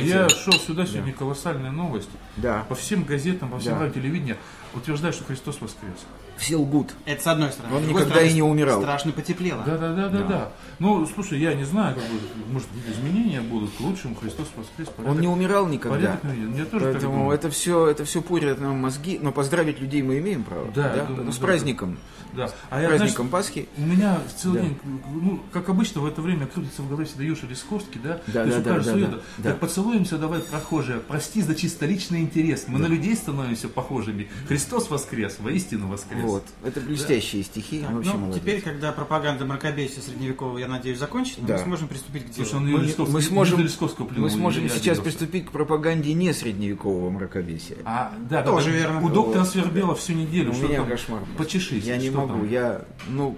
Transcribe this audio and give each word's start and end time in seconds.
Слушай, 0.00 0.08
я 0.08 0.28
шел 0.28 0.52
сюда, 0.54 0.86
сегодня 0.86 1.12
колоссальная 1.12 1.70
новость. 1.70 2.08
Да. 2.36 2.64
По 2.68 2.74
всем 2.74 3.04
газетам, 3.04 3.50
по 3.50 3.58
всем 3.58 3.74
Да. 3.74 3.80
радио, 3.80 3.94
телевидению 3.94 4.36
утверждают, 4.74 5.14
что 5.14 5.24
Христос 5.24 5.60
воскрес. 5.60 5.92
Все 6.38 6.56
лгут. 6.56 6.94
Это 7.04 7.22
с 7.22 7.26
одной 7.26 7.52
стороны. 7.52 7.76
Он 7.76 7.82
никогда 7.86 8.06
стороны, 8.10 8.28
и 8.28 8.32
не 8.32 8.42
умирал. 8.42 8.80
Страшно 8.80 9.12
потеплело. 9.12 9.62
Да, 9.66 9.76
да, 9.76 9.92
да, 9.94 10.08
да, 10.08 10.22
да. 10.22 10.52
Ну, 10.78 11.06
слушай, 11.06 11.38
я 11.38 11.54
не 11.54 11.64
знаю, 11.64 11.94
как 11.94 12.04
бы, 12.04 12.18
может, 12.52 12.68
изменения 12.90 13.42
будут 13.42 13.70
к 13.76 13.80
лучшему. 13.80 14.14
Христос 14.14 14.48
воскрес. 14.56 14.88
Порядок, 14.88 15.14
Он 15.14 15.20
не 15.20 15.28
умирал 15.28 15.66
никогда. 15.66 16.16
порядок. 16.16 16.24
Я 16.56 16.64
тоже 16.64 16.84
так 16.86 16.92
Поэтому 16.94 17.12
думаю. 17.14 17.34
это 17.34 17.50
все, 17.50 17.86
это 17.86 18.04
все 18.06 18.22
пурит 18.22 18.60
нам 18.60 18.76
мозги. 18.78 19.18
Но 19.22 19.30
поздравить 19.30 19.78
людей 19.78 20.02
мы 20.02 20.18
имеем 20.18 20.42
право. 20.42 20.70
Да, 20.74 20.94
я 20.96 21.04
думаю, 21.04 21.26
Ну, 21.26 21.32
с 21.32 21.38
да. 21.38 21.46
праздником. 21.46 21.98
Да. 22.32 22.48
А 22.70 22.78
С 22.78 22.82
я, 22.82 22.88
праздником 22.88 23.28
знаешь, 23.28 23.46
Пасхи. 23.46 23.68
У 23.76 23.82
меня 23.82 24.18
целый 24.38 24.60
Да. 24.62 24.66
день, 24.66 24.78
ну, 25.12 25.40
как 25.52 25.68
обычно, 25.68 26.00
в 26.00 26.06
это 26.06 26.22
время 26.22 26.46
крутится 26.46 26.80
в 26.80 26.88
голове 26.88 27.04
всегда 27.04 27.24
Юша 27.24 27.46
Лисковский, 27.46 28.00
да? 28.02 28.20
Да, 28.26 28.44
То 28.44 28.48
есть 28.48 28.62
да, 28.62 28.70
у 28.72 28.76
да, 28.78 28.82
да, 28.82 28.94
да, 28.94 29.18
да. 29.36 29.50
Так 29.50 29.60
поцелуемся, 29.82 30.18
давай, 30.18 30.40
прохожие, 30.40 31.00
прости 31.00 31.42
за 31.42 31.54
чисто 31.54 31.86
личный 31.86 32.20
интерес. 32.20 32.64
Мы 32.68 32.78
на 32.78 32.86
людей 32.86 33.14
становимся 33.16 33.68
похожими. 33.68 34.28
Христос 34.46 34.90
воскрес, 34.90 35.38
воистину 35.40 35.88
воскрес. 35.88 36.22
Вот. 36.22 36.44
Это 36.64 36.80
блестящие 36.80 37.42
стихи. 37.42 37.84
Ну, 37.88 37.96
Вообще 37.96 38.14
молодец. 38.14 38.40
теперь, 38.40 38.60
когда 38.62 38.92
пропаганда 38.92 39.44
мракобесия 39.44 40.02
средневекового, 40.02 40.58
я 40.58 40.68
надеюсь, 40.68 40.98
закончится, 40.98 41.40
Да. 41.42 41.58
мы 41.58 41.64
сможем 41.64 41.88
приступить 41.88 42.26
к 42.26 42.30
делу. 42.30 42.46
Слушай, 42.46 42.54
он 42.62 42.70
мы, 42.70 43.06
мы 43.08 43.22
сможем, 43.22 43.58
не 43.58 44.20
мы 44.20 44.30
сможем 44.30 44.68
сейчас 44.68 44.98
приступить 44.98 45.46
к 45.46 45.50
пропаганде 45.50 46.12
не 46.14 46.32
средневекового 46.32 47.10
мракобесия. 47.10 47.78
А, 47.84 48.12
да, 48.30 48.42
Тоже 48.42 48.70
да, 48.70 48.76
верно. 48.76 49.02
У 49.02 49.08
доктора 49.08 49.44
Свербела 49.44 49.94
всю 49.94 50.12
неделю. 50.14 50.52
У 50.52 50.54
меня 50.56 50.78
там? 50.78 50.88
кошмар. 50.88 51.22
Почешись. 51.36 51.84
Я 51.84 51.96
не 51.96 52.08
что 52.10 52.18
могу. 52.18 52.28
там? 52.34 52.48
Я, 52.48 52.84
ну, 53.08 53.36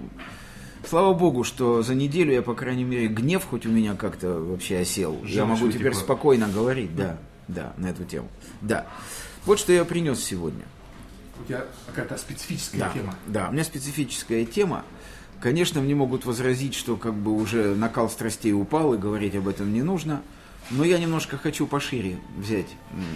слава 0.88 1.14
богу, 1.14 1.44
что 1.44 1.82
за 1.82 1.94
неделю 1.94 2.32
я, 2.32 2.42
по 2.42 2.54
крайней 2.54 2.84
мере, 2.84 3.08
гнев 3.08 3.44
хоть 3.44 3.66
у 3.66 3.70
меня 3.70 3.94
как-то 3.94 4.38
вообще 4.40 4.78
осел. 4.78 5.18
я 5.24 5.28
Желчь 5.44 5.48
могу 5.60 5.68
теперь 5.68 5.84
вытекла. 5.88 6.00
спокойно 6.00 6.48
говорить, 6.48 6.94
да, 6.96 7.18
да, 7.48 7.72
на 7.76 7.86
эту 7.88 8.04
тему. 8.04 8.28
Да. 8.60 8.86
Вот 9.44 9.58
что 9.58 9.72
я 9.72 9.84
принес 9.84 10.22
сегодня. 10.22 10.64
У 11.42 11.44
тебя 11.46 11.64
какая-то 11.86 12.16
специфическая 12.16 12.80
Да, 12.80 12.90
тема. 12.90 13.14
да, 13.26 13.48
у 13.48 13.52
меня 13.52 13.64
специфическая 13.64 14.44
тема. 14.46 14.84
Конечно, 15.40 15.80
мне 15.80 15.94
могут 15.94 16.24
возразить, 16.24 16.74
что 16.74 16.96
как 16.96 17.14
бы 17.14 17.32
уже 17.34 17.74
накал 17.74 18.08
страстей 18.08 18.52
упал 18.52 18.94
и 18.94 18.98
говорить 18.98 19.34
об 19.34 19.48
этом 19.48 19.72
не 19.72 19.82
нужно. 19.82 20.22
Но 20.70 20.84
я 20.84 20.98
немножко 20.98 21.36
хочу 21.36 21.66
пошире 21.66 22.16
взять, 22.38 22.68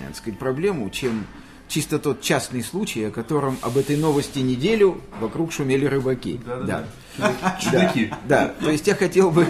так 0.06 0.16
сказать, 0.16 0.38
проблему, 0.38 0.90
чем 0.90 1.26
чисто 1.68 1.98
тот 1.98 2.20
частный 2.20 2.62
случай, 2.62 3.04
о 3.04 3.10
котором 3.10 3.58
об 3.62 3.76
этой 3.76 3.96
новости 3.96 4.40
неделю 4.40 5.00
вокруг 5.20 5.52
шумели 5.52 5.84
рыбаки. 5.84 6.40
Да-да-да. 6.44 6.84
Да. 7.18 7.58
Чудаки. 7.60 8.12
Да, 8.26 8.54
то 8.60 8.70
есть 8.70 8.86
я 8.86 8.94
хотел 8.94 9.30
бы 9.30 9.46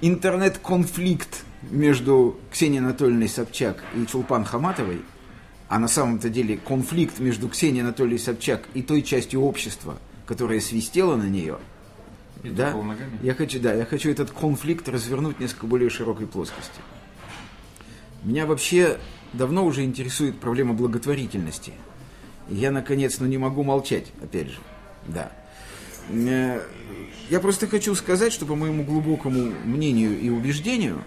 интернет-конфликт 0.00 1.44
между 1.70 2.38
Ксенией 2.50 2.82
Анатольевной 2.82 3.28
Собчак 3.28 3.82
и 3.94 4.06
Чулпан 4.06 4.44
Хаматовой, 4.44 5.02
а 5.68 5.78
на 5.78 5.88
самом-то 5.88 6.30
деле 6.30 6.56
конфликт 6.56 7.18
между 7.18 7.48
Ксенией 7.48 7.82
Анатольевной 7.82 8.18
Собчак 8.18 8.68
и 8.74 8.82
той 8.82 9.02
частью 9.02 9.42
общества, 9.42 9.98
которая 10.26 10.60
свистела 10.60 11.16
на 11.16 11.28
нее, 11.28 11.58
И 12.42 12.48
да, 12.48 12.74
я 13.22 13.34
хочу, 13.34 13.60
да, 13.60 13.74
я 13.74 13.84
хочу 13.84 14.10
этот 14.10 14.30
конфликт 14.30 14.88
развернуть 14.88 15.36
в 15.36 15.40
несколько 15.40 15.66
более 15.66 15.90
широкой 15.90 16.26
плоскости. 16.26 16.80
Меня 18.22 18.46
вообще 18.46 18.98
давно 19.32 19.64
уже 19.64 19.84
интересует 19.84 20.38
проблема 20.38 20.74
благотворительности. 20.74 21.72
Я, 22.48 22.70
наконец, 22.70 23.18
ну 23.20 23.26
не 23.26 23.38
могу 23.38 23.62
молчать, 23.62 24.06
опять 24.22 24.48
же. 24.48 24.58
Да. 25.06 25.32
Э, 26.08 26.60
Я 27.28 27.40
просто 27.40 27.66
хочу 27.66 27.94
сказать, 27.94 28.32
что 28.32 28.46
по 28.46 28.56
моему 28.56 28.84
глубокому 28.84 29.52
мнению 29.64 30.18
и 30.18 30.28
убеждению, 30.30 31.04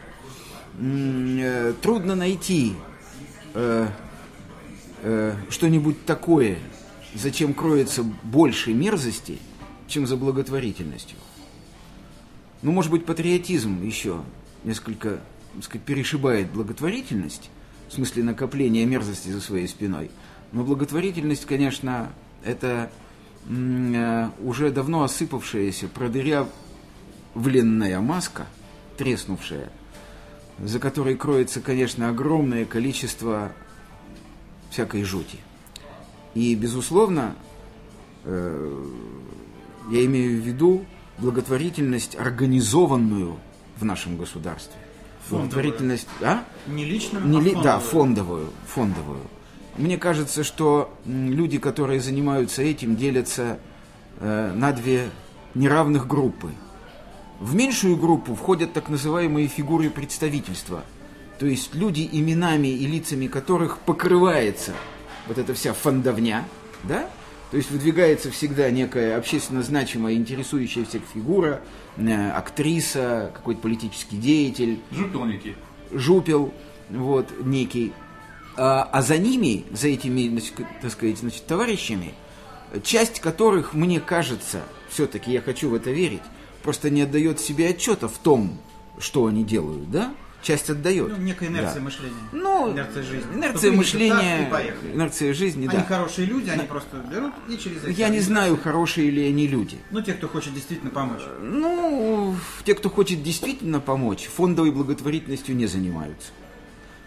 э, 0.80 1.74
трудно 1.82 2.16
найти 2.16 2.74
э, 3.54 3.88
что-нибудь 5.50 6.06
такое, 6.06 6.58
зачем 7.14 7.54
кроется 7.54 8.04
больше 8.24 8.74
мерзости, 8.74 9.38
чем 9.88 10.08
за 10.08 10.16
благотворительностью. 10.16 11.18
Ну, 12.62 12.72
может 12.72 12.90
быть, 12.90 13.06
патриотизм 13.06 13.84
еще 13.84 14.22
несколько 14.64 15.20
так 15.54 15.64
сказать, 15.66 15.86
перешибает 15.86 16.50
благотворительность, 16.52 17.50
в 17.94 17.96
смысле 17.96 18.24
накопления 18.24 18.88
мерзости 18.88 19.30
за 19.30 19.40
своей 19.40 19.68
спиной. 19.68 20.10
Но 20.52 20.64
благотворительность, 20.64 21.46
конечно, 21.46 22.12
это 22.44 22.90
э, 23.48 24.30
уже 24.42 24.72
давно 24.72 25.04
осыпавшаяся, 25.04 25.88
продырявленная 25.90 28.00
маска, 28.00 28.48
треснувшая, 28.98 29.70
за 30.58 30.80
которой 30.80 31.16
кроется, 31.16 31.62
конечно, 31.62 32.10
огромное 32.10 32.66
количество 32.66 33.52
всякой 34.72 35.04
жути. 35.04 35.38
И, 36.34 36.56
безусловно, 36.56 37.36
э, 38.24 38.86
я 39.92 40.06
имею 40.06 40.42
в 40.42 40.46
виду 40.46 40.84
благотворительность, 41.20 42.16
организованную 42.16 43.38
в 43.78 43.86
нашем 43.86 44.18
государстве. 44.18 44.83
Благотворительность, 45.30 46.08
а? 46.22 46.44
Не 46.68 46.86
лично, 46.86 47.20
Не 47.20 47.38
а 47.38 47.42
ли- 47.42 47.54
да, 47.56 47.80
фондовую. 47.80 47.82
фондовую, 47.82 48.50
фондовую. 48.68 49.20
Мне 49.78 49.98
кажется, 49.98 50.44
что 50.44 50.94
люди, 51.06 51.58
которые 51.58 52.00
занимаются 52.00 52.62
этим, 52.62 52.96
делятся 52.96 53.58
э, 54.20 54.52
на 54.54 54.72
две 54.72 55.10
неравных 55.56 56.08
группы. 56.08 56.52
В 57.40 57.56
меньшую 57.56 57.98
группу 57.98 58.36
входят 58.36 58.74
так 58.74 58.90
называемые 58.90 59.48
фигуры 59.48 59.90
представительства, 59.90 60.84
то 61.40 61.46
есть 61.48 61.74
люди, 61.74 62.08
именами 62.12 62.68
и 62.68 62.86
лицами 62.86 63.28
которых 63.28 63.80
покрывается 63.80 64.74
вот 65.28 65.38
эта 65.40 65.54
вся 65.54 65.74
фондовня, 65.74 66.46
да? 66.84 67.10
То 67.54 67.58
есть 67.58 67.70
выдвигается 67.70 68.32
всегда 68.32 68.72
некая 68.72 69.16
общественно 69.16 69.62
значимая, 69.62 70.16
интересующая 70.16 70.86
всех 70.86 71.04
фигура, 71.14 71.62
э, 71.98 72.32
актриса, 72.32 73.30
какой-то 73.32 73.62
политический 73.62 74.18
деятель, 74.18 74.80
Жупелники. 74.90 75.56
жупел, 75.92 76.52
вот, 76.90 77.28
некий. 77.46 77.94
А, 78.58 78.90
а 78.92 79.04
за 79.04 79.20
ними, 79.20 79.66
за 79.70 79.90
этими, 79.90 80.30
значит, 80.30 80.54
так 80.82 80.92
сказать, 80.92 81.20
значит, 81.20 81.46
товарищами, 81.46 82.16
часть 82.82 83.20
которых, 83.20 83.76
мне 83.76 84.00
кажется, 84.00 84.64
все-таки 84.90 85.32
я 85.32 85.40
хочу 85.40 85.70
в 85.70 85.76
это 85.76 85.92
верить, 85.92 86.24
просто 86.64 86.90
не 86.90 87.04
отдает 87.04 87.40
себе 87.40 87.70
отчета 87.70 88.08
в 88.08 88.18
том, 88.18 88.58
что 88.98 89.28
они 89.28 89.44
делают, 89.44 89.92
да? 89.92 90.12
Часть 90.44 90.70
отдает. 90.70 91.08
Ну, 91.10 91.18
некая 91.24 91.48
инерция 91.48 91.76
Да. 91.76 91.82
мышления. 91.82 92.16
Ну, 92.34 92.72
инерция 92.74 93.02
жизни. 93.04 93.34
Инерция 93.34 93.60
принято 93.62 93.78
мышления, 93.78 94.50
так, 94.52 94.66
инерция 94.94 95.34
жизни, 95.34 95.68
Они 95.68 95.78
да. 95.78 95.84
хорошие 95.86 96.28
люди, 96.28 96.50
они 96.50 96.64
просто 96.64 96.98
берут 97.10 97.34
и 97.48 97.58
через 97.58 97.78
это. 97.78 97.92
Я 97.92 98.10
не 98.10 98.20
знаю, 98.20 98.58
хорошие 98.62 99.10
ли 99.10 99.26
они 99.30 99.48
люди. 99.48 99.78
Ну, 99.90 100.02
те, 100.02 100.14
кто 100.14 100.28
хочет 100.28 100.54
действительно 100.54 100.92
помочь. 100.92 101.22
Ну, 101.42 102.36
те, 102.66 102.76
кто 102.76 102.90
хочет 102.90 103.24
действительно 103.24 103.80
помочь, 103.80 104.26
фондовой 104.26 104.72
благотворительностью 104.72 105.56
не 105.56 105.66
занимаются. 105.66 106.32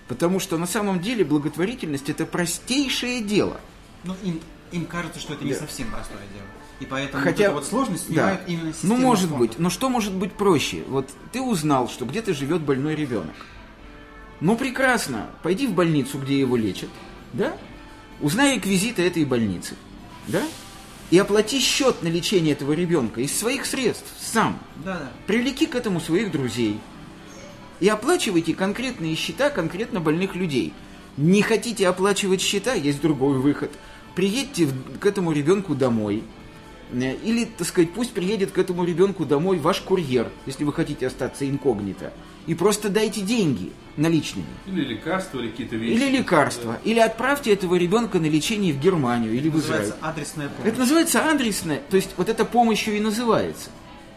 Потому 0.08 0.41
что 0.41 0.56
на 0.56 0.66
самом 0.66 1.00
деле 1.00 1.22
благотворительность 1.24 2.08
это 2.08 2.24
простейшее 2.24 3.20
дело. 3.22 3.60
Ну, 4.04 4.14
им, 4.22 4.41
им 4.72 4.86
кажется, 4.86 5.20
что 5.20 5.34
это 5.34 5.44
не 5.44 5.53
Да. 5.53 5.58
совсем 5.58 5.91
простое 5.91 6.18
дело. 6.32 6.47
И 6.81 6.84
поэтому 6.84 7.22
Хотя, 7.22 7.50
вот 7.50 7.60
вот 7.60 7.66
сложность 7.66 8.06
снимают 8.06 8.41
да. 8.47 8.53
именно 8.53 8.66
Ну, 8.66 8.72
система 8.72 8.97
может 8.98 9.31
фондов. 9.31 9.38
быть. 9.38 9.59
Но 9.59 9.70
что 9.70 9.88
может 9.88 10.12
быть 10.12 10.32
проще? 10.32 10.84
Вот 10.88 11.09
ты 11.33 11.41
узнал, 11.41 11.89
что 11.89 12.04
где-то 12.04 12.34
живет 12.34 12.60
больной 12.62 12.95
ребенок. 12.95 13.34
Ну, 14.41 14.56
прекрасно. 14.56 15.30
Пойди 15.42 15.66
в 15.66 15.72
больницу, 15.72 16.18
где 16.18 16.39
его 16.39 16.56
лечат, 16.56 16.91
да? 17.33 17.56
Узнай 18.21 18.56
реквизиты 18.56 19.06
этой 19.06 19.24
больницы, 19.24 19.74
да? 20.28 20.42
И 21.10 21.18
оплати 21.18 21.60
счет 21.60 22.03
на 22.03 22.09
лечение 22.09 22.53
этого 22.53 22.72
ребенка 22.72 23.21
из 23.21 23.36
своих 23.36 23.65
средств 23.65 24.12
сам. 24.21 24.59
Да, 24.84 24.95
да. 24.98 25.10
Привлеки 25.27 25.66
к 25.66 25.74
этому 25.74 26.01
своих 26.01 26.33
друзей. 26.33 26.80
И 27.80 27.89
оплачивайте 27.89 28.54
конкретные 28.54 29.15
счета 29.15 29.51
конкретно 29.51 30.01
больных 30.01 30.34
людей. 30.34 30.72
Не 31.16 31.42
хотите 31.42 31.89
оплачивать 31.89 32.41
счета, 32.41 32.74
есть 32.74 33.01
другой 33.01 33.39
выход. 33.39 33.71
Приедьте 34.15 34.68
к 35.01 35.06
этому 35.06 35.33
ребенку 35.33 35.74
домой. 35.74 36.24
Э, 36.92 37.15
Или, 37.22 37.44
так 37.44 37.66
сказать, 37.66 37.91
пусть 37.92 38.12
приедет 38.12 38.53
к 38.53 38.59
этому 38.59 38.84
ребенку 38.84 39.24
домой 39.24 39.59
ваш 39.59 39.80
курьер, 39.80 40.30
если 40.47 40.65
вы 40.65 40.72
хотите 40.72 41.06
остаться 41.06 41.48
инкогнито. 41.48 42.12
И 42.47 42.54
просто 42.54 42.88
дайте 42.88 43.22
деньги 43.22 43.72
наличными. 43.97 44.47
Или 44.66 44.84
лекарства, 44.84 45.41
или 45.41 45.50
какие-то 45.50 45.77
вещи. 45.77 45.97
Или 45.97 46.16
лекарства. 46.18 46.78
Или 46.84 47.00
отправьте 47.00 47.53
этого 47.53 47.74
ребенка 47.74 48.21
на 48.21 48.27
лечение 48.27 48.72
в 48.72 48.80
Германию 48.80 49.33
или 49.33 49.48
в 49.48 49.59
Израиль. 49.59 49.88
Называется 49.88 50.09
адресная 50.09 50.48
помощь. 50.48 50.68
Это 50.68 50.78
называется 50.78 51.30
адресная, 51.30 51.83
то 51.91 51.97
есть 51.97 52.10
вот 52.16 52.28
эта 52.28 52.44
помощью 52.44 52.97
и 52.97 53.00
называется. 53.00 53.71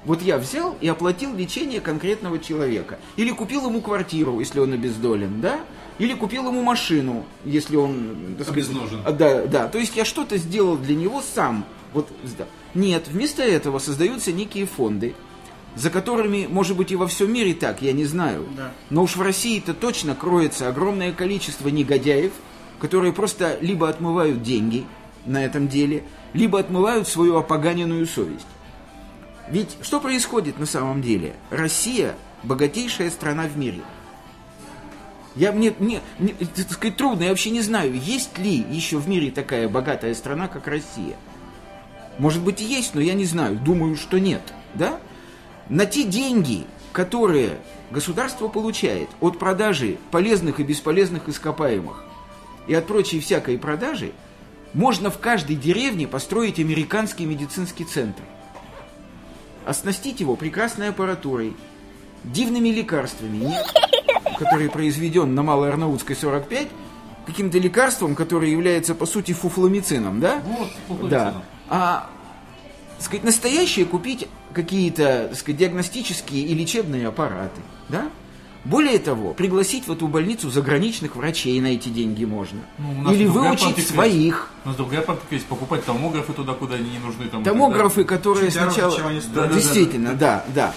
Вот 0.06 0.22
я 0.22 0.38
взял 0.38 0.78
и 0.80 0.88
оплатил 0.88 1.36
лечение 1.36 1.82
конкретного 1.82 2.40
человека. 2.40 3.00
Или 3.18 3.32
купил 3.32 3.68
ему 3.68 3.82
квартиру, 3.82 4.40
если 4.40 4.60
он 4.60 4.74
обездолен, 4.74 5.42
да? 5.42 5.60
Или 6.00 6.14
купил 6.14 6.48
ему 6.48 6.64
машину, 6.64 7.26
если 7.46 7.76
он... 7.76 8.36
так 8.38 8.48
сказать, 8.48 8.70
Обезножен. 8.70 9.02
а, 9.06 9.12
Да, 9.12 9.46
да. 9.46 9.68
То 9.68 9.78
есть 9.78 9.96
я 9.96 10.06
что-то 10.06 10.38
сделал 10.38 10.78
для 10.78 10.96
него 10.96 11.22
сам. 11.22 11.66
Вот, 11.94 12.08
да. 12.38 12.46
Нет, 12.74 13.08
вместо 13.08 13.44
этого 13.44 13.80
создаются 13.80 14.32
некие 14.32 14.66
фонды, 14.66 15.14
за 15.76 15.90
которыми, 15.90 16.48
может 16.50 16.78
быть, 16.78 16.92
и 16.92 16.96
во 16.96 17.08
всем 17.08 17.32
мире 17.34 17.54
так, 17.54 17.82
я 17.82 17.92
не 17.92 18.06
знаю. 18.06 18.48
Да. 18.56 18.72
Но 18.90 19.04
уж 19.04 19.16
в 19.18 19.22
России-то 19.22 19.74
точно 19.74 20.16
кроется 20.16 20.70
огромное 20.70 21.12
количество 21.12 21.68
негодяев, 21.68 22.32
которые 22.80 23.12
просто 23.12 23.58
либо 23.60 23.90
отмывают 23.90 24.42
деньги 24.42 24.86
на 25.26 25.44
этом 25.44 25.68
деле, 25.68 26.04
либо 26.34 26.60
отмывают 26.60 27.08
свою 27.08 27.38
опоганенную 27.38 28.06
совесть. 28.08 28.48
Ведь 29.50 29.76
что 29.82 30.00
происходит 30.00 30.60
на 30.60 30.66
самом 30.66 31.02
деле? 31.02 31.34
Россия– 31.50 32.16
богатейшая 32.44 33.10
страна 33.10 33.48
в 33.48 33.58
мире. 33.58 33.82
Я, 35.36 35.52
мне, 35.52 35.74
мне, 35.80 36.02
мне, 36.18 36.34
так 36.34 36.72
сказать, 36.72 36.98
трудно, 36.98 37.24
я 37.24 37.30
вообще 37.30 37.52
не 37.52 37.62
знаю, 37.62 37.94
есть 37.94 38.38
ли 38.38 38.66
еще 38.72 38.98
в 38.98 39.08
мире 39.08 39.32
такая 39.32 39.70
богатая 39.70 40.14
страна, 40.16 40.48
как 40.48 40.68
Россия. 40.68 41.16
Может 42.18 42.44
быть 42.44 42.62
и 42.62 42.66
есть, 42.66 42.96
но 42.96 43.02
я 43.02 43.14
не 43.14 43.26
знаю, 43.26 43.56
думаю, 43.56 43.96
что 43.96 44.20
нет. 44.20 44.42
Да? 44.74 45.00
На 45.70 45.86
те 45.86 46.04
деньги, 46.04 46.66
которые 46.92 47.60
государство 47.92 48.48
получает 48.48 49.10
от 49.22 49.40
продажи 49.40 49.98
полезных 50.12 50.60
и 50.60 50.64
бесполезных 50.64 51.30
ископаемых 51.30 52.04
и 52.68 52.74
от 52.74 52.88
прочей 52.88 53.20
всякой 53.20 53.58
продажи, 53.58 54.12
можно 54.74 55.10
в 55.10 55.20
каждой 55.20 55.56
деревне 55.56 56.08
построить 56.08 56.60
американский 56.60 57.26
медицинский 57.26 57.86
центр. 57.86 58.22
Оснастить 59.66 60.20
его 60.20 60.36
прекрасной 60.36 60.90
аппаратурой, 60.90 61.56
дивными 62.24 62.70
лекарствами, 62.70 63.38
нет, 63.38 63.66
который 64.40 64.70
произведен 64.70 65.36
на 65.36 65.44
Малой 65.44 65.70
Арнаутской 65.70 66.16
45, 66.16 66.70
каким-то 67.26 67.60
лекарством, 67.60 68.16
которое 68.16 68.50
является, 68.50 68.96
по 68.96 69.06
сути, 69.06 69.34
фуфломицином, 69.34 70.20
да? 70.20 70.42
Вот, 70.46 70.70
фуфломицином. 70.88 71.10
Да. 71.10 71.44
А, 71.70 72.10
сказать, 72.98 73.24
настоящее 73.24 73.86
купить 73.86 74.28
какие-то, 74.54 75.32
сказать, 75.36 75.58
диагностические 75.58 76.44
и 76.44 76.56
лечебные 76.56 77.08
аппараты, 77.08 77.62
да? 77.90 78.10
Более 78.66 79.00
того, 79.00 79.34
пригласить 79.34 79.88
в 79.88 79.92
эту 79.92 80.08
больницу 80.08 80.50
заграничных 80.50 81.16
врачей 81.16 81.60
на 81.62 81.68
эти 81.68 81.88
деньги 81.88 82.26
можно. 82.26 82.60
Ну, 82.78 83.12
Или 83.12 83.26
выучить 83.26 83.88
своих. 83.88 84.52
У 84.66 84.70
нас 84.70 84.78
другая 84.78 85.02
практика 85.02 85.36
есть, 85.36 85.46
покупать 85.46 85.86
томографы 85.86 86.34
туда, 86.34 86.54
куда 86.54 86.76
они 86.76 86.90
не 86.90 87.00
нужны. 87.00 87.28
Там, 87.28 87.44
Томографы, 87.44 88.04
которые 88.04 88.48
Чуть 88.48 88.56
дороже, 88.56 88.74
сначала... 88.74 88.92
стоят. 88.92 89.24
Да-да-да. 89.34 89.54
Действительно, 89.54 90.14
да, 90.14 90.46
да. 90.54 90.74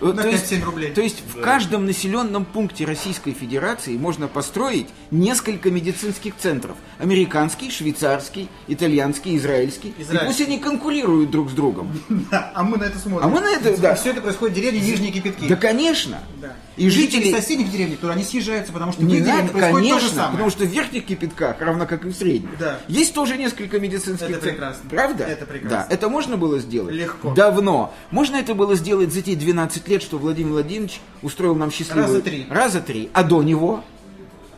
На 0.00 0.12
То 0.22 0.28
есть- 0.28 0.52
5-7 0.52 0.64
рублей. 0.64 0.90
То 0.92 1.00
есть 1.00 1.22
в 1.34 1.40
каждом 1.40 1.86
населенном 1.86 2.44
пункте 2.44 2.84
Российской 2.84 3.32
Федерации 3.32 3.96
можно 3.96 4.28
построить 4.28 4.88
несколько 5.10 5.70
медицинских 5.70 6.36
центров. 6.36 6.76
Американский, 6.98 7.70
швейцарский, 7.70 8.48
итальянский, 8.68 9.36
израильский. 9.36 9.94
И 9.98 10.02
Израильский. 10.02 10.26
пусть 10.26 10.40
они 10.40 10.58
конкурируют 10.58 11.30
друг 11.30 11.50
с 11.50 11.54
другом. 11.54 11.92
Да, 12.30 12.50
а 12.54 12.62
мы 12.64 12.76
на 12.76 12.84
это 12.84 12.98
смотрим. 12.98 13.26
А 13.26 13.28
мы 13.30 13.40
на 13.40 13.48
это, 13.48 13.76
да. 13.80 13.94
Все 13.94 14.10
это 14.10 14.20
происходит 14.20 14.56
в 14.56 14.60
деревне 14.60 14.80
Нижние 14.80 15.12
Кипятки. 15.12 15.48
Да, 15.48 15.56
конечно. 15.56 16.18
Да. 16.40 16.54
И 16.76 16.90
жители... 16.90 17.30
соседних 17.32 17.70
деревень, 17.70 17.96
туда 17.96 18.12
они 18.12 18.22
съезжаются, 18.22 18.72
потому 18.72 18.92
что 18.92 19.00
в 19.00 19.04
их 19.04 19.24
деревне 19.24 19.48
происходит 19.48 19.72
то 19.72 19.78
же 19.78 19.82
конечно, 20.00 20.08
самое. 20.10 20.30
потому 20.32 20.50
что 20.50 20.64
в 20.64 20.68
верхних 20.68 21.06
кипятках, 21.06 21.56
равно 21.60 21.86
как 21.86 22.04
и 22.04 22.08
в 22.08 22.14
средних, 22.14 22.58
Да. 22.58 22.80
есть 22.86 23.14
тоже 23.14 23.36
несколько 23.38 23.80
медицинских 23.80 24.24
Это 24.28 24.32
центров. 24.40 24.50
прекрасно. 24.52 24.90
Правда? 24.90 25.24
Это 25.24 25.46
прекрасно. 25.46 25.86
Да, 25.88 25.94
это 25.94 26.08
можно 26.10 26.36
было 26.36 26.58
сделать? 26.58 26.94
Легко. 26.94 27.32
Давно. 27.34 27.94
Можно 28.10 28.36
это 28.36 28.54
было 28.54 28.74
сделать 28.74 29.12
за 29.12 29.22
те 29.22 29.34
12 29.34 29.88
лет, 29.88 30.02
что 30.02 30.18
Владимир 30.18 30.52
Владимирович 30.52 31.00
устроил 31.22 31.54
нам 31.54 31.70
счастливую... 31.70 32.06
Раза 32.06 32.20
три. 32.20 32.46
Раза 32.50 32.80
три. 32.80 33.10
А 33.14 33.22
до 33.22 33.42
него? 33.42 33.82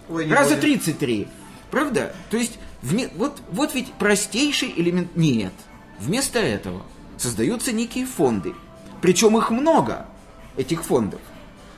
Ой, 0.09 0.26
не 0.26 0.32
Раза 0.32 0.50
будет. 0.56 0.61
33. 0.62 1.29
Правда? 1.70 2.15
То 2.31 2.37
есть, 2.37 2.59
вме- 2.82 3.11
вот, 3.17 3.38
вот 3.53 3.75
ведь 3.75 3.93
простейший 3.93 4.73
элемент... 4.76 5.15
Нет. 5.17 5.53
Вместо 6.00 6.38
этого 6.38 6.82
создаются 7.17 7.73
некие 7.73 8.06
фонды. 8.06 8.55
Причем 9.03 9.37
их 9.38 9.50
много, 9.50 10.06
этих 10.56 10.82
фондов. 10.82 11.20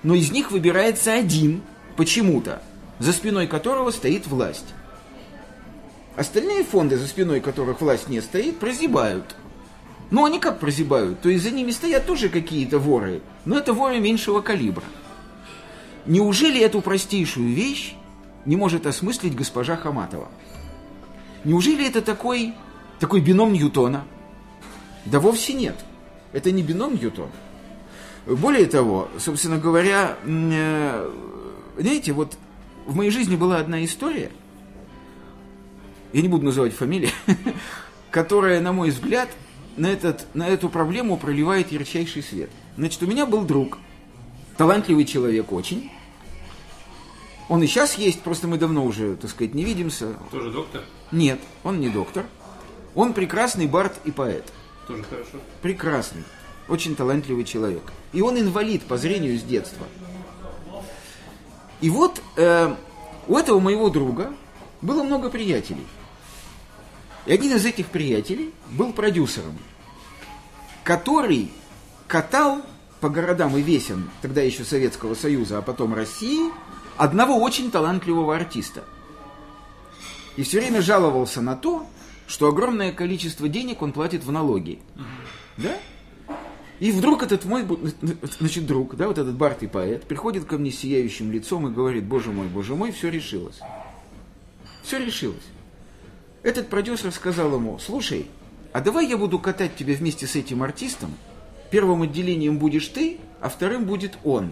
Но 0.02 0.14
из 0.14 0.30
них 0.30 0.50
выбирается 0.50 1.12
один, 1.12 1.62
почему-то, 1.96 2.62
за 2.98 3.12
спиной 3.12 3.46
которого 3.46 3.90
стоит 3.90 4.26
власть. 4.26 4.66
Остальные 6.16 6.64
фонды, 6.64 6.96
за 6.96 7.06
спиной 7.06 7.40
которых 7.40 7.80
власть 7.80 8.08
не 8.08 8.20
стоит, 8.20 8.58
прозябают. 8.58 9.34
Ну, 10.10 10.24
они 10.24 10.40
как 10.40 10.58
прозябают? 10.58 11.20
То 11.20 11.28
есть 11.28 11.44
за 11.44 11.50
ними 11.50 11.70
стоят 11.70 12.06
тоже 12.06 12.28
какие-то 12.28 12.78
воры, 12.78 13.22
но 13.44 13.58
это 13.58 13.72
воры 13.72 14.00
меньшего 14.00 14.40
калибра. 14.40 14.84
Неужели 16.06 16.60
эту 16.60 16.80
простейшую 16.80 17.48
вещь 17.48 17.94
не 18.44 18.56
может 18.56 18.86
осмыслить 18.86 19.36
госпожа 19.36 19.76
Хаматова? 19.76 20.28
Неужели 21.44 21.86
это 21.86 22.02
такой, 22.02 22.54
такой 22.98 23.20
бином 23.20 23.52
Ньютона? 23.52 24.04
Да 25.04 25.20
вовсе 25.20 25.52
нет. 25.52 25.76
Это 26.32 26.50
не 26.50 26.62
бином 26.62 26.94
Ньютона. 26.94 27.32
Более 28.26 28.66
того, 28.66 29.08
собственно 29.18 29.58
говоря, 29.58 30.16
э, 30.24 31.10
знаете, 31.78 32.12
вот 32.12 32.36
в 32.86 32.94
моей 32.94 33.10
жизни 33.10 33.36
была 33.36 33.58
одна 33.58 33.84
история, 33.84 34.30
я 36.12 36.22
не 36.22 36.28
буду 36.28 36.44
называть 36.44 36.74
фамилии, 36.74 37.10
которая, 38.10 38.60
на 38.60 38.72
мой 38.72 38.90
взгляд, 38.90 39.30
на, 39.76 39.86
этот, 39.86 40.26
на 40.34 40.48
эту 40.48 40.68
проблему 40.68 41.16
проливает 41.16 41.72
ярчайший 41.72 42.22
свет. 42.22 42.50
Значит, 42.76 43.02
у 43.02 43.06
меня 43.06 43.26
был 43.26 43.42
друг, 43.42 43.78
талантливый 44.56 45.04
человек 45.04 45.52
очень. 45.52 45.90
Он 47.48 47.62
и 47.62 47.66
сейчас 47.66 47.94
есть, 47.94 48.20
просто 48.22 48.46
мы 48.46 48.58
давно 48.58 48.84
уже, 48.84 49.16
так 49.16 49.30
сказать, 49.30 49.54
не 49.54 49.64
видимся. 49.64 50.14
Тоже 50.30 50.50
доктор? 50.52 50.82
Нет, 51.10 51.40
он 51.64 51.80
не 51.80 51.88
доктор. 51.88 52.26
Он 52.94 53.12
прекрасный 53.12 53.66
бард 53.66 53.98
и 54.04 54.10
поэт. 54.10 54.52
Тоже 54.86 55.02
хорошо. 55.04 55.38
Прекрасный, 55.62 56.24
очень 56.70 56.96
талантливый 56.96 57.44
человек. 57.44 57.82
И 58.12 58.22
он 58.22 58.38
инвалид 58.38 58.82
по 58.84 58.96
зрению 58.96 59.38
с 59.38 59.42
детства. 59.42 59.86
И 61.80 61.90
вот 61.90 62.22
э, 62.36 62.74
у 63.26 63.36
этого 63.36 63.58
моего 63.58 63.90
друга 63.90 64.32
было 64.80 65.02
много 65.02 65.30
приятелей. 65.30 65.86
И 67.26 67.32
один 67.32 67.56
из 67.56 67.66
этих 67.66 67.86
приятелей 67.86 68.52
был 68.70 68.92
продюсером, 68.92 69.58
который 70.84 71.50
катал 72.06 72.62
по 73.00 73.08
городам 73.08 73.56
и 73.56 73.62
весен, 73.62 74.10
тогда 74.22 74.42
еще 74.42 74.64
Советского 74.64 75.14
Союза, 75.14 75.58
а 75.58 75.62
потом 75.62 75.94
России, 75.94 76.50
одного 76.96 77.36
очень 77.36 77.70
талантливого 77.70 78.36
артиста. 78.36 78.84
И 80.36 80.42
все 80.42 80.60
время 80.60 80.82
жаловался 80.82 81.40
на 81.40 81.56
то, 81.56 81.86
что 82.26 82.48
огромное 82.48 82.92
количество 82.92 83.48
денег 83.48 83.82
он 83.82 83.92
платит 83.92 84.22
в 84.24 84.30
налоги. 84.30 84.80
Да? 85.56 85.76
И 86.80 86.92
вдруг 86.92 87.22
этот 87.22 87.44
мой, 87.44 87.64
значит, 88.38 88.66
друг, 88.66 88.96
да, 88.96 89.06
вот 89.06 89.18
этот 89.18 89.34
Барт 89.36 89.62
и 89.62 89.66
поэт, 89.66 90.04
приходит 90.04 90.46
ко 90.46 90.56
мне 90.56 90.70
сияющим 90.70 91.30
лицом 91.30 91.68
и 91.68 91.70
говорит, 91.70 92.04
боже 92.04 92.32
мой, 92.32 92.48
боже 92.48 92.74
мой, 92.74 92.90
все 92.90 93.10
решилось. 93.10 93.60
Все 94.82 94.98
решилось. 94.98 95.44
Этот 96.42 96.68
продюсер 96.68 97.12
сказал 97.12 97.54
ему, 97.54 97.78
слушай, 97.78 98.26
а 98.72 98.80
давай 98.80 99.06
я 99.06 99.18
буду 99.18 99.38
катать 99.38 99.76
тебя 99.76 99.94
вместе 99.94 100.26
с 100.26 100.36
этим 100.36 100.62
артистом, 100.62 101.14
первым 101.70 102.00
отделением 102.00 102.56
будешь 102.58 102.88
ты, 102.88 103.18
а 103.42 103.50
вторым 103.50 103.84
будет 103.84 104.16
он. 104.24 104.50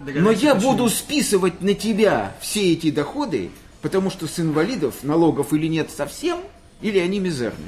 Но 0.00 0.30
я 0.30 0.54
почему. 0.54 0.72
буду 0.72 0.88
списывать 0.88 1.60
на 1.60 1.74
тебя 1.74 2.34
все 2.40 2.72
эти 2.72 2.90
доходы, 2.90 3.50
потому 3.82 4.08
что 4.08 4.26
с 4.26 4.40
инвалидов 4.40 5.02
налогов 5.02 5.52
или 5.52 5.66
нет 5.66 5.90
совсем, 5.90 6.38
или 6.80 6.98
они 6.98 7.20
мизерны. 7.20 7.66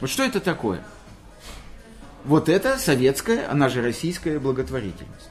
Вот 0.00 0.10
что 0.10 0.22
это 0.22 0.40
такое? 0.40 0.82
Вот 2.24 2.48
это 2.48 2.78
советская, 2.78 3.50
она 3.50 3.68
же 3.68 3.82
российская 3.82 4.38
благотворительность. 4.38 5.30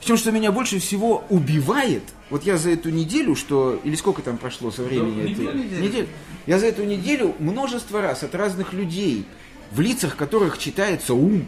Причем, 0.00 0.16
что 0.18 0.30
меня 0.30 0.52
больше 0.52 0.78
всего 0.78 1.24
убивает, 1.30 2.02
вот 2.30 2.44
я 2.44 2.58
за 2.58 2.70
эту 2.70 2.90
неделю, 2.90 3.34
что, 3.34 3.80
или 3.82 3.96
сколько 3.96 4.22
там 4.22 4.38
прошло 4.38 4.70
со 4.70 4.82
времени? 4.82 5.34
Да, 5.34 5.50
этой- 5.50 5.80
неделю. 5.80 6.08
Я 6.46 6.58
за 6.60 6.66
эту 6.66 6.84
неделю 6.84 7.34
множество 7.40 8.00
раз 8.00 8.22
от 8.22 8.34
разных 8.34 8.72
людей, 8.72 9.26
в 9.72 9.80
лицах 9.80 10.16
которых 10.16 10.58
читается 10.58 11.14
ум, 11.14 11.46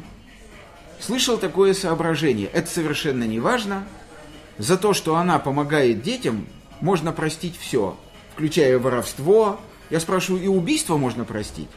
слышал 0.99 1.38
такое 1.38 1.73
соображение. 1.75 2.49
Это 2.52 2.68
совершенно 2.68 3.23
не 3.25 3.38
важно. 3.38 3.85
За 4.56 4.76
то, 4.76 4.92
что 4.92 5.14
она 5.16 5.38
помогает 5.38 6.02
детям, 6.02 6.47
можно 6.80 7.12
простить 7.12 7.56
все, 7.56 7.97
включая 8.35 8.76
воровство. 8.80 9.61
Я 9.90 10.00
спрашиваю, 10.00 10.42
и 10.42 10.47
убийство 10.47 10.97
можно 10.97 11.25
простить? 11.25 11.68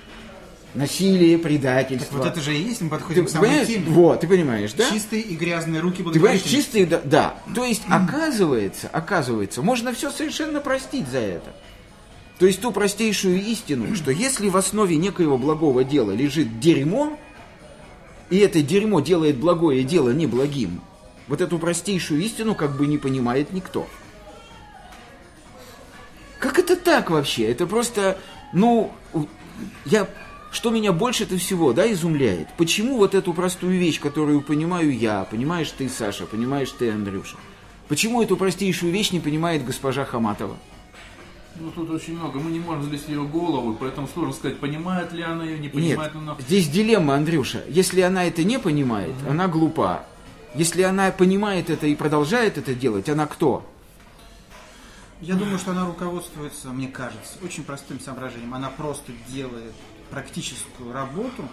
Насилие, 0.73 1.37
предательство. 1.37 2.17
Вот 2.17 2.27
это 2.27 2.39
же 2.39 2.55
и 2.55 2.61
есть, 2.61 2.81
мы 2.81 2.89
Ты 2.89 2.95
подходим 2.95 3.25
к 3.25 3.29
самой 3.29 3.49
понимаешь? 3.49 3.67
теме. 3.67 3.85
Вот, 3.87 4.21
ты 4.21 4.27
понимаешь, 4.27 4.71
да? 4.73 4.89
Чистые 4.89 5.21
и 5.21 5.35
грязные 5.35 5.81
руки 5.81 5.97
Ты 5.97 6.11
понимаешь, 6.11 6.41
чистые, 6.43 6.85
да, 6.85 7.01
да. 7.03 7.35
То 7.53 7.65
есть, 7.65 7.83
оказывается, 7.89 8.87
оказывается, 8.87 9.61
можно 9.61 9.93
все 9.93 10.11
совершенно 10.11 10.61
простить 10.61 11.07
за 11.09 11.19
это. 11.19 11.53
То 12.39 12.45
есть 12.45 12.61
ту 12.61 12.71
простейшую 12.71 13.41
истину, 13.41 13.95
что 13.95 14.11
если 14.11 14.47
в 14.49 14.55
основе 14.55 14.95
некоего 14.95 15.37
благого 15.37 15.83
дела 15.83 16.11
лежит 16.11 16.59
дерьмо, 16.59 17.17
и 18.29 18.37
это 18.37 18.61
дерьмо 18.61 19.01
делает 19.01 19.37
благое 19.37 19.83
дело 19.83 20.11
неблагим, 20.11 20.81
вот 21.27 21.41
эту 21.41 21.59
простейшую 21.59 22.21
истину 22.21 22.55
как 22.55 22.77
бы 22.77 22.87
не 22.87 22.97
понимает 22.97 23.51
никто. 23.51 23.87
Как 26.41 26.57
это 26.57 26.75
так 26.75 27.11
вообще? 27.11 27.43
Это 27.43 27.67
просто, 27.67 28.17
ну, 28.51 28.91
я, 29.85 30.09
что 30.51 30.71
меня 30.71 30.91
больше-то 30.91 31.37
всего, 31.37 31.71
да, 31.71 31.89
изумляет? 31.93 32.47
Почему 32.57 32.97
вот 32.97 33.13
эту 33.13 33.31
простую 33.31 33.77
вещь, 33.77 33.99
которую 33.99 34.41
понимаю 34.41 34.91
я, 34.97 35.23
понимаешь 35.29 35.69
ты, 35.69 35.87
Саша, 35.87 36.25
понимаешь 36.25 36.71
ты, 36.71 36.89
Андрюша, 36.89 37.37
почему 37.87 38.23
эту 38.23 38.37
простейшую 38.37 38.91
вещь 38.91 39.11
не 39.11 39.19
понимает 39.19 39.63
госпожа 39.63 40.03
Хаматова? 40.03 40.57
Ну 41.59 41.69
тут 41.69 41.91
очень 41.91 42.17
много. 42.17 42.39
Мы 42.39 42.49
не 42.49 42.59
можем 42.59 42.85
залезть 42.85 43.05
в 43.05 43.09
ее 43.09 43.21
голову, 43.21 43.77
поэтому 43.79 44.07
сложно 44.11 44.33
сказать, 44.33 44.57
понимает 44.57 45.13
ли 45.13 45.21
она 45.21 45.43
ее, 45.43 45.59
не 45.59 45.65
Нет, 45.65 45.73
понимает 45.73 46.13
ли 46.15 46.19
она. 46.21 46.35
здесь 46.39 46.67
дилемма, 46.69 47.13
Андрюша. 47.15 47.61
Если 47.69 48.01
она 48.01 48.25
это 48.25 48.43
не 48.43 48.57
понимает, 48.57 49.13
она 49.29 49.47
глупа. 49.47 50.05
Если 50.55 50.81
она 50.81 51.11
понимает 51.11 51.69
это 51.69 51.85
и 51.85 51.93
продолжает 51.93 52.57
это 52.57 52.73
делать, 52.73 53.09
она 53.09 53.27
кто? 53.27 53.63
Я 55.21 55.35
думаю, 55.35 55.59
что 55.59 55.71
она 55.71 55.85
руководствуется, 55.85 56.69
мне 56.69 56.87
кажется, 56.87 57.37
очень 57.43 57.63
простым 57.63 57.99
соображением. 57.99 58.53
Она 58.53 58.69
просто 58.69 59.11
делает 59.29 59.73
практическую 60.09 60.91
работу 60.91 61.47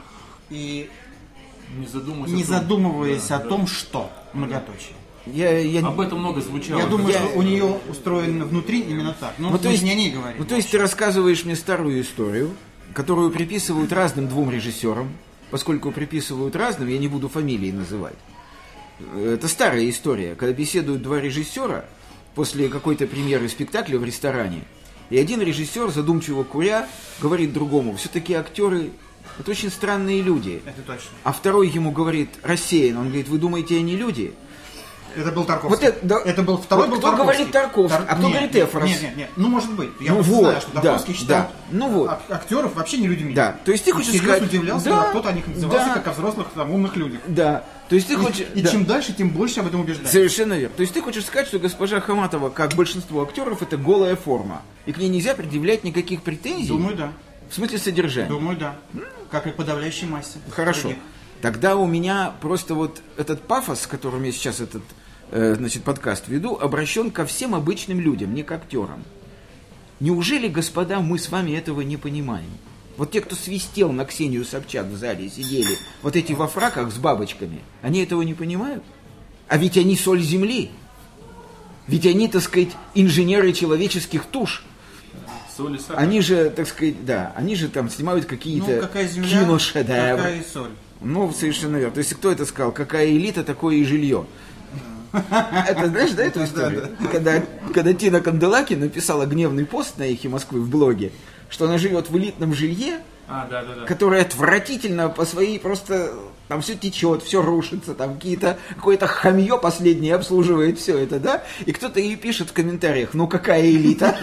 и 0.51 0.89
Не 1.77 1.87
задумываясь. 1.87 2.33
не 2.33 2.43
о 2.43 2.47
том- 2.47 2.55
задумываясь 2.57 3.27
Да, 3.29 3.37
о 3.37 3.39
да. 3.43 3.49
том, 3.49 3.67
что. 3.67 4.11
Многоточие. 4.33 4.95
Я, 5.27 5.59
я... 5.59 5.87
Об 5.87 6.01
этом 6.01 6.21
много 6.21 6.41
звучало. 6.41 6.79
Я 6.81 6.87
думаю, 6.87 7.13
Я- 7.13 7.19
что 7.19 7.39
у 7.39 7.43
нее 7.43 7.79
устроено 7.91 8.47
внутри 8.47 8.81
именно 8.81 9.15
так. 9.19 9.35
Ну, 9.39 9.51
Ну, 9.51 9.59
то 9.59 9.69
есть, 9.69 9.83
не 9.83 9.91
о 9.91 9.95
ней 9.95 10.11
говорим. 10.11 10.39
ну, 10.39 10.45
то 10.47 10.57
есть 10.57 10.71
ты 10.71 10.79
рассказываешь 10.79 11.45
мне 11.45 11.55
старую 11.55 12.01
историю, 12.01 12.55
которую 12.95 13.31
приписывают 13.31 13.93
разным 13.93 14.29
двум 14.29 14.51
режиссерам, 14.51 15.13
поскольку 15.51 15.93
приписывают 15.93 16.57
разным, 16.57 16.89
я 16.89 16.97
не 16.99 17.09
буду 17.09 17.29
фамилии 17.29 17.71
называть. 17.71 18.17
Это 19.15 19.47
старая 19.49 19.89
история, 19.91 20.35
когда 20.35 20.55
беседуют 20.55 21.03
два 21.03 21.21
режиссера 21.21 21.85
после 22.39 22.69
какой-то 22.69 23.09
премьеры 23.09 23.49
спектакля 23.49 23.99
в 23.99 24.05
ресторане, 24.05 24.63
и 25.11 25.19
один 25.19 25.43
режиссер, 25.43 25.91
задумчиво 25.91 26.45
куря, 26.45 26.89
говорит 27.21 27.53
другому, 27.53 27.97
все-таки 27.97 28.33
актеры 28.35 28.93
это 29.41 29.51
очень 29.51 29.71
странные 29.71 30.23
люди. 30.23 30.63
Это 30.65 30.83
точно. 30.83 31.11
А 31.25 31.33
второй 31.33 31.69
ему 31.69 31.91
говорит, 31.91 32.29
рассеян, 32.45 32.97
он 32.97 33.07
говорит, 33.07 33.27
вы 33.27 33.39
думаете, 33.39 33.79
они 33.79 33.97
люди? 33.97 34.35
Это 35.17 35.33
был 35.33 35.45
Тарковский. 35.45 35.87
Вот 35.89 35.95
это, 35.97 36.07
да. 36.07 36.21
Это 36.25 36.43
был 36.43 36.59
второй 36.59 36.87
Вот 36.87 36.91
был 36.93 36.99
кто 36.99 37.09
Тарковский. 37.11 37.37
говорит 37.37 37.53
Тарковский, 37.53 37.99
а 38.09 38.15
кто 38.15 38.29
нет, 38.29 38.33
говорит 38.33 38.57
Эфрос? 38.57 38.85
Нет, 38.89 39.03
нет, 39.03 39.17
нет. 39.17 39.31
Ну, 39.37 39.49
может 39.49 39.73
быть. 39.75 39.91
Я 40.01 40.13
Ну 40.13 40.23
вот, 40.23 40.41
знаю, 40.45 40.61
что 40.61 40.71
да, 40.73 40.81
Тарковский 40.83 41.15
считал 41.15 41.37
да. 41.39 41.51
Ну 41.71 41.89
вот. 41.89 42.11
ак- 42.11 42.23
актеров 42.31 42.75
вообще 42.75 42.99
не 42.99 43.09
людьми. 43.09 43.35
Да, 43.35 43.57
то 43.65 43.73
есть 43.73 43.85
ты 43.85 43.93
хочешь 43.93 44.17
сказать- 44.17 44.43
удивлялся, 44.43 44.85
Да, 44.87 44.91
когда 44.97 45.11
кто-то 45.11 45.29
о 45.29 45.33
них 45.33 45.47
назывался 45.47 45.87
да. 45.87 45.95
как 45.95 46.07
о 46.09 46.13
взрослых 46.13 46.47
там, 46.55 46.71
умных 46.71 46.97
людях. 46.97 47.21
Да. 47.27 47.65
То 47.89 47.95
есть 47.95 48.07
ты 48.09 48.15
И, 48.15 48.17
хочешь... 48.17 48.47
и 48.55 48.61
да. 48.61 48.71
чем 48.71 48.85
дальше, 48.85 49.13
тем 49.15 49.31
больше 49.31 49.61
об 49.61 49.67
этом 49.69 49.81
убеждаюсь. 49.81 50.11
Совершенно 50.11 50.53
верно. 50.53 50.75
То 50.77 50.83
есть 50.83 50.93
ты 50.93 51.01
хочешь 51.01 51.25
сказать, 51.25 51.49
что 51.49 51.59
госпожа 51.59 52.01
Хаматова, 52.01 52.51
как 52.51 52.75
большинство 52.75 53.23
актеров, 53.23 53.63
это 53.63 53.77
голая 53.79 54.15
форма. 54.15 54.63
И 54.85 54.93
к 54.93 54.99
ней 54.99 55.09
нельзя 55.09 55.35
предъявлять 55.35 55.85
никаких 55.85 56.23
претензий. 56.23 56.69
Думаю, 56.69 56.97
да. 56.97 57.13
В 57.51 57.55
смысле 57.55 57.79
содержания. 57.79 58.29
Думаю, 58.29 58.59
да. 58.59 58.77
Как 59.31 59.47
и 59.47 59.51
подавляющей 59.51 60.07
массе. 60.07 60.39
Хорошо. 60.51 60.83
других. 60.83 60.99
Тогда 61.41 61.77
у 61.77 61.87
меня 61.87 62.35
просто 62.41 62.75
вот 62.75 63.01
этот 63.17 63.43
пафос, 63.43 63.83
с 63.83 63.87
которым 63.87 64.25
я 64.25 64.33
сейчас 64.33 64.61
этот 64.61 64.83
э, 65.31 65.55
значит, 65.57 65.85
подкаст 65.85 66.29
веду, 66.29 66.57
обращен 66.57 67.11
ко 67.11 67.27
всем 67.27 67.55
обычным 67.55 68.01
людям, 68.01 68.35
не 68.35 68.43
к 68.43 68.51
актерам. 68.51 69.05
Неужели, 70.01 70.49
господа, 70.49 71.01
мы 71.01 71.19
с 71.19 71.29
вами 71.29 71.53
этого 71.53 71.81
не 71.83 71.97
понимаем? 71.97 72.51
Вот 72.97 73.13
те, 73.13 73.21
кто 73.21 73.37
свистел 73.37 73.93
на 73.93 74.05
Ксению 74.05 74.45
Собчак 74.45 74.87
в 74.87 74.97
зале 74.97 75.27
и 75.27 75.31
сидели, 75.31 75.79
вот 76.03 76.17
эти 76.17 76.33
во 76.33 76.49
фраках 76.49 76.91
с 76.91 76.97
бабочками, 76.97 77.61
они 77.83 78.03
этого 78.03 78.23
не 78.23 78.35
понимают? 78.35 78.83
А 79.47 79.57
ведь 79.57 79.77
они 79.79 79.97
соль 79.97 80.21
земли. 80.21 80.71
Ведь 81.87 82.05
они, 82.07 82.29
так 82.29 82.43
сказать, 82.43 82.71
инженеры 82.95 83.53
человеческих 83.53 84.25
туш. 84.25 84.65
Соль 85.57 85.77
и 85.77 85.79
сахар. 85.79 85.99
Они 85.99 86.21
же, 86.21 86.51
так 86.51 86.67
сказать, 86.67 87.05
да, 87.05 87.33
они 87.37 87.55
же 87.55 87.69
там 87.69 87.89
снимают 87.89 88.27
какие-то 88.27 88.67
Ну, 88.73 88.81
какая 88.81 89.09
земля, 89.09 89.41
киношедевры. 89.41 90.17
какая 90.17 90.41
и 90.41 90.45
соль. 90.45 90.71
Ну, 91.01 91.33
совершенно 91.33 91.77
верно. 91.77 91.95
То 91.95 91.99
есть, 91.99 92.15
кто 92.15 92.31
это 92.31 92.45
сказал? 92.45 92.73
Какая 92.73 93.07
элита, 93.07 93.45
такое 93.45 93.77
и 93.77 93.85
жилье. 93.85 94.27
Это 95.13 95.87
знаешь, 95.87 96.11
да, 96.13 96.25
эту 96.25 96.45
историю? 96.45 96.91
Когда, 97.11 97.43
когда 97.73 97.95
Тина 97.95 98.21
Канделаки 98.21 98.75
написала 98.75 99.25
гневный 99.27 99.65
пост 99.65 99.99
на 99.99 100.03
эхе 100.03 100.29
Москвы 100.29 100.61
в 100.61 100.69
блоге, 100.69 101.13
что 101.49 101.65
она 101.65 101.79
живет 101.79 102.11
в 102.11 102.19
элитном 102.19 102.53
жилье, 102.55 103.01
А, 103.27 103.47
да, 103.51 103.63
да, 103.63 103.75
да. 103.75 103.85
которое 103.87 104.23
отвратительно 104.23 105.09
по 105.09 105.25
своей 105.25 105.59
просто... 105.59 106.13
Там 106.49 106.63
все 106.63 106.77
течет, 106.77 107.23
все 107.23 107.43
рушится, 107.43 107.95
там 107.95 108.15
какие-то 108.15 108.57
какое-то 108.75 109.07
хамье 109.07 109.59
последнее 109.59 110.15
обслуживает 110.15 110.79
все 110.79 110.97
это, 110.97 111.21
да? 111.21 111.43
И 111.67 111.73
кто-то 111.73 112.01
ей 112.01 112.17
пишет 112.17 112.49
в 112.49 112.53
комментариях, 112.55 113.11
ну 113.13 113.29
какая 113.29 113.71
элита? 113.71 114.17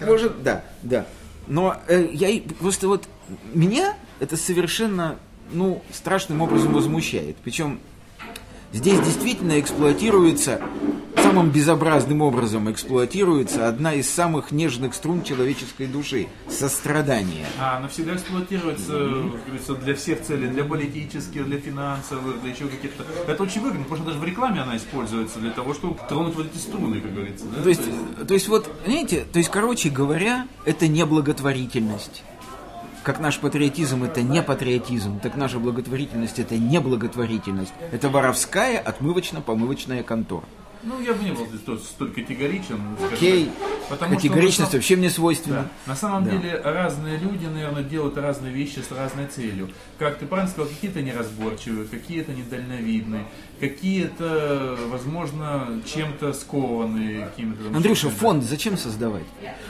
Может, 0.00 0.42
да, 0.44 0.64
да. 0.82 1.06
Но 1.46 1.76
э, 1.88 2.08
я 2.12 2.40
просто 2.58 2.88
вот 2.88 3.08
меня 3.54 3.96
это 4.20 4.36
совершенно, 4.36 5.18
ну, 5.52 5.82
страшным 5.92 6.42
образом 6.42 6.72
возмущает. 6.72 7.36
Причем 7.42 7.80
здесь 8.76 9.00
действительно 9.00 9.58
эксплуатируется, 9.58 10.60
самым 11.16 11.50
безобразным 11.50 12.20
образом 12.20 12.70
эксплуатируется 12.70 13.68
одна 13.68 13.94
из 13.94 14.08
самых 14.08 14.52
нежных 14.52 14.94
струн 14.94 15.22
человеческой 15.22 15.86
души– 15.86 16.28
сострадание. 16.48 17.46
А, 17.58 17.78
она 17.78 17.88
всегда 17.88 18.14
эксплуатируется, 18.14 18.92
как 18.92 19.44
говорится, 19.46 19.74
для 19.76 19.94
всех 19.94 20.22
целей, 20.22 20.48
для 20.48 20.64
политических, 20.64 21.46
для 21.46 21.58
финансовых, 21.58 22.40
для 22.42 22.52
еще 22.52 22.68
каких-то. 22.68 23.04
Это 23.26 23.42
очень 23.42 23.60
выгодно, 23.60 23.84
потому 23.84 24.02
что 24.02 24.06
даже 24.06 24.18
в 24.18 24.24
рекламе 24.24 24.60
она 24.60 24.76
используется 24.76 25.38
для 25.38 25.50
того, 25.50 25.74
чтобы 25.74 25.98
тронуть 26.08 26.36
вот 26.36 26.46
эти 26.46 26.58
струны, 26.58 27.00
как 27.00 27.14
говорится. 27.14 27.46
Да? 27.46 27.62
То 27.62 27.68
есть, 27.70 27.82
то 28.28 28.34
есть 28.34 28.48
вот, 28.48 28.70
знаете, 28.84 29.24
то 29.32 29.38
есть, 29.38 29.50
короче 29.50 29.88
говоря, 29.88 30.46
это 30.64 30.86
не 30.86 31.04
благотворительность. 31.04 32.22
Как 33.06 33.20
наш 33.20 33.38
патриотизм 33.38 34.02
это 34.02 34.20
не 34.20 34.42
патриотизм, 34.42 35.20
так 35.20 35.36
наша 35.36 35.60
благотворительность 35.60 36.40
это 36.40 36.58
не 36.58 36.80
благотворительность. 36.80 37.72
Это 37.92 38.08
воровская 38.08 38.80
отмывочно-помывочная 38.80 40.02
контора. 40.02 40.44
Ну, 40.82 41.00
я 41.00 41.14
бы 41.14 41.22
не 41.22 41.30
был 41.30 41.46
здесь 41.46 41.60
столь, 41.60 42.10
категоричен. 42.10 42.80
Окей, 43.12 43.44
так. 43.44 43.75
Потому 43.88 44.12
что 44.18 44.28
категоричность 44.28 44.72
на 44.72 44.78
вообще 44.78 44.96
мне 44.96 45.10
свойственна. 45.10 45.56
Да. 45.86 45.92
На 45.92 45.96
самом 45.96 46.24
Да. 46.24 46.30
деле 46.32 46.60
разные 46.64 47.18
люди, 47.18 47.46
наверное, 47.46 47.82
делают 47.82 48.16
разные 48.18 48.52
вещи 48.52 48.80
с 48.80 48.90
разной 48.90 49.26
целью. 49.26 49.70
Как 49.98 50.18
ты 50.18 50.26
правильно 50.26 50.50
сказал, 50.50 50.68
какие-то 50.68 51.02
неразборчивые, 51.02 51.86
какие-то 51.86 52.32
недальновидные, 52.32 53.26
какие-то, 53.60 54.76
возможно, 54.88 55.80
чем-то 55.86 56.32
скованные. 56.32 57.26
какими-то 57.26 57.76
Андрюша, 57.76 58.10
фонд 58.10 58.44
зачем 58.44 58.76
создавать? 58.76 59.24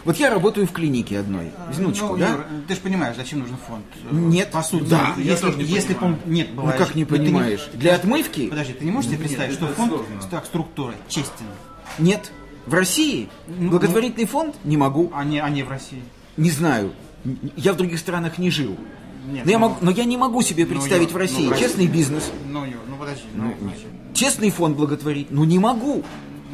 Вот 0.04 0.16
я 0.16 0.30
работаю 0.30 0.66
в 0.66 0.72
клинике 0.72 1.18
одной, 1.18 1.50
минуточку, 1.76 2.08
Ну, 2.08 2.16
да? 2.18 2.28
Юр, 2.30 2.44
ты 2.68 2.74
же 2.74 2.80
понимаешь, 2.80 3.16
зачем 3.16 3.40
нужен 3.40 3.56
фонд? 3.68 3.84
Нет. 4.10 4.50
По 4.50 4.62
сути, 4.62 4.84
Да. 4.88 5.14
Я 5.16 5.32
если, 5.32 5.44
тоже 5.46 5.58
не 5.58 5.64
если 5.64 5.94
понимаю. 5.94 6.18
Нет, 6.26 6.48
Ну 6.54 6.62
бывает, 6.62 6.78
как 6.78 6.94
не 6.94 7.02
ну, 7.02 7.08
ты 7.08 7.16
понимаешь? 7.16 7.68
Для 7.74 7.94
отмывки? 7.96 8.48
Подожди, 8.48 8.72
ты 8.72 8.84
не 8.84 8.90
можешь 8.90 9.10
себе 9.10 9.18
представить, 9.20 9.60
Нет, 9.60 9.70
что 9.70 9.74
фонд 9.74 9.90
сложно. 9.92 10.06
так, 10.30 10.46
структура 10.46 10.94
честен, 11.08 11.46
Нет. 11.98 12.32
В 12.66 12.74
России 12.74 13.28
Ну, 13.46 13.70
благотворительный 13.70 14.26
фонд 14.26 14.56
не 14.64 14.76
могу, 14.76 15.10
а 15.14 15.24
не, 15.24 15.38
а 15.38 15.48
в 15.48 15.68
России? 15.70 16.02
не 16.36 16.50
знаю. 16.50 16.92
Я 17.56 17.72
в 17.72 17.76
других 17.76 17.98
странах 17.98 18.38
не 18.38 18.50
жил. 18.50 18.76
Нет, 19.28 19.44
Но 19.44 19.50
я, 19.50 19.58
ну, 19.58 19.68
могу, 19.68 19.76
но 19.80 19.90
я 19.90 20.04
не 20.04 20.16
могу 20.16 20.42
себе 20.42 20.66
представить 20.66 21.08
Юр, 21.08 21.14
в 21.14 21.16
России 21.16 21.48
ну, 21.48 21.56
честный 21.56 21.86
бизнес, 21.88 22.30
Ну, 22.46 22.64
ну 22.88 22.96
подожди, 22.96 23.24
ну, 23.34 23.52
подожди. 23.58 23.86
честный 24.14 24.50
фонд 24.50 24.76
благотворить. 24.76 25.28
Ну 25.30 25.42
не 25.44 25.58
могу, 25.58 26.04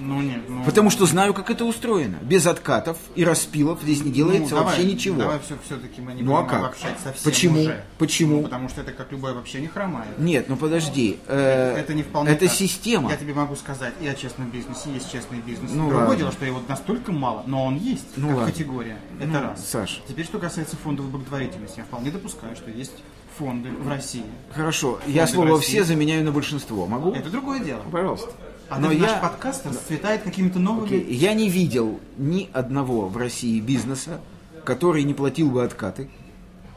Ну 0.04 0.20
нет, 0.20 0.40
ну... 0.48 0.64
потому 0.64 0.90
что 0.90 1.06
знаю, 1.06 1.32
как 1.34 1.50
это 1.50 1.64
устроено. 1.64 2.18
Без 2.22 2.46
откатов 2.46 2.96
и 3.14 3.24
распилов 3.24 3.80
здесь 3.82 4.04
не 4.04 4.10
делается 4.10 4.54
ну, 4.54 4.60
давай, 4.60 4.64
вообще 4.64 4.84
ничего. 4.84 5.18
Давай 5.18 5.38
все, 5.38 5.56
все-таки 5.64 6.00
мы 6.00 6.12
не 6.14 6.22
Ну, 6.22 6.34
а 6.36 6.40
будем 6.42 6.50
как? 6.50 6.58
обобщать 6.60 6.96
совсем 7.02 7.24
Почему? 7.24 7.60
уже. 7.60 7.84
Почему? 7.98 8.36
Ну, 8.38 8.42
потому 8.42 8.68
что 8.68 8.80
это 8.80 8.92
как 8.92 9.12
любое 9.12 9.32
обобщение 9.32 9.68
хромает. 9.68 10.18
Нет, 10.18 10.46
ну 10.48 10.56
подожди. 10.56 11.18
э, 11.28 11.76
Это 11.78 11.94
не 11.94 12.02
вполне 12.02 12.30
Это 12.32 12.46
так. 12.46 12.54
система. 12.54 13.10
Я 13.10 13.16
тебе 13.16 13.32
могу 13.34 13.54
сказать 13.56 13.94
и 14.00 14.06
о 14.08 14.14
честном 14.14 14.50
бизнесе, 14.50 14.90
есть 14.92 15.10
честный 15.12 15.38
бизнес. 15.38 15.70
Ну, 15.72 15.84
Другое 15.84 16.00
ладно. 16.00 16.16
дело, 16.16 16.32
что 16.32 16.44
его 16.44 16.60
настолько 16.68 17.12
мало, 17.12 17.44
но 17.46 17.64
он 17.66 17.76
есть, 17.78 18.04
Ну, 18.16 18.28
как 18.28 18.36
ладно. 18.38 18.52
категория. 18.52 18.96
Это 19.20 19.28
Ну, 19.28 19.40
раз. 19.40 19.68
Саш. 19.70 20.02
Теперь, 20.08 20.24
что 20.24 20.38
касается 20.38 20.76
фондов 20.76 21.06
благотворительности, 21.10 21.78
я 21.78 21.84
вполне 21.84 22.10
допускаю, 22.10 22.56
что 22.56 22.70
есть 22.70 22.92
фонды 23.38 23.70
в 23.70 23.88
России. 23.88 24.24
Хорошо, 24.54 24.98
я 25.06 25.26
Фонды 25.26 25.32
слово 25.32 25.56
России. 25.58 25.70
«все» 25.72 25.84
заменяю 25.84 26.24
на 26.24 26.32
большинство. 26.32 26.86
Могу? 26.86 27.12
Это 27.12 27.30
другое 27.30 27.60
дело. 27.60 27.80
Пожалуйста. 27.90 28.30
А 28.72 28.78
Но 28.78 28.86
этот 28.90 29.02
я... 29.02 29.12
наш 29.12 29.20
подкаст 29.20 29.66
расцветает 29.66 30.22
какими-то 30.22 30.58
новыми... 30.58 30.86
Окей, 30.86 31.04
Я 31.12 31.34
не 31.34 31.50
видел 31.50 32.00
ни 32.16 32.48
одного 32.54 33.06
в 33.06 33.18
России 33.18 33.60
бизнеса, 33.60 34.18
который 34.64 35.02
не 35.02 35.12
платил 35.12 35.50
бы 35.50 35.62
откаты. 35.62 36.08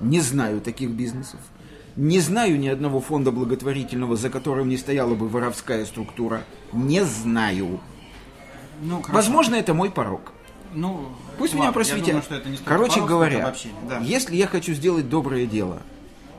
Не 0.02 0.20
знаю 0.20 0.60
таких 0.60 0.90
бизнесов. 0.90 1.40
Не 1.96 2.20
знаю 2.20 2.60
ни 2.60 2.68
одного 2.68 3.00
фонда 3.00 3.32
благотворительного, 3.32 4.18
за 4.18 4.30
которым 4.30 4.68
не 4.68 4.76
стояла 4.76 5.16
бы 5.16 5.30
воровская 5.30 5.86
структура. 5.86 6.44
Не 6.74 7.06
знаю. 7.06 7.80
Ну, 8.82 8.98
хорошо. 9.02 9.14
Возможно, 9.14 9.56
это 9.56 9.74
мой 9.74 9.90
порог. 9.90 10.34
Ну, 10.74 11.08
Пусть 11.38 11.54
ладно, 11.54 11.64
меня 11.64 11.72
просветят. 11.72 12.08
думаю, 12.08 12.24
что 12.24 12.36
это 12.36 12.50
не 12.50 12.58
Короче 12.58 12.96
пафос, 12.96 13.10
говоря. 13.10 13.56
Да. 13.88 14.00
если 14.00 14.36
я 14.36 14.48
хочу 14.48 14.74
сделать 14.74 15.08
доброе 15.08 15.46
дело, 15.46 15.82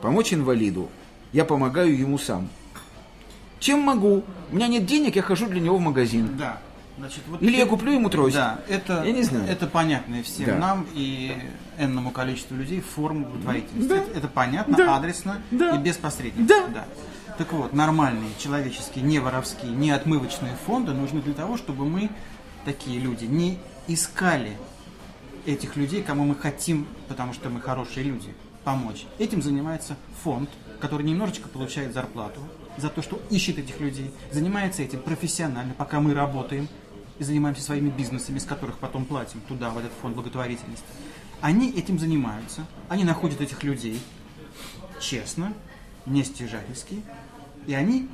помочь 0.03 0.31
инвалиду, 0.35 0.89
я 1.33 1.45
помогаю 1.45 1.97
ему 1.97 2.19
сам. 2.19 2.47
Чем 3.59 3.79
могу? 3.81 4.23
У 4.51 4.55
меня 4.55 4.67
нет 4.67 4.85
денег, 4.85 5.15
я 5.15 5.21
хожу 5.21 5.47
для 5.47 5.59
него 5.59 5.77
в 5.77 5.81
магазин. 5.81 6.37
Да. 6.37 6.59
Значит, 6.97 7.21
вот 7.27 7.41
Или 7.41 7.51
ты- 7.53 7.57
я 7.59 7.65
куплю 7.67 7.91
ему 7.91 8.09
тросик. 8.09 8.37
Да, 8.37 8.59
это, 8.67 9.03
Я 9.03 9.11
не 9.11 9.21
знаю. 9.21 9.47
это 9.47 9.67
понятно 9.67 10.23
всем 10.23 10.45
Да. 10.47 10.55
нам 10.57 10.87
и 10.95 11.37
энному 11.77 12.09
количеству 12.09 12.55
людей 12.55 12.81
форма 12.81 13.25
благотворительности. 13.27 13.87
Да. 13.89 13.95
Это, 13.97 14.17
это 14.17 14.27
понятно, 14.27 14.77
Да. 14.77 14.95
адресно 14.97 15.41
Да. 15.51 15.75
и 15.75 15.79
без 15.79 15.95
посредников. 15.97 16.47
Да. 16.73 16.85
Так 17.37 17.53
вот, 17.53 17.71
нормальные, 17.73 18.31
человеческие, 18.39 19.03
не 19.03 19.19
воровские, 19.19 19.71
не 19.73 19.91
отмывочные 19.91 20.53
фонды 20.65 20.93
нужны 20.93 21.21
для 21.21 21.35
того, 21.35 21.55
чтобы 21.57 21.85
мы, 21.85 22.09
такие 22.65 22.99
люди, 22.99 23.25
не 23.25 23.59
искали 23.87 24.57
этих 25.45 25.75
людей, 25.75 26.01
кому 26.01 26.25
мы 26.25 26.33
хотим, 26.35 26.87
потому 27.07 27.33
что 27.33 27.49
мы 27.49 27.61
хорошие 27.61 28.03
люди, 28.05 28.33
помочь. 28.63 29.05
Этим 29.19 29.43
занимается 29.43 29.95
фонд, 30.23 30.49
который 30.81 31.03
немножечко 31.03 31.47
получает 31.47 31.93
зарплату 31.93 32.39
за 32.77 32.89
то, 32.89 33.01
что 33.01 33.21
ищет 33.29 33.57
этих 33.57 33.79
людей, 33.79 34.11
занимается 34.31 34.83
этим 34.83 35.01
профессионально, 35.01 35.73
пока 35.73 35.99
мы 35.99 36.13
работаем 36.13 36.67
и 37.19 37.23
занимаемся 37.23 37.63
своими 37.63 37.89
бизнесами, 37.89 38.37
с 38.39 38.43
которых 38.45 38.77
потом 38.77 39.05
платим 39.05 39.41
туда, 39.47 39.69
в 39.71 39.77
этот 39.77 39.91
фонд 40.01 40.15
благотворительности. 40.15 40.85
Они 41.41 41.69
этим 41.71 41.99
занимаются, 41.99 42.65
они 42.89 43.03
находят 43.03 43.41
этих 43.41 43.63
людей 43.63 43.99
честно, 44.99 45.53
не 46.05 46.23
стяжательски, 46.23 47.01
и 47.67 47.73
они 47.73 48.07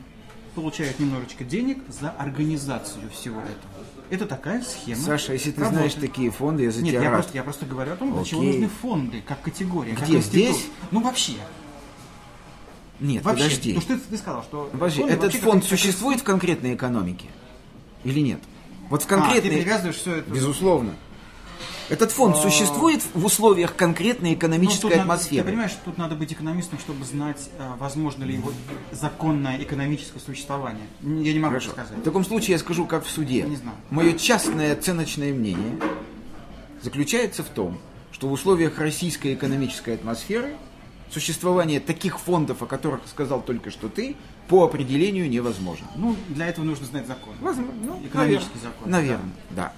получают 0.55 0.99
немножечко 0.99 1.43
денег 1.43 1.79
за 1.89 2.09
организацию 2.11 3.09
всего 3.09 3.39
этого. 3.41 3.73
Это 4.09 4.25
такая 4.27 4.61
схема. 4.61 5.01
Саша, 5.01 5.33
если 5.33 5.51
ты 5.51 5.61
работы. 5.61 5.75
знаешь 5.77 5.93
такие 5.95 6.29
фонды, 6.29 6.63
я 6.63 6.71
за 6.71 6.81
Нет, 6.81 6.91
тебя 6.93 7.03
я 7.03 7.09
рад. 7.09 7.21
просто, 7.21 7.37
я 7.37 7.43
просто 7.43 7.65
говорю 7.65 7.93
о 7.93 7.95
том, 7.95 8.13
для 8.13 8.23
чего 8.23 8.41
Окей. 8.41 8.53
нужны 8.53 8.69
фонды, 8.81 9.23
как 9.25 9.41
категория, 9.41 9.95
как 9.95 10.07
Где, 10.07 10.17
институт. 10.17 10.55
здесь? 10.55 10.65
Ну, 10.91 11.01
вообще. 11.01 11.33
Нет, 12.99 13.23
вообще. 13.23 13.43
подожди. 13.43 13.73
Потому 13.73 13.97
что 13.97 14.05
ты, 14.05 14.11
ты 14.11 14.17
сказал, 14.17 14.43
что... 14.43 14.69
Подожди, 14.71 14.99
фонды 14.99 15.13
этот 15.13 15.23
вообще 15.25 15.39
фонд 15.39 15.65
существует 15.65 16.19
в 16.21 16.23
конкретной 16.23 16.75
экономике? 16.75 17.27
Или 18.03 18.19
нет? 18.19 18.39
Вот 18.89 19.01
в 19.01 19.05
А, 19.05 19.07
ты 19.07 19.15
конкретной... 19.15 19.51
привязываешь 19.61 19.95
все 19.95 20.15
это... 20.17 20.31
Безусловно. 20.31 20.93
Этот 21.89 22.11
фонд 22.11 22.35
А. 22.37 22.41
существует 22.41 23.01
в 23.13 23.25
условиях 23.25 23.75
конкретной 23.75 24.31
Ну, 24.31 24.35
экономической 24.37 24.81
тут 24.83 24.91
надо- 24.91 25.01
атмосферы. 25.01 25.43
ты 25.43 25.49
понимаешь, 25.49 25.71
тут 25.83 25.97
надо 25.97 26.15
быть 26.15 26.31
экономистом, 26.31 26.79
чтобы 26.79 27.03
знать, 27.03 27.49
э, 27.57 27.71
возможно 27.77 28.23
ли 28.23 28.35
его 28.35 28.51
законное 28.93 29.61
экономическое 29.61 30.19
существование. 30.19 30.85
Я 31.01 31.33
не 31.33 31.39
могу 31.39 31.55
Хорошо. 31.55 31.71
сказать. 31.71 31.97
В 31.97 32.03
таком 32.03 32.23
случае 32.23 32.53
я 32.53 32.59
скажу, 32.59 32.85
как 32.85 33.05
в 33.05 33.09
суде. 33.09 33.41
Не 33.43 33.57
знаю. 33.57 33.75
Мое 33.89 34.13
частное 34.13 34.71
оценочное 34.73 35.33
мнение 35.33 35.77
заключается 36.81 37.43
в 37.43 37.49
том, 37.49 37.77
что 38.11 38.27
в 38.27 38.31
условиях 38.31 38.79
российской 38.79 39.33
экономической 39.33 39.95
атмосферы 39.95 40.55
существование 41.13 41.79
таких 41.79 42.19
фондов, 42.19 42.61
о 42.63 42.65
которых 42.65 43.01
сказал 43.07 43.41
только 43.41 43.69
что 43.71 43.87
ты, 43.87 44.15
по 44.47 44.63
определению 44.63 45.29
невозможно. 45.29 45.87
Ну, 45.95 46.15
для 46.29 46.47
этого 46.47 46.65
нужно 46.65 46.85
знать 46.85 47.07
закон. 47.07 47.35
Возможно, 47.39 47.73
ну, 47.81 48.01
Экономический 48.05 48.55
наверное. 48.55 48.71
закон. 48.73 48.91
Наверное, 48.91 49.33
да. 49.51 49.73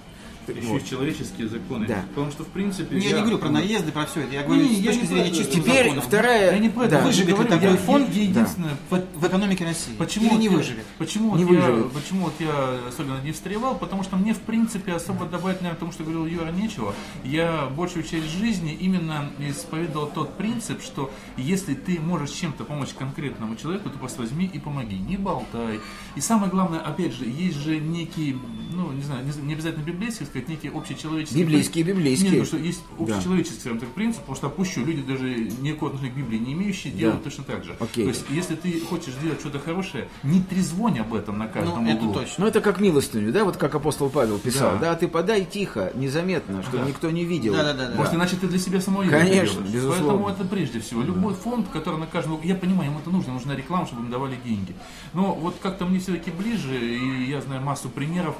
Еще 0.52 0.66
Вот. 0.68 0.82
и 0.82 0.86
человеческие 0.88 1.48
законы. 1.48 1.86
Да. 1.86 2.04
Потому 2.14 2.30
что, 2.30 2.44
в 2.44 2.48
принципе... 2.48 2.94
Ну, 2.96 3.00
Я, 3.00 3.12
не 3.12 3.20
говорю 3.20 3.38
про 3.38 3.48
наезды, 3.50 3.92
про 3.92 4.06
все 4.06 4.20
это. 4.20 4.32
Я 4.34 4.42
говорю 4.42 4.62
Не, 4.62 4.74
с 4.74 4.78
я 4.78 4.90
точки 4.92 5.02
не 5.02 5.06
зрения 5.08 5.30
чистого 5.30 5.62
Теперь 5.62 5.84
закона. 5.84 6.00
вторая... 6.02 6.52
Я 6.52 6.58
не 6.58 6.68
про 6.68 6.82
это 6.84 6.98
да. 6.98 7.04
выживет 7.04 7.28
ли 7.28 7.32
говорю, 7.34 7.48
такой 7.50 7.70
я- 7.70 7.76
фонд? 7.76 8.08
я 8.14 8.22
единственное, 8.22 8.76
В, 8.90 9.00
в 9.14 9.26
экономике 9.26 9.64
России. 9.64 9.94
Почему 9.96 10.24
Или 10.26 10.32
вот 10.32 10.38
не 10.40 10.44
я- 10.46 10.50
выживет? 10.52 10.84
Почему, 10.98 11.36
Не 11.36 11.44
вот 11.44 11.54
я, 11.54 11.60
выживет. 11.70 11.92
почему 11.92 12.20
вот 12.24 12.34
я 12.40 12.78
особенно 12.88 13.20
не 13.22 13.32
встревал? 13.32 13.76
Потому 13.78 14.02
что 14.02 14.16
мне, 14.16 14.34
в 14.34 14.40
принципе, 14.40 14.92
особо 14.92 15.26
добавить, 15.26 15.60
наверное, 15.60 15.78
тому, 15.78 15.92
что 15.92 16.02
говорил 16.04 16.26
Юра, 16.26 16.50
нечего. 16.52 16.94
Я 17.24 17.66
большую 17.76 18.02
часть 18.04 18.26
жизни 18.30 18.72
именно 18.78 19.30
исповедовал 19.38 20.06
тот 20.08 20.36
принцип, 20.36 20.82
что 20.82 21.10
если 21.36 21.74
ты 21.74 22.00
можешь 22.00 22.30
чем-то 22.30 22.64
помочь 22.64 22.90
конкретному 22.98 23.56
человеку, 23.56 23.90
то 23.90 23.98
просто 23.98 24.22
возьми 24.22 24.46
и 24.52 24.58
помоги. 24.58 24.96
Не 24.98 25.16
болтай. 25.16 25.80
И 26.14 26.20
самое 26.20 26.50
главное, 26.50 26.80
опять 26.80 27.12
же, 27.14 27.24
есть 27.24 27.56
же 27.58 27.78
некий, 27.78 28.36
ну, 28.72 28.92
не 28.92 29.02
знаю, 29.02 29.24
не, 29.24 29.46
не 29.48 29.54
обязательно 29.54 29.82
библейский, 29.82 30.26
сказать, 30.36 30.48
некий 30.48 30.68
общечеловеческий... 30.76 31.42
Библейские, 31.42 31.84
библейские. 31.84 32.30
Нет, 32.30 32.40
потому 32.40 32.46
что 32.46 32.68
есть 32.68 32.82
Да. 32.98 33.14
общечеловеческий 33.14 33.60
скажем 33.60 33.78
так, 33.78 33.88
принцип, 33.90 34.20
потому 34.20 34.36
что 34.36 34.46
опущу, 34.48 34.84
люди 34.84 35.02
даже 35.02 35.28
никакого 35.60 35.90
отношения 35.92 36.12
к 36.12 36.16
Библии 36.16 36.38
не 36.38 36.52
имеющие, 36.52 36.92
делают 36.92 37.24
точно 37.24 37.44
так 37.44 37.64
же. 37.64 37.76
Окей. 37.80 38.04
То 38.04 38.10
есть, 38.10 38.24
если 38.30 38.54
ты 38.54 38.80
хочешь 38.80 39.14
сделать 39.14 39.40
что-то 39.40 39.58
хорошее, 39.58 40.08
не 40.22 40.40
трезвонь 40.40 40.98
об 41.00 41.14
этом 41.14 41.38
на 41.38 41.46
каждом 41.46 41.84
Ну, 41.84 41.90
это 41.90 42.00
углу. 42.02 42.14
точно. 42.14 42.34
Ну, 42.38 42.46
это 42.46 42.60
как 42.60 42.80
милостыню, 42.80 43.32
да, 43.32 43.44
вот 43.44 43.56
как 43.56 43.74
апостол 43.74 44.10
Павел 44.10 44.38
писал. 44.38 44.72
Да. 44.74 44.86
Да, 44.92 44.94
ты 44.96 45.08
подай 45.08 45.44
тихо, 45.44 45.92
незаметно, 45.94 46.62
чтобы 46.62 46.78
Да. 46.78 46.84
никто 46.84 47.10
не 47.10 47.24
видел. 47.24 47.54
Да-да-да. 47.54 47.94
Может, 47.96 48.14
иначе 48.14 48.36
ты 48.36 48.46
для 48.46 48.58
себя 48.58 48.80
самого 48.80 49.04
Конечно, 49.04 49.54
делаешь. 49.62 49.72
безусловно. 49.72 50.06
Поэтому 50.08 50.28
это 50.28 50.44
прежде 50.44 50.80
всего. 50.80 51.02
Любой 51.02 51.34
фонд, 51.34 51.66
который 51.72 51.98
на 51.98 52.06
каждом... 52.06 52.40
Я 52.42 52.54
понимаю, 52.54 52.90
ему 52.90 53.00
это 53.00 53.10
нужно, 53.10 53.32
нужна 53.32 53.54
реклама, 53.56 53.86
чтобы 53.86 54.02
им 54.02 54.10
давали 54.10 54.36
деньги. 54.44 54.74
Но 55.12 55.34
вот 55.34 55.56
как-то 55.62 55.84
мне 55.86 55.98
все-таки 55.98 56.30
ближе, 56.30 56.78
и 56.78 57.30
я 57.30 57.40
знаю 57.40 57.62
массу 57.62 57.88
примеров, 57.88 58.34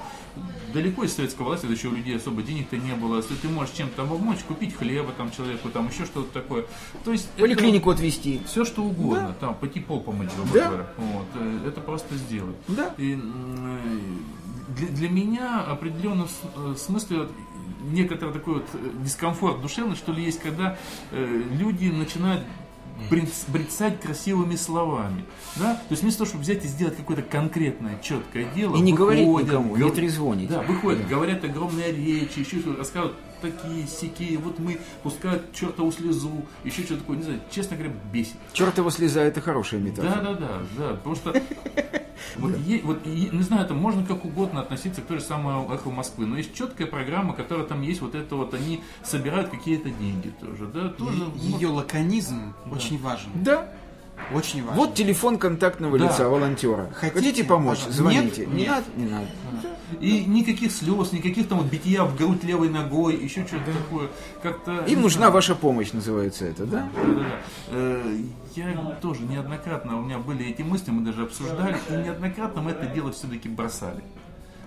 далеко 0.73 1.05
из 1.05 1.15
советского 1.15 1.47
власти, 1.47 1.67
еще 1.67 1.86
у 1.89 1.93
людей 1.95 2.17
особо 2.17 2.43
денег-то 2.43 2.77
не 2.77 2.93
было. 2.95 3.17
Если 3.19 3.35
ты 3.35 3.49
можешь 3.49 3.75
чем-то 3.75 4.05
помочь, 4.05 4.39
купить 4.47 4.75
хлеба 4.75 5.13
там 5.17 5.31
человеку, 5.31 5.69
там 5.69 5.89
еще 5.89 6.05
что-то 6.05 6.33
такое. 6.33 6.65
То 7.05 7.13
есть 7.13 7.29
это- 7.37 7.43
Поликлинику 7.43 7.91
отвести. 7.91 8.41
все 8.47 8.65
что 8.65 8.83
угодно, 8.83 9.35
там 9.41 9.55
пойти 9.55 9.81
пол 9.81 10.01
помыть, 10.01 10.31
Да. 10.53 10.69
говоря. 10.69 10.87
Вот, 10.97 11.27
э, 11.35 11.69
это 11.69 11.81
просто 11.81 12.15
сделать. 12.17 12.57
Да. 12.69 12.95
И, 12.99 13.15
э, 13.15 13.79
для, 14.77 14.89
для 14.89 15.09
меня 15.09 15.61
определенно 15.63 16.27
в 16.27 16.73
э, 16.73 16.75
смысле 16.77 17.29
некоторый 17.91 18.33
такой 18.33 18.55
вот 18.55 18.67
дискомфорт 19.03 19.61
душевный, 19.63 19.97
что 19.97 20.13
ли, 20.13 20.25
есть, 20.25 20.41
когда 20.41 20.77
э, 21.13 21.43
люди 21.53 21.87
начинают 21.87 22.43
бриц- 23.11 23.45
брецать 23.49 24.01
красивыми 24.01 24.57
словами. 24.57 25.25
Да? 25.57 25.75
То 25.75 25.87
есть 25.91 26.03
вместо 26.03 26.19
того, 26.21 26.29
чтобы 26.29 26.43
взять 26.45 26.65
и 26.65 26.69
сделать 26.69 26.97
какое-то 26.97 27.23
конкретное, 27.23 27.99
четкое 28.03 28.47
дело, 28.55 28.77
И 28.77 28.81
не 28.81 28.93
говорить 28.93 29.27
выходят, 29.27 29.49
никому, 29.49 29.77
не 29.77 29.83
гов- 29.83 29.95
трезвонить. 29.95 30.49
Да, 30.51 30.63
выходят, 30.63 31.07
говорят 31.09 31.45
огромные 31.45 31.93
речи, 31.93 32.41
еще 32.41 32.59
что-то, 32.61 32.79
рассказывают 32.79 33.17
такие, 33.43 33.87
сякие, 33.87 34.39
вот 34.39 34.59
мы 34.59 34.79
пускают 35.03 35.53
чертову 35.53 35.93
слезу, 35.93 36.45
еще 36.65 36.83
что-то 36.83 37.01
такое, 37.01 37.19
не 37.19 37.23
знаю, 37.25 37.41
честно 37.51 37.77
говоря, 37.77 37.93
бесит. 38.13 38.37
Чертова 38.53 38.91
слеза 38.91 39.23
это 39.23 39.41
хорошая 39.41 39.81
метафора. 39.81 40.15
Да, 40.23 40.23
да, 40.23 40.35
да, 40.35 40.63
да. 40.79 40.89
Потому 40.95 41.17
что 41.17 41.43
вот, 42.37 42.57
е- 42.67 42.81
вот 42.83 43.07
е- 43.07 43.29
не 43.33 43.43
знаю, 43.43 43.65
это 43.65 43.75
можно 43.75 44.05
как 44.05 44.25
угодно 44.25 44.61
относиться 44.61 45.01
к 45.01 45.07
той 45.07 45.19
же 45.19 45.25
самой 45.25 45.55
эхо 45.75 45.91
Москвы, 45.91 46.27
но 46.27 46.37
есть 46.39 46.55
четкая 46.55 46.87
программа, 46.87 47.33
которая 47.35 47.67
там 47.67 47.83
есть, 47.83 48.01
вот 48.01 48.15
это 48.15 48.37
вот 48.37 48.53
они 48.55 48.83
собирают 49.05 49.51
какие-то 49.51 49.91
деньги 49.91 50.33
тоже, 50.41 50.67
да, 50.67 50.89
тоже. 50.89 51.25
ну, 51.25 51.33
Ее 51.59 51.69
лаконизм 51.69 52.55
очень 52.71 53.01
важен. 53.01 53.31
Да. 53.35 53.69
Очень 54.33 54.63
важен. 54.65 54.79
Вот 54.79 54.95
телефон 54.95 55.37
контактного 55.37 55.99
Да. 55.99 56.07
лица 56.07 56.27
волонтера. 56.29 56.91
Хотите, 56.95 57.21
Хотите? 57.27 57.45
помочь? 57.45 57.77
Пожалуйста. 57.81 58.03
Звоните. 58.03 58.47
Нет? 58.47 58.49
Не 58.55 58.63
Нет. 58.63 58.69
надо? 58.71 58.87
Не 58.97 59.11
надо. 59.11 59.27
И 60.01 60.25
никаких 60.25 60.73
слез, 60.73 61.13
никаких 61.13 61.49
там 61.49 61.59
вот 61.59 61.67
битья 61.71 62.05
в 62.05 62.17
грудь 62.17 62.43
левой 62.43 62.71
ногой, 62.71 63.15
еще 63.17 63.47
что-то 63.47 63.67
такое. 63.73 64.09
Как-то. 64.43 64.85
Им 64.87 65.03
нужна 65.03 65.19
знаю. 65.19 65.33
ваша 65.33 65.55
помощь, 65.55 65.93
называется 65.93 66.47
это, 66.47 66.65
да? 66.65 66.89
Да, 66.97 67.03
да, 67.13 67.23
да. 67.71 68.03
Я 68.57 68.73
тоже 69.03 69.23
неоднократно, 69.23 69.99
у 69.99 70.03
меня 70.03 70.19
были 70.19 70.47
эти 70.47 70.63
мысли, 70.63 70.91
мы 70.91 71.05
даже 71.05 71.25
обсуждали, 71.25 71.77
и 71.91 71.93
неоднократно 71.93 72.63
мы 72.63 72.71
это 72.71 72.87
дело 72.87 73.13
все-таки 73.13 73.51
бросали. 73.51 74.03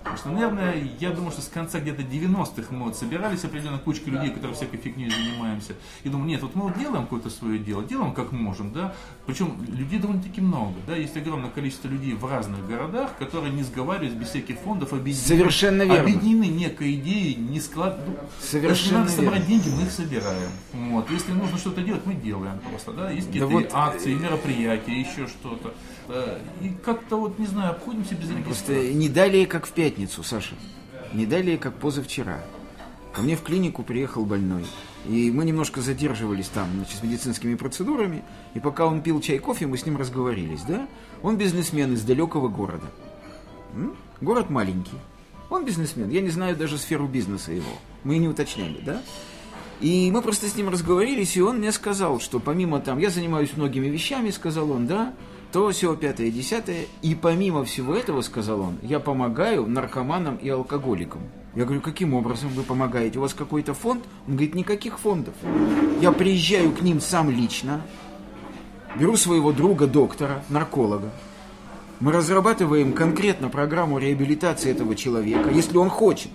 Потому 0.00 0.16
что, 0.16 0.28
наверное, 0.30 0.82
я 0.98 1.10
думаю, 1.10 1.30
что 1.30 1.42
с 1.42 1.48
конца 1.48 1.78
где-то 1.78 2.02
90-х 2.02 2.74
мы 2.74 2.84
вот 2.84 2.96
собирались 2.96 3.44
определенная 3.44 3.78
кучка 3.78 4.10
людей, 4.10 4.30
которые 4.30 4.56
всякой 4.56 4.78
фигней 4.78 5.10
занимаемся. 5.10 5.74
И 6.04 6.08
думаю, 6.08 6.26
нет, 6.28 6.42
вот 6.42 6.54
мы 6.54 6.62
вот 6.64 6.78
делаем 6.78 7.04
какое-то 7.04 7.28
свое 7.30 7.58
дело, 7.58 7.84
делаем 7.84 8.12
как 8.14 8.32
можем, 8.32 8.72
да. 8.72 8.94
Причем 9.26 9.56
людей 9.68 9.98
довольно-таки 9.98 10.40
много, 10.40 10.74
да. 10.86 10.96
Есть 10.96 11.16
огромное 11.16 11.50
количество 11.50 11.88
людей 11.88 12.14
в 12.14 12.24
разных 12.24 12.66
городах, 12.66 13.16
которые 13.18 13.52
не 13.52 13.62
сговариваясь 13.62 14.14
без 14.14 14.28
всяких 14.28 14.58
фондов, 14.58 14.92
объединены, 14.92 15.26
Совершенно 15.28 15.82
верно. 15.82 16.00
объединены 16.00 16.44
некой 16.46 16.94
идеей, 16.94 17.34
не 17.34 17.60
склад... 17.60 18.00
ну, 18.06 18.16
Совершенно 18.40 18.74
Если 18.74 18.94
надо 18.94 19.10
собрать 19.10 19.46
верно. 19.48 19.64
деньги, 19.64 19.76
мы 19.76 19.82
их 19.82 19.90
собираем. 19.92 20.50
Вот. 20.72 21.10
Если 21.10 21.32
нужно 21.32 21.58
что-то 21.58 21.82
делать, 21.82 22.06
мы 22.06 22.14
делаем 22.14 22.58
просто, 22.70 22.92
да. 22.92 23.10
Есть 23.10 23.26
какие-то 23.26 23.48
вот- 23.48 23.70
акции, 23.72 24.14
мероприятия, 24.14 24.98
еще 24.98 25.26
что-то. 25.26 25.74
И 26.60 26.70
как-то 26.84 27.16
вот, 27.16 27.38
не 27.38 27.46
знаю, 27.46 27.72
обходимся 27.72 28.14
без 28.14 28.28
Просто 28.28 28.72
регистрации. 28.72 28.92
не 28.92 29.08
далее, 29.08 29.46
как 29.46 29.66
в 29.66 29.72
пятницу, 29.72 30.22
Саша. 30.22 30.54
Не 31.12 31.26
далее, 31.26 31.58
как 31.58 31.74
позавчера. 31.74 32.40
Ко 33.12 33.22
мне 33.22 33.36
в 33.36 33.42
клинику 33.42 33.82
приехал 33.82 34.24
больной. 34.24 34.64
И 35.06 35.30
мы 35.30 35.44
немножко 35.44 35.80
задерживались 35.80 36.48
там, 36.48 36.68
значит, 36.74 36.98
с 36.98 37.02
медицинскими 37.02 37.54
процедурами. 37.54 38.22
И 38.54 38.60
пока 38.60 38.86
он 38.86 39.02
пил 39.02 39.20
чай, 39.20 39.38
кофе, 39.38 39.66
мы 39.66 39.78
с 39.78 39.86
ним 39.86 39.96
разговорились, 39.96 40.62
да? 40.62 40.86
Он 41.22 41.36
бизнесмен 41.36 41.94
из 41.94 42.02
далекого 42.02 42.48
города. 42.48 42.86
М? 43.74 43.96
Город 44.20 44.50
маленький. 44.50 44.96
Он 45.48 45.64
бизнесмен. 45.64 46.10
Я 46.10 46.20
не 46.20 46.30
знаю 46.30 46.56
даже 46.56 46.78
сферу 46.78 47.06
бизнеса 47.08 47.50
его. 47.52 47.70
Мы 48.04 48.18
не 48.18 48.28
уточняли, 48.28 48.80
да? 48.84 49.02
И 49.80 50.10
мы 50.12 50.20
просто 50.22 50.46
с 50.46 50.54
ним 50.54 50.68
разговорились, 50.68 51.36
и 51.36 51.40
он 51.40 51.58
мне 51.58 51.72
сказал, 51.72 52.20
что 52.20 52.38
помимо 52.38 52.80
там, 52.80 52.98
я 52.98 53.08
занимаюсь 53.10 53.56
многими 53.56 53.86
вещами, 53.86 54.30
сказал 54.30 54.70
он, 54.70 54.86
да, 54.86 55.14
то 55.52 55.70
все 55.70 55.96
пятое, 55.96 56.30
десятое, 56.30 56.86
и 57.02 57.14
помимо 57.14 57.64
всего 57.64 57.94
этого, 57.94 58.22
сказал 58.22 58.60
он, 58.60 58.78
я 58.82 59.00
помогаю 59.00 59.66
наркоманам 59.66 60.36
и 60.36 60.48
алкоголикам. 60.48 61.22
Я 61.54 61.64
говорю, 61.64 61.80
каким 61.80 62.14
образом 62.14 62.50
вы 62.50 62.62
помогаете? 62.62 63.18
У 63.18 63.22
вас 63.22 63.34
какой-то 63.34 63.74
фонд? 63.74 64.04
Он 64.28 64.34
говорит, 64.34 64.54
никаких 64.54 65.00
фондов. 65.00 65.34
Я 66.00 66.12
приезжаю 66.12 66.70
к 66.72 66.82
ним 66.82 67.00
сам 67.00 67.30
лично, 67.30 67.82
беру 68.96 69.16
своего 69.16 69.52
друга 69.52 69.86
доктора, 69.86 70.44
нарколога. 70.48 71.10
Мы 71.98 72.12
разрабатываем 72.12 72.92
конкретно 72.92 73.48
программу 73.48 73.98
реабилитации 73.98 74.70
этого 74.70 74.94
человека, 74.94 75.50
если 75.50 75.76
он 75.76 75.90
хочет. 75.90 76.30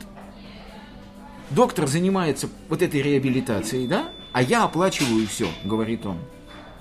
Доктор 1.50 1.88
занимается 1.88 2.50
вот 2.70 2.82
этой 2.82 3.02
реабилитацией, 3.02 3.88
да? 3.88 4.10
А 4.34 4.42
я 4.42 4.64
оплачиваю 4.64 5.26
все, 5.28 5.48
говорит 5.64 6.06
он. 6.06 6.18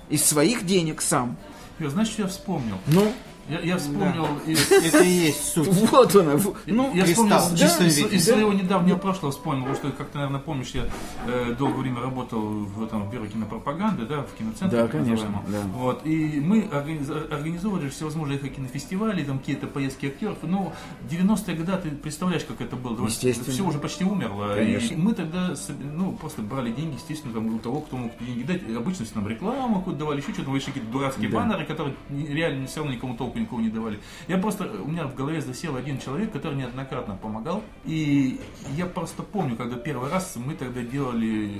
Из 0.09 0.23
своих 0.23 0.65
денег 0.65 1.01
сам. 1.01 1.37
Юр, 1.79 1.89
знаешь, 1.89 2.09
что 2.09 2.23
я 2.23 2.27
вспомнил? 2.27 2.77
Ну, 2.87 3.11
Я, 3.47 3.59
я 3.59 3.77
вспомнил 3.77 4.27
из... 4.47 4.71
Это 4.71 5.03
и 5.03 5.09
есть 5.09 5.53
суть. 5.53 5.67
вот 5.67 6.15
она. 6.15 6.33
Ну, 6.65 6.95
я 6.95 7.05
вспомнил 7.05 7.35
кристалл 7.35 7.49
в 7.49 7.53
из, 7.53 7.59
чистом 7.59 7.85
из- 7.87 7.97
виде, 7.97 8.15
из 8.15 8.25
да? 8.27 8.33
своего 8.33 8.53
недавнего 8.53 8.97
прошлого 8.97 9.31
вспомнил, 9.31 9.65
потому 9.65 9.77
что, 9.77 9.91
как 9.97 10.09
ты, 10.09 10.17
наверное, 10.17 10.39
помнишь, 10.39 10.71
я 10.73 10.85
э, 11.27 11.53
долгое 11.57 11.81
время 11.81 12.01
работал 12.01 12.41
в 12.41 12.83
этом 12.83 13.03
в 13.03 13.11
бюро 13.13 13.27
кинопропаганды, 13.27 14.05
да, 14.05 14.23
в 14.23 14.33
киноцентре. 14.37 14.79
Да, 14.79 14.83
так 14.83 14.91
конечно, 14.93 15.29
называемом. 15.29 15.43
да. 15.51 15.77
Вот, 15.77 16.05
и 16.05 16.39
мы 16.39 16.61
организ- 16.71 17.31
организовывали 17.31 17.89
всевозможные 17.89 18.39
кинофестивали, 18.39 19.23
там 19.23 19.37
какие-то 19.39 19.67
поездки 19.67 20.07
актеров. 20.07 20.37
Ну, 20.41 20.73
90-е 21.09 21.55
годы, 21.55 21.77
ты 21.83 21.89
представляешь, 21.91 22.43
как 22.45 22.61
это 22.61 22.75
было. 22.75 23.05
Естественно. 23.05 23.51
Все 23.53 23.63
уже 23.63 23.77
почти 23.79 24.03
умерло. 24.05 24.53
Конечно. 24.55 24.93
И 24.93 24.97
мы 24.97 25.13
тогда 25.13 25.53
ну, 25.93 26.13
просто 26.13 26.41
брали 26.41 26.71
деньги, 26.71 26.95
естественно, 26.95 27.33
там, 27.33 27.53
у 27.53 27.59
того, 27.59 27.81
кто 27.81 27.97
мог 27.97 28.11
деньги 28.19 28.43
дать. 28.43 28.61
Обычно 28.75 29.05
нам 29.13 29.27
рекламу 29.27 29.77
какую-то 29.79 29.99
давали, 29.99 30.21
еще 30.21 30.33
что-то, 30.33 30.55
еще 30.55 30.67
какие-то 30.67 30.89
дурацкие 30.91 31.29
Да. 31.29 31.37
баннеры, 31.37 31.65
которые 31.65 31.95
не- 32.09 32.27
реально 32.27 32.65
все 32.67 32.77
равно 32.79 32.93
никому 32.93 33.15
толку 33.15 33.34
никого 33.39 33.61
не 33.61 33.69
давали. 33.69 33.99
Я 34.27 34.37
просто, 34.37 34.69
у 34.83 34.87
меня 34.87 35.07
в 35.07 35.15
голове 35.15 35.41
засел 35.41 35.75
один 35.75 35.99
человек, 35.99 36.31
который 36.31 36.55
неоднократно 36.57 37.15
помогал. 37.15 37.63
И 37.85 38.39
я 38.75 38.85
просто 38.85 39.23
помню, 39.23 39.55
когда 39.55 39.75
первый 39.75 40.09
раз 40.09 40.35
мы 40.35 40.53
тогда 40.55 40.81
делали 40.81 41.51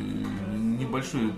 небольшое 0.53 1.31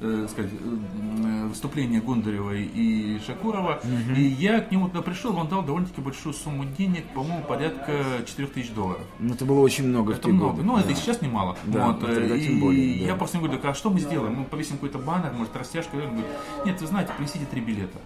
э, 0.00 0.26
сказать, 0.30 0.50
э, 0.52 1.46
выступление 1.48 2.00
Гондаревой 2.00 2.62
и 2.62 3.18
Шакурова. 3.26 3.80
И 4.16 4.20
я 4.22 4.60
к 4.60 4.70
нему 4.70 4.88
туда 4.88 5.02
пришел, 5.02 5.36
он 5.36 5.48
дал 5.48 5.62
довольно-таки 5.62 6.00
большую 6.00 6.34
сумму 6.34 6.64
денег, 6.64 7.04
по-моему, 7.14 7.42
порядка 7.44 8.04
4000 8.26 8.72
долларов. 8.74 9.02
ну, 9.18 9.34
это 9.34 9.44
было 9.44 9.60
очень 9.60 9.88
много 9.88 10.12
Это 10.14 10.28
много. 10.28 10.52
годы. 10.52 10.62
Ну, 10.64 10.76
это 10.78 10.86
Да. 10.88 10.92
и 10.92 10.96
сейчас 10.96 11.20
немало. 11.20 11.56
Да, 11.64 11.88
вот, 11.88 12.00
вот 12.02 12.14
тогда 12.14 12.36
и 12.36 12.46
тем 12.46 12.60
более, 12.60 13.00
да. 13.00 13.06
я 13.06 13.14
просто 13.16 13.38
ему 13.38 13.46
говорю, 13.46 13.60
так, 13.62 13.72
а 13.72 13.74
что 13.74 13.90
мы 13.90 14.00
сделаем? 14.00 14.34
Мы 14.34 14.44
повесим 14.44 14.74
какой-то 14.76 14.98
баннер, 14.98 15.32
может, 15.32 15.56
растяжку. 15.56 15.96
Он 15.96 16.02
говорит, 16.04 16.26
нет, 16.64 16.80
вы 16.80 16.86
знаете, 16.86 17.12
принесите 17.16 17.46
три 17.46 17.60
билета. 17.60 17.98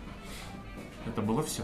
Это 1.06 1.22
было 1.22 1.42
все. 1.42 1.62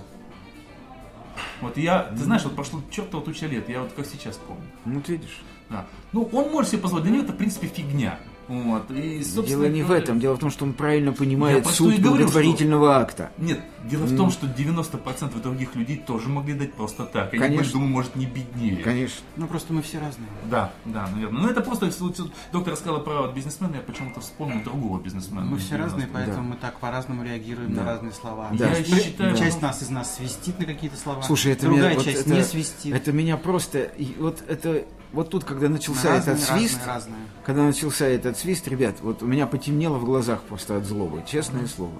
Вот 1.61 1.77
я, 1.77 2.05
ты 2.05 2.19
знаешь, 2.19 2.45
вот 2.45 2.55
прошло 2.55 2.81
чертова 2.91 3.25
туча 3.25 3.47
лет, 3.47 3.69
я 3.69 3.83
вот 3.83 3.93
как 3.93 4.07
сейчас 4.07 4.37
помню. 4.37 4.63
Ну, 4.85 4.97
вот 4.97 5.09
видишь. 5.09 5.41
Да. 5.71 5.87
Ну, 6.13 6.29
он 6.33 6.51
может 6.51 6.71
себе 6.71 6.83
позволить, 6.83 7.05
для 7.05 7.15
него 7.15 7.25
это, 7.25 7.33
в 7.33 7.37
принципе, 7.37 7.67
фигня. 7.67 8.19
Вот. 8.49 8.91
И, 8.91 9.23
Дело 9.47 9.65
не 9.69 9.83
в 9.83 9.91
этом. 9.91 10.19
Дело 10.21 10.35
в 10.37 10.39
том, 10.39 10.51
что 10.51 10.65
он 10.65 10.73
правильно 10.73 11.11
Я 11.11 11.15
понимает 11.15 11.67
что 11.67 11.89
и 11.89 11.93
суть 11.93 12.01
говорю, 12.03 12.19
благотворительного 12.25 12.97
акта. 12.97 13.31
Нет, 13.37 13.61
дело 13.85 14.05
в 14.05 14.17
том, 14.17 14.31
что 14.31 14.47
90% 14.47 15.41
других 15.43 15.75
людей 15.77 15.99
тоже 15.99 16.29
могли 16.29 16.55
дать 16.55 16.73
просто 16.73 17.05
так. 17.05 17.33
И 17.35 17.39
Конечно. 17.39 17.65
я 17.67 17.73
думаю, 17.73 17.91
может, 17.91 18.17
не 18.17 18.27
беднее. 18.27 18.77
Конечно. 18.77 19.21
Ну, 19.37 19.47
просто 19.47 19.73
мы 19.73 19.83
все 19.83 19.99
разные. 19.99 20.29
Да, 20.51 20.73
да, 20.87 21.09
наверное. 21.15 21.43
Но 21.43 21.51
это 21.51 21.61
просто, 21.61 21.91
вот 22.01 22.19
доктор 22.53 22.73
рассказала 22.73 23.01
про 23.01 23.29
бизнесмена, 23.29 23.77
я 23.77 23.83
почему-то 23.83 24.21
вспомнил 24.21 24.63
другого 24.65 24.99
бизнесмена. 25.01 25.43
Мы 25.45 25.59
все 25.59 25.77
разные, 25.77 26.07
90-х. 26.07 26.11
поэтому 26.15 26.49
мы 26.49 26.57
так 26.57 26.79
по-разному 26.81 27.23
реагируем 27.25 27.75
Да. 27.75 27.83
на 27.83 27.87
разные 27.87 28.13
слова. 28.13 28.49
Да. 28.53 28.71
Я 28.71 28.77
Мы- 28.79 29.01
считаю, 29.01 29.37
часть 29.37 29.61
нас 29.61 29.83
из 29.83 29.91
нас 29.91 30.17
свистит 30.17 30.59
на 30.59 30.65
какие-то 30.65 30.97
слова, 30.97 31.23
Слушай, 31.23 31.53
это 31.53 31.67
другая 31.67 31.89
меня, 31.91 31.95
вот 31.97 32.05
часть 32.05 32.21
это, 32.23 32.31
не 32.35 32.43
свистит. 32.43 32.95
это 32.95 33.13
меня 33.13 33.37
просто, 33.37 33.91
вот 34.19 34.43
это, 34.49 34.85
вот 35.13 35.31
тут, 35.31 35.45
когда 35.45 35.69
начался 35.69 36.11
разные, 36.11 36.37
этот 36.37 36.47
свист, 36.49 36.79
разные, 36.79 36.95
разные. 36.95 37.29
когда 37.45 37.63
начался 37.63 38.07
этот 38.07 38.37
свист, 38.37 38.69
ребят, 38.69 38.97
вот 39.01 39.23
у 39.23 39.27
меня 39.27 39.47
потемнело 39.47 39.99
в 39.99 40.05
глазах 40.05 40.43
просто 40.43 40.77
от 40.77 40.85
злобы, 40.85 41.25
честное 41.27 41.67
слово. 41.67 41.95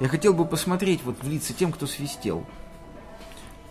Я 0.00 0.08
хотел 0.08 0.34
бы 0.34 0.44
посмотреть 0.44 1.00
вот 1.04 1.22
в 1.22 1.28
лица 1.28 1.52
тем, 1.54 1.72
кто 1.72 1.86
свистел. 1.86 2.44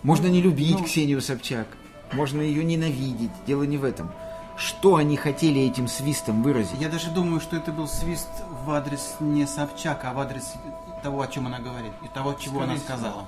Можно 0.02 0.26
не 0.28 0.40
любить 0.40 0.78
ну- 0.78 0.84
Ксению 0.84 1.20
Собчак, 1.20 1.66
можно 2.12 2.40
ее 2.40 2.64
ненавидеть, 2.64 3.30
дело 3.46 3.64
не 3.64 3.78
в 3.78 3.84
этом. 3.84 4.10
Что 4.56 4.96
они 4.96 5.18
хотели 5.18 5.60
этим 5.60 5.86
свистом 5.86 6.42
выразить? 6.42 6.80
Я 6.80 6.88
даже 6.88 7.10
думаю, 7.10 7.40
что 7.40 7.56
это 7.56 7.72
был 7.72 7.86
свист 7.86 8.28
в 8.64 8.70
адрес 8.70 9.16
не 9.20 9.46
Собчак, 9.46 10.00
а 10.04 10.14
в 10.14 10.18
адрес 10.18 10.54
того, 11.02 11.20
о 11.20 11.26
чем 11.26 11.46
она 11.46 11.58
говорит, 11.58 11.92
и 12.02 12.08
того, 12.08 12.32
чего 12.34 12.62
она 12.62 12.76
Скорее 12.76 12.78
всего. 12.78 12.96
сказала. 12.96 13.26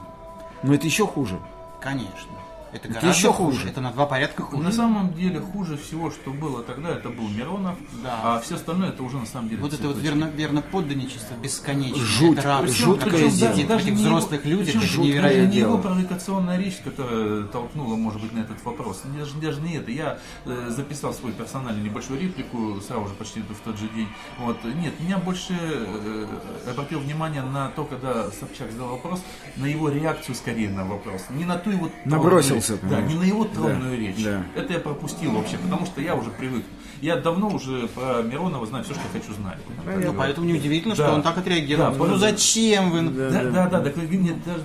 Но 0.63 0.75
это 0.75 0.87
еще 0.87 1.07
хуже. 1.07 1.39
Конечно. 1.81 2.33
Это 2.73 2.89
Это 2.89 2.89
гораздо 2.89 3.09
еще 3.09 3.33
хуже. 3.33 3.59
хуже. 3.59 3.69
Это 3.71 3.81
на 3.81 3.93
два 3.93 4.07
порядка 4.07 4.43
хуже. 4.43 4.63
На 4.63 4.73
самом 4.73 5.15
деле 5.15 5.41
хуже 5.41 5.77
всего, 5.79 6.11
что 6.11 6.31
было 6.33 6.63
тогда, 6.63 6.91
это 6.91 7.09
был 7.09 7.29
Миронов, 7.29 7.77
Да. 8.03 8.21
а 8.37 8.41
все 8.41 8.57
остальное 8.57 8.91
это 8.91 9.03
уже 9.03 9.17
на 9.19 9.27
самом 9.27 9.49
деле 9.49 9.63
Вот 9.63 9.73
это 9.73 9.89
вот 9.89 9.97
верно, 9.99 10.25
верно 10.35 10.61
подданничество 10.63 11.35
бесконечное. 11.43 12.05
Жуть, 12.05 12.39
это 12.39 12.49
рабство, 12.49 12.75
жуткое 12.75 13.05
которое 13.11 13.31
дело. 13.31 13.79
не 13.79 13.91
взрослых 13.93 14.45
его- 14.45 14.51
людях, 14.59 14.67
причем 14.75 14.81
это 14.81 14.89
жуткое 14.89 15.13
даже 15.13 15.29
невероятно. 15.29 15.53
не 15.53 15.59
его 15.59 15.71
дело. 15.73 15.83
провокационная 15.83 16.59
речь, 16.59 16.77
которая 16.85 17.43
толкнула, 17.45 17.97
может 17.97 18.21
быть, 18.21 18.33
на 18.33 18.41
этот 18.41 18.65
вопрос. 18.65 19.03
Даже, 19.19 19.35
даже 19.37 19.61
не 19.61 19.77
это. 19.77 19.91
Я 19.91 20.19
э, 20.45 20.67
записал 20.71 21.15
свою 21.15 21.35
персональную 21.35 21.85
небольшую 21.85 22.21
реплику 22.21 22.81
сразу 22.87 23.09
же 23.09 23.15
почти 23.15 23.41
в 23.41 23.61
тот 23.65 23.79
же 23.79 23.89
день. 23.95 24.09
Вот. 24.39 24.57
Нет, 24.65 24.99
меня 25.01 25.19
больше 25.19 25.55
э, 25.59 26.27
обратил 26.71 27.01
внимание 27.01 27.43
на 27.43 27.69
то, 27.71 27.85
когда 27.85 28.31
Собчак 28.31 28.71
задал 28.73 28.89
вопрос, 28.91 29.21
на 29.57 29.67
его 29.67 29.89
реакцию 29.89 30.35
скорее 30.35 30.69
на 30.71 30.85
вопрос. 30.85 31.23
Не 31.31 31.45
на 31.45 31.57
ту 31.57 31.71
его 31.71 31.89
тронную- 32.05 32.58
Набросился, 32.59 32.73
Да, 32.83 32.89
понимаешь. 32.97 33.09
не 33.13 33.19
на 33.19 33.25
его 33.25 33.45
тронную 33.45 33.91
Да, 33.91 33.97
речь. 33.97 34.25
да. 34.25 34.43
Это 34.55 34.73
я 34.73 34.79
пропустил 34.81 35.33
вообще, 35.33 35.57
потому 35.59 35.87
что 35.87 36.01
я 36.01 36.15
уже 36.15 36.31
привык. 36.31 36.65
Я 37.01 37.15
давно 37.17 37.49
уже 37.51 37.87
про 37.89 38.23
Миронова 38.23 38.67
знаю 38.67 38.83
все, 38.85 38.93
что 38.95 39.03
хочу 39.13 39.33
знать. 39.35 39.59
Ну, 40.05 40.13
поэтому 40.15 40.49
неудивительно, 40.49 40.97
Да. 40.97 41.05
что 41.07 41.15
он 41.15 41.23
так 41.23 41.39
отреагировал. 41.39 41.93
Да, 41.93 42.05
ну 42.05 42.17
зачем 42.17 42.91
вы? 42.91 43.03
Да. 43.11 43.31
Да, 43.31 43.43
да, 43.69 43.69
да, 43.69 43.81
так 43.91 43.97
нет, 44.11 44.37
даже 44.45 44.63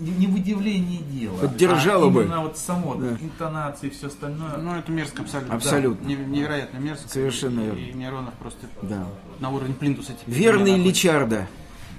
не, 0.00 0.10
не 0.10 0.26
в 0.26 0.34
удивлении 0.34 0.98
дело. 0.98 1.36
Поддержала 1.36 2.06
а 2.08 2.10
бы. 2.10 2.22
Именно 2.24 2.42
вот 2.42 2.58
само, 2.58 2.96
Да. 2.96 3.10
интонации 3.20 3.86
и 3.86 3.90
все 3.90 4.08
остальное. 4.08 4.56
Ну, 4.56 4.74
это 4.74 4.90
мерзко 4.90 5.22
абсолютно. 5.22 5.54
Абсолютно. 5.54 6.02
Да, 6.08 6.08
не- 6.12 6.38
невероятно 6.38 6.78
мерзко. 6.78 7.08
Совершенно 7.08 7.60
И- 7.60 7.64
верно. 7.66 7.78
И 7.78 7.92
Миронов 7.92 8.34
просто 8.34 8.66
Да. 8.82 9.06
на 9.38 9.50
уровне 9.50 9.74
плинтуса. 9.74 10.12
теперь 10.20 10.34
Верный 10.42 10.72
не 10.72 10.92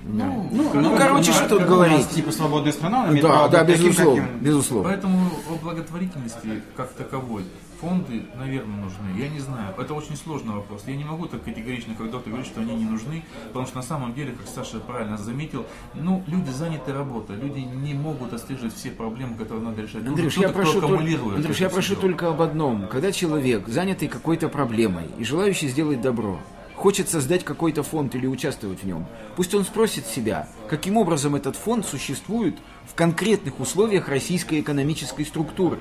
Личарда. 0.07 0.25
Ну, 0.51 0.81
Ну, 0.81 0.89
как 0.91 0.99
короче, 0.99 1.31
что 1.31 1.49
тут 1.49 1.59
как 1.59 1.67
у 1.67 1.71
нас, 1.71 1.79
говорить? 1.79 2.09
Типа 2.09 2.31
свободная 2.31 2.71
страна, 2.71 2.99
она 3.03 3.09
имеет 3.11 3.23
Да, 3.23 3.29
право 3.29 3.49
да, 3.49 3.63
быть 3.63 3.75
таким, 3.75 3.89
безусловно, 3.89 4.21
каким- 4.23 4.39
безусловно. 4.39 4.89
Поэтому 4.89 5.29
о 5.49 5.55
благотворительности 5.63 6.61
как 6.75 6.91
таковой 6.93 7.43
фонды, 7.81 8.23
наверное, 8.35 8.77
нужны. 8.77 9.19
Я 9.21 9.29
не 9.29 9.39
знаю. 9.39 9.73
Это 9.77 9.93
очень 9.93 10.15
сложный 10.17 10.55
вопрос. 10.55 10.83
Я 10.87 10.95
не 10.95 11.03
могу 11.03 11.27
так 11.27 11.43
категорично, 11.43 11.93
когда 11.95 12.17
ты 12.17 12.29
говоришь, 12.29 12.47
что 12.47 12.61
они 12.61 12.73
не 12.75 12.85
нужны, 12.85 13.23
потому 13.49 13.67
что 13.67 13.77
на 13.77 13.83
самом 13.83 14.13
деле, 14.15 14.31
как 14.31 14.47
Саша 14.47 14.79
правильно 14.79 15.17
заметил, 15.17 15.65
ну, 15.93 16.23
люди 16.27 16.49
заняты 16.49 16.91
работой, 16.91 17.35
люди 17.35 17.59
не 17.59 17.93
могут 17.93 18.33
отслеживать 18.33 18.73
все 18.73 18.89
проблемы, 18.89 19.35
которые 19.35 19.63
надо 19.63 19.83
решать. 19.83 20.05
Андрюш, 20.07 20.37
я 20.37 20.49
прошу, 20.49 20.81
только, 20.81 20.97
Андрюш, 21.35 21.57
я 21.59 21.69
прошу 21.69 21.95
только 21.95 22.29
об 22.29 22.41
одном. 22.41 22.87
Когда 22.87 23.11
человек, 23.11 23.67
занятый 23.67 24.07
какой-то 24.07 24.49
проблемой 24.49 25.05
и 25.19 25.23
желающий 25.23 25.67
сделать 25.67 26.01
добро, 26.01 26.39
хочет 26.77 27.09
создать 27.09 27.43
какой-то 27.43 27.83
фонд 27.83 28.15
или 28.15 28.27
участвовать 28.27 28.83
в 28.83 28.85
нем, 28.85 29.05
пусть 29.35 29.53
он 29.53 29.65
спросит 29.65 30.05
себя, 30.05 30.47
каким 30.69 30.95
образом 30.95 31.35
этот 31.35 31.55
фонд 31.57 31.85
существует 31.85 32.55
в 32.89 32.93
конкретных 32.95 33.59
условиях 33.59 34.07
российской 34.07 34.61
экономической 34.61 35.25
структуры. 35.25 35.79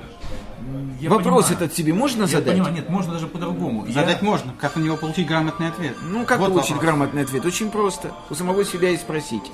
Я 1.01 1.11
Вопрос 1.11 1.47
понимаю. 1.47 1.65
этот 1.67 1.77
себе 1.77 1.93
можно 1.93 2.23
Я 2.23 2.27
задать? 2.29 2.55
понимаю, 2.55 2.75
нет, 2.75 2.89
можно 2.89 3.13
даже 3.13 3.27
по-другому. 3.29 3.87
Я- 3.87 3.93
Задать 3.93 4.23
можно. 4.23 4.53
Как 4.59 4.75
на 4.77 4.81
него 4.81 4.97
получить 4.97 5.27
грамотный 5.29 5.69
ответ? 5.69 5.97
Ну, 6.03 6.25
как 6.25 6.41
Вот 6.41 6.49
получить 6.51 6.71
вопрос. 6.73 6.85
грамотный 6.85 7.23
ответ? 7.23 7.45
Очень 7.45 7.71
просто. 7.71 8.13
У 8.31 8.35
самого 8.35 8.65
себя 8.65 8.91
и 8.91 8.97
спросить. 8.97 9.45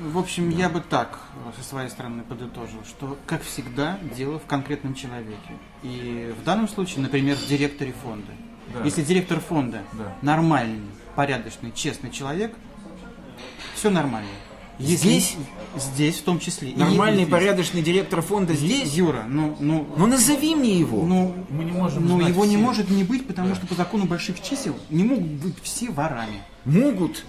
В 0.00 0.16
общем, 0.18 0.48
я 0.48 0.70
бы 0.70 0.80
так 0.80 1.18
э, 1.46 1.60
со 1.62 1.68
своей 1.68 1.90
стороны 1.90 2.22
подытожил, 2.22 2.80
что, 2.88 3.18
как 3.26 3.42
всегда, 3.42 3.98
дело 4.16 4.38
в 4.38 4.46
конкретном 4.46 4.94
человеке. 4.94 5.52
И 5.82 6.34
в 6.40 6.42
данном 6.42 6.68
случае, 6.68 7.02
например, 7.02 7.36
в 7.36 7.46
директоре 7.46 7.92
фонда. 8.02 8.32
Да. 8.74 8.84
Если 8.84 9.02
директор 9.02 9.40
фонда 9.40 9.82
Да. 9.92 10.14
нормальный, 10.22 10.80
порядочный, 11.16 11.72
честный 11.72 12.10
человек, 12.10 12.54
все 13.74 13.90
нормально. 13.90 14.28
Здесь? 14.78 15.36
Здесь 15.76 16.16
в 16.16 16.22
том 16.22 16.38
числе. 16.40 16.72
Нормальный, 16.74 17.24
здесь. 17.24 17.30
порядочный 17.30 17.82
директор 17.82 18.22
фонда 18.22 18.54
здесь? 18.54 18.94
Юра, 18.94 19.24
ну, 19.28 19.54
ну, 19.60 19.86
Ну 19.96 20.06
назови 20.06 20.54
мне 20.54 20.78
его. 20.78 21.04
ну, 21.04 21.34
Мы 21.50 21.64
не 21.64 21.72
можем 21.72 22.06
ну, 22.06 22.18
его 22.26 22.44
не 22.46 22.56
все. 22.56 22.64
может 22.64 22.90
не 22.90 23.04
быть, 23.04 23.26
потому 23.26 23.50
Да. 23.50 23.54
что 23.56 23.66
по 23.66 23.74
закону 23.74 24.06
больших 24.06 24.40
чисел 24.40 24.74
не 24.88 25.04
могут 25.04 25.26
быть 25.32 25.56
все 25.62 25.90
ворами. 25.90 26.42
Могут. 26.64 27.24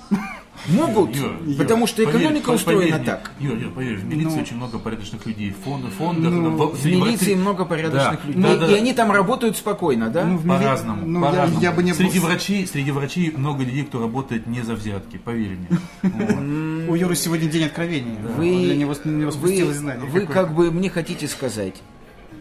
Могут. 0.68 1.16
Юр, 1.16 1.32
потому 1.58 1.88
что 1.88 2.04
поверь, 2.06 2.22
экономика 2.22 2.52
по- 2.52 2.56
устроена 2.56 2.92
поверь 2.98 3.06
так. 3.06 3.32
Юр, 3.40 3.58
Юр, 3.58 3.72
поверь, 3.72 3.96
в 3.98 4.06
милиции 4.06 4.36
Ну. 4.36 4.42
очень 4.42 4.56
много 4.58 4.78
порядочных 4.80 5.26
людей. 5.26 5.50
В 5.52 5.64
фонд- 5.64 5.92
фондах, 5.98 6.32
Ну, 6.32 6.52
в, 6.52 6.76
В 6.78 6.86
милиции 6.86 7.34
много 7.34 7.66
порядочных 7.66 8.20
Да, 8.22 8.28
людей. 8.28 8.44
да, 8.60 8.68
и 8.68 8.70
да. 8.72 8.76
они 8.76 8.94
там 8.94 9.12
работают 9.12 9.58
спокойно, 9.58 10.10
да? 10.10 10.24
Ну, 10.26 10.38
По-разному. 10.40 11.04
ну, 11.06 11.20
я- 11.26 11.32
по-разному. 11.32 11.62
я 11.62 11.72
бы 11.72 11.82
не 11.84 11.92
был 11.94 11.98
среди 11.98 12.20
с- 12.20 12.22
врачей, 12.24 12.68
среди 12.68 12.92
врачей 12.92 13.32
много 13.36 13.64
людей, 13.64 13.84
кто 13.86 14.00
работает 14.02 14.46
не 14.46 14.62
за 14.62 14.76
взятки, 14.76 15.18
поверь 15.18 15.58
мне. 16.04 16.88
У 16.88 16.96
Юры 16.96 17.16
сегодня 17.16 17.50
день 17.50 17.64
откровения. 17.64 18.18
Вы, 18.38 20.28
как 20.28 20.54
бы 20.54 20.72
мне 20.72 20.90
хотите 20.90 21.28
сказать, 21.28 21.82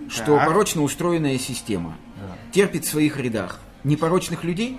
что 0.09 0.37
порочно 0.37 0.83
устроенная 0.83 1.39
система 1.39 1.97
терпит 2.53 2.85
в 2.85 2.89
своих 2.91 3.19
рядах? 3.19 3.61
Непорочных 3.83 4.45
людей? 4.45 4.79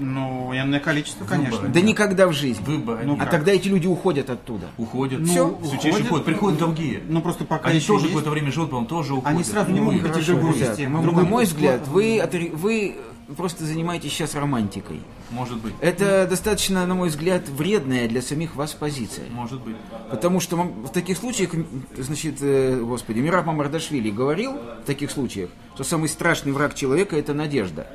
Ну, 0.00 0.52
энное 0.54 0.80
количество, 0.80 1.24
конечно. 1.24 1.68
Да 1.68 1.80
никогда 1.80 2.26
в 2.26 2.32
жизни. 2.32 2.64
Выбора 2.64 3.02
Ну. 3.04 3.16
А 3.20 3.26
тогда 3.26 3.52
эти 3.52 3.68
люди 3.68 3.86
уходят 3.86 4.30
оттуда. 4.30 4.66
Уходят. 4.78 5.20
Ну, 5.20 5.26
Все, 5.26 5.46
уходят. 5.46 6.00
уходят. 6.06 6.24
Приходят 6.24 6.58
другие. 6.58 7.02
Ну, 7.08 7.20
просто 7.20 7.44
пока 7.44 7.68
Они 7.68 7.78
еще 7.78 7.88
тоже 7.88 8.04
есть. 8.06 8.14
какое-то 8.14 8.30
время 8.30 8.50
живут, 8.50 8.70
потом 8.70 8.86
тоже 8.86 9.14
уходят. 9.14 9.34
Они 9.34 9.44
сразу 9.44 9.70
не 9.70 9.80
могут 9.80 10.02
прийти 10.02 10.20
в 10.20 10.26
другую 10.26 10.54
систему. 10.54 10.98
на 10.98 11.02
Другой 11.02 11.24
мой 11.24 11.44
взгляд, 11.44 11.86
вы, 11.88 12.22
вы 12.54 12.96
просто 13.36 13.64
занимаетесь 13.64 14.12
сейчас 14.12 14.34
романтикой. 14.34 15.00
Может 15.30 15.58
быть. 15.58 15.74
Это 15.80 16.26
достаточно, 16.28 16.84
на 16.86 16.94
мой 16.94 17.08
взгляд, 17.08 17.48
вредная 17.48 18.08
для 18.08 18.20
самих 18.22 18.56
вас 18.56 18.72
позиция. 18.72 19.26
Может 19.30 19.60
быть. 19.60 19.76
Потому 20.10 20.40
что 20.40 20.56
в 20.56 20.88
таких 20.88 21.16
случаях, 21.18 21.50
значит, 21.96 22.38
э, 22.40 22.80
господи, 22.80 23.20
Мираб 23.20 23.46
Мамардашвили 23.46 24.10
говорил 24.10 24.54
в 24.54 24.86
таких 24.86 25.10
случаях, 25.10 25.50
что 25.74 25.84
самый 25.84 26.08
страшный 26.08 26.52
враг 26.52 26.74
человека– 26.74 27.16
это 27.18 27.32
надежда. 27.32 27.86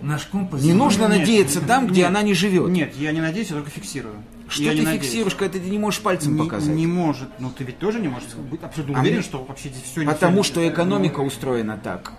Наш 0.00 0.26
компас... 0.26 0.62
Не 0.62 0.72
нужно 0.72 1.02
Нет, 1.08 1.18
надеяться 1.18 1.60
там, 1.60 1.86
где 1.86 2.00
нет, 2.02 2.08
она 2.08 2.22
не 2.22 2.34
живет. 2.34 2.68
Нет, 2.68 2.94
я 2.96 3.12
не 3.12 3.20
надеюсь, 3.20 3.48
я 3.50 3.56
только 3.56 3.70
фиксирую. 3.70 4.14
Что 4.48 4.62
я 4.64 4.72
ты 4.72 4.78
не 4.78 4.84
надеюсь. 4.84 5.04
фиксируешь, 5.04 5.34
когда 5.36 5.58
ты 5.58 5.70
не 5.70 5.78
можешь 5.78 6.00
пальцем 6.00 6.34
не, 6.34 6.42
показать? 6.42 6.74
не 6.74 6.86
может. 6.86 7.28
Ну, 7.38 7.50
ты 7.50 7.62
ведь 7.62 7.78
тоже 7.78 8.00
не 8.00 8.08
можешь 8.08 8.34
быть 8.34 8.62
абсолютно 8.62 8.96
А 8.98 9.00
уверен, 9.00 9.18
мне- 9.18 9.24
что 9.24 9.44
вообще 9.44 9.68
здесь 9.68 9.82
все 9.84 10.04
Потому 10.04 10.42
что 10.42 10.66
экономика 10.68 11.20
устроена 11.20 11.76
так. 11.76 12.14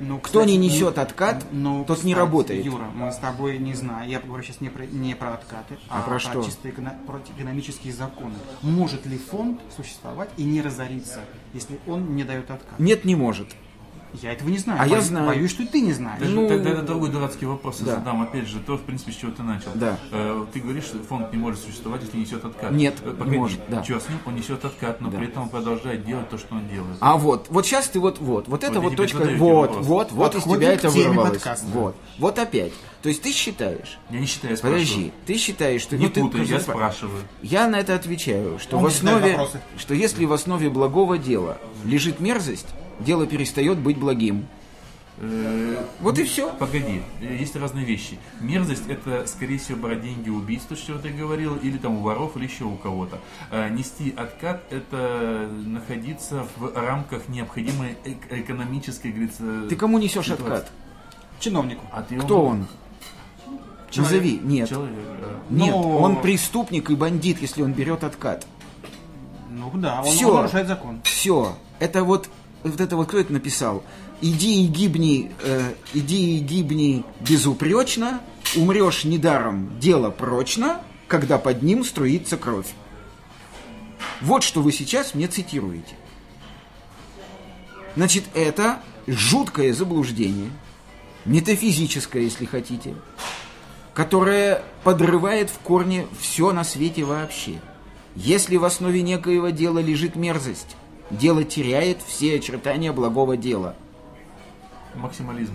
Ну, 0.00 0.18
Кто 0.18 0.40
кстати, 0.40 0.50
не 0.50 0.58
ну, 0.58 0.64
несет 0.64 0.98
откат, 0.98 1.46
ну, 1.52 1.84
тот 1.86 1.98
не 2.04 2.12
кстати, 2.12 2.18
работает. 2.26 2.64
Юра, 2.64 2.86
мы 2.94 3.10
с 3.12 3.16
тобой 3.16 3.58
не 3.58 3.74
знаем. 3.74 4.10
Я 4.10 4.20
говорю 4.20 4.42
сейчас 4.42 4.60
не 4.60 4.68
про, 4.68 4.84
не 4.84 5.14
про 5.14 5.34
откаты, 5.34 5.78
А 5.88 6.00
а, 6.00 6.02
про 6.02 6.18
что? 6.18 6.42
чисто 6.42 6.68
эконо- 6.68 6.96
про 7.06 7.20
экономические 7.36 7.92
законы. 7.92 8.34
Может 8.62 9.06
ли 9.06 9.16
фонд 9.16 9.60
существовать 9.74 10.28
и 10.36 10.42
не 10.42 10.60
разориться, 10.60 11.20
если 11.54 11.78
он 11.86 12.16
не 12.16 12.24
дает 12.24 12.50
откат? 12.50 12.78
Нет, 12.80 13.04
не 13.04 13.14
может. 13.14 13.48
Я 14.20 14.32
этого 14.32 14.48
не 14.50 14.58
знаю. 14.58 14.80
А 14.80 14.84
я 14.86 14.90
Боюсь- 14.92 15.04
знаю. 15.06 15.26
Боюсь, 15.26 15.50
что 15.50 15.66
ты 15.66 15.80
не 15.80 15.92
знаешь. 15.92 16.20
Даже, 16.20 16.32
Ну, 16.34 16.46
тогда 16.48 16.70
это 16.70 16.82
другой 16.82 17.08
дурацкий 17.10 17.46
вопрос 17.46 17.80
я 17.80 17.86
да. 17.86 17.94
задам. 17.96 18.22
Опять 18.22 18.46
же, 18.46 18.58
то, 18.60 18.76
в 18.76 18.82
принципе, 18.82 19.12
с 19.12 19.16
чего 19.16 19.32
ты 19.32 19.42
начал. 19.42 19.70
Да. 19.74 19.96
Э, 20.10 20.44
ты 20.52 20.60
говоришь, 20.60 20.84
что 20.84 20.98
фонд 20.98 21.32
не 21.32 21.38
может 21.38 21.60
существовать, 21.60 22.02
если 22.02 22.18
несет 22.18 22.44
откат. 22.44 22.70
Нет, 22.72 22.94
Э, 23.02 23.14
не 23.26 23.36
может, 23.38 23.60
да. 23.68 23.82
Чё 23.82 23.98
с 23.98 24.08
ним? 24.08 24.18
Он 24.26 24.34
несет 24.36 24.64
откат, 24.64 25.00
но 25.00 25.10
Да. 25.10 25.16
при 25.18 25.28
этом 25.28 25.44
он 25.44 25.48
продолжает 25.48 26.04
делать 26.04 26.28
то, 26.28 26.36
что 26.36 26.54
он 26.54 26.68
делает. 26.68 26.96
А 27.00 27.16
вот, 27.16 27.46
вот 27.48 27.64
сейчас 27.66 27.88
ты 27.88 28.00
вот, 28.00 28.18
вот, 28.20 28.48
вот 28.48 28.62
это 28.64 28.74
Вот 28.74 28.82
я 28.82 28.88
вот 28.90 28.96
точка, 28.96 29.18
вот, 29.38 29.68
вопрос. 29.70 29.86
вот, 29.86 30.12
вот 30.12 30.34
из 30.34 30.42
тебя 30.44 30.72
это 30.72 30.90
вырвалось. 30.90 31.30
подкаста. 31.32 31.66
Вот, 31.72 31.96
вот 32.18 32.38
опять. 32.38 32.72
То 33.02 33.08
есть 33.08 33.22
ты 33.22 33.32
считаешь, 33.32 33.98
Я 34.10 34.20
не 34.20 34.26
считаю, 34.26 34.52
я 34.52 34.56
спрашиваю. 34.56 34.84
подожди, 34.86 35.12
ты 35.26 35.36
считаешь, 35.36 35.82
что... 35.82 35.96
Не 35.96 36.04
ну, 36.06 36.10
ты 36.12 36.20
путай, 36.20 36.42
я 36.42 36.46
просто 36.54 36.70
спра- 36.70 36.74
спрашиваю. 36.74 37.22
Я 37.42 37.66
на 37.66 37.80
это 37.80 37.94
отвечаю, 37.96 38.58
что 38.60 38.76
Он 38.76 38.84
в 38.84 38.86
основе, 38.86 39.38
что 39.76 39.94
если 39.94 40.24
в 40.24 40.32
основе 40.32 40.70
благого 40.70 41.18
дела 41.18 41.58
лежит 41.84 42.20
мерзость, 42.20 42.68
дело 43.00 43.26
перестает 43.26 43.78
быть 43.78 43.98
благим. 43.98 44.46
Э, 45.18 45.84
Вот 46.00 46.18
и 46.18 46.24
все. 46.24 46.50
Погоди, 46.54 47.02
э, 47.20 47.36
есть 47.38 47.54
разные 47.54 47.84
вещи. 47.84 48.18
Мерзость 48.40 48.84
это, 48.88 49.26
скорее 49.26 49.58
всего, 49.58 49.78
брать 49.78 50.02
деньги 50.02 50.30
убийства, 50.30 50.74
что 50.76 50.98
ты 50.98 51.10
говорил, 51.10 51.56
или 51.56 51.76
там 51.78 51.98
у 51.98 52.00
воров, 52.00 52.36
или 52.36 52.44
еще 52.46 52.64
у 52.64 52.76
кого-то. 52.76 53.18
А 53.50 53.68
нести 53.68 54.12
откат 54.16 54.62
это 54.70 55.48
находиться 55.66 56.46
в 56.56 56.72
рамках 56.74 57.28
необходимой 57.28 57.96
эк- 58.04 58.40
экономической, 58.40 59.08
говорится, 59.12 59.68
Ты 59.68 59.76
кому 59.76 59.98
несешь 59.98 60.24
ситуации. 60.24 60.44
откат? 60.44 60.72
Чиновнику. 61.40 61.84
А 61.92 62.02
ты 62.02 62.18
Кто 62.18 62.44
он? 62.46 62.66
Назови. 63.94 64.40
Нет. 64.42 64.70
Человек. 64.70 64.94
э, 64.98 65.34
Нет, 65.50 65.70
Но- 65.74 65.98
он 65.98 66.22
преступник 66.22 66.88
и 66.88 66.94
бандит, 66.94 67.42
если 67.42 67.62
он 67.62 67.72
берет 67.74 68.02
откат. 68.04 68.46
Ну 69.50 69.70
да, 69.74 70.00
он, 70.00 70.06
Всё. 70.06 70.28
он 70.30 70.36
нарушает 70.36 70.66
закон. 70.66 71.00
Все. 71.04 71.54
Это 71.78 72.02
вот, 72.02 72.28
вот 72.62 72.80
это 72.80 72.96
вот 72.96 73.08
кто 73.08 73.18
это 73.18 73.32
написал? 73.32 73.82
Иди 74.20 74.64
и 74.64 74.66
гибни, 74.66 75.32
э, 75.42 75.74
иди 75.94 76.36
и 76.36 76.40
гибни 76.40 77.04
безупречно, 77.20 78.20
умрешь 78.54 79.04
недаром, 79.04 79.78
дело 79.80 80.10
прочно, 80.10 80.80
когда 81.08 81.38
под 81.38 81.62
ним 81.62 81.84
струится 81.84 82.36
кровь. 82.36 82.68
Вот 84.20 84.42
что 84.44 84.62
вы 84.62 84.72
сейчас 84.72 85.14
мне 85.14 85.26
цитируете. 85.26 85.96
Значит, 87.96 88.24
это 88.34 88.80
жуткое 89.06 89.74
заблуждение, 89.74 90.50
метафизическое, 91.24 92.22
если 92.22 92.46
хотите, 92.46 92.94
которое 93.92 94.62
подрывает 94.84 95.50
в 95.50 95.58
корне 95.58 96.06
все 96.18 96.52
на 96.52 96.64
свете 96.64 97.04
вообще. 97.04 97.60
Если 98.14 98.56
в 98.56 98.64
основе 98.64 99.02
некоего 99.02 99.50
дела 99.50 99.78
лежит 99.78 100.16
мерзость, 100.16 100.76
дело 101.12 101.44
теряет 101.44 101.98
все 102.06 102.36
очертания 102.36 102.92
благого 102.92 103.36
дела. 103.36 103.74
Максимализм. 104.94 105.54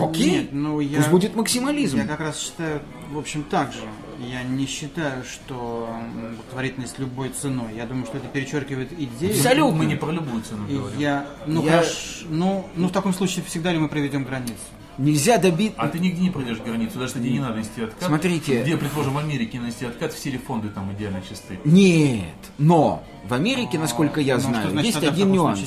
Окей, 0.00 0.30
Нет, 0.42 0.52
ну 0.52 0.78
я... 0.78 0.98
пусть 0.98 1.10
будет 1.10 1.34
максимализм. 1.34 1.96
Я 1.96 2.04
как 2.06 2.20
раз 2.20 2.38
считаю, 2.38 2.80
в 3.10 3.18
общем, 3.18 3.42
так 3.42 3.72
же. 3.72 3.80
Я 4.20 4.44
не 4.44 4.66
считаю, 4.66 5.24
что 5.24 5.88
благотворительность 6.36 6.96
любой 7.00 7.30
ценой. 7.30 7.74
Я 7.76 7.86
думаю, 7.86 8.06
что 8.06 8.18
это 8.18 8.28
перечеркивает 8.28 8.92
идею. 8.92 9.32
Абсолютно. 9.34 9.76
Мы 9.78 9.86
не 9.86 9.96
про 9.96 10.12
любую 10.12 10.42
цену 10.44 10.64
говорим. 10.68 10.96
я, 10.98 11.26
ну 11.46 11.64
Я- 11.64 11.70
хорошо, 11.72 11.96
ну, 12.28 12.64
ну 12.76 12.86
в 12.86 12.92
таком 12.92 13.12
случае 13.12 13.44
всегда 13.44 13.72
ли 13.72 13.78
мы 13.78 13.88
проведем 13.88 14.22
границу? 14.22 14.54
Нельзя 14.98 15.38
добить... 15.38 15.72
А 15.76 15.88
ты 15.88 15.98
нигде 15.98 16.20
не 16.22 16.30
пройдешь 16.30 16.58
границу, 16.58 16.98
даже 16.98 17.14
где 17.14 17.30
не 17.30 17.40
надо 17.40 17.58
нести 17.58 17.82
откат. 17.82 18.08
Смотрите. 18.08 18.62
Где, 18.62 18.76
предположим, 18.76 19.14
в 19.14 19.18
Америке 19.18 19.58
нести 19.58 19.86
откат, 19.86 20.12
все 20.12 20.30
ли 20.30 20.38
фонды 20.38 20.68
там 20.68 20.92
идеально 20.92 21.22
чисты. 21.22 21.58
Нет, 21.64 22.24
но 22.58 23.02
в 23.26 23.32
Америке, 23.34 23.78
насколько 23.78 24.20
я 24.20 24.34
Ну, 24.36 24.40
что 24.40 24.50
знаю, 24.50 24.70
значит 24.70 24.94
есть 24.94 24.98
один 24.98 25.14
таком 25.14 25.32
нюанс. 25.32 25.60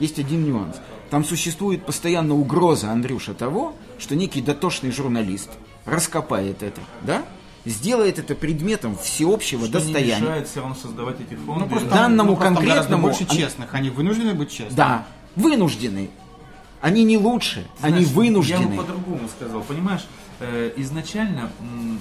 Есть 0.00 0.18
один 0.18 0.44
нюанс. 0.44 0.76
Там 1.10 1.24
существует 1.24 1.84
постоянно 1.86 2.34
угроза, 2.34 2.90
Андрюша, 2.90 3.34
того, 3.34 3.74
что 3.98 4.16
некий 4.16 4.40
дотошный 4.40 4.90
журналист 4.90 5.50
раскопает 5.84 6.62
это, 6.62 6.80
да? 7.02 7.22
Сделает 7.64 8.18
это 8.18 8.34
предметом 8.34 8.96
всеобщего 8.96 9.66
Что 9.66 9.78
не 9.78 9.84
достояния. 9.84 10.20
мешает 10.20 10.48
все 10.48 10.60
равно 10.60 10.74
создавать 10.74 11.20
эти 11.20 11.34
фонды. 11.36 11.64
Ну, 11.64 11.68
просто 11.68 11.88
Данному 11.88 12.30
ну, 12.30 12.36
просто 12.36 12.54
там 12.54 12.64
гораздо 12.64 12.94
конкретному- 12.94 13.02
больше 13.02 13.26
честных. 13.26 13.74
Они 13.74 13.90
вынуждены 13.90 14.34
быть 14.34 14.50
честными. 14.50 14.74
Да, 14.76 15.06
вынуждены. 15.36 16.10
Они 16.82 17.04
не 17.04 17.16
лучше, 17.16 17.64
они 17.80 17.92
Знаешь, 18.04 18.08
Я 18.08 18.12
вынуждены. 18.14 18.66
бы 18.66 18.76
по-другому 18.76 19.28
сказал. 19.28 19.62
Понимаешь, 19.62 20.04
э, 20.40 20.72
изначально 20.78 21.52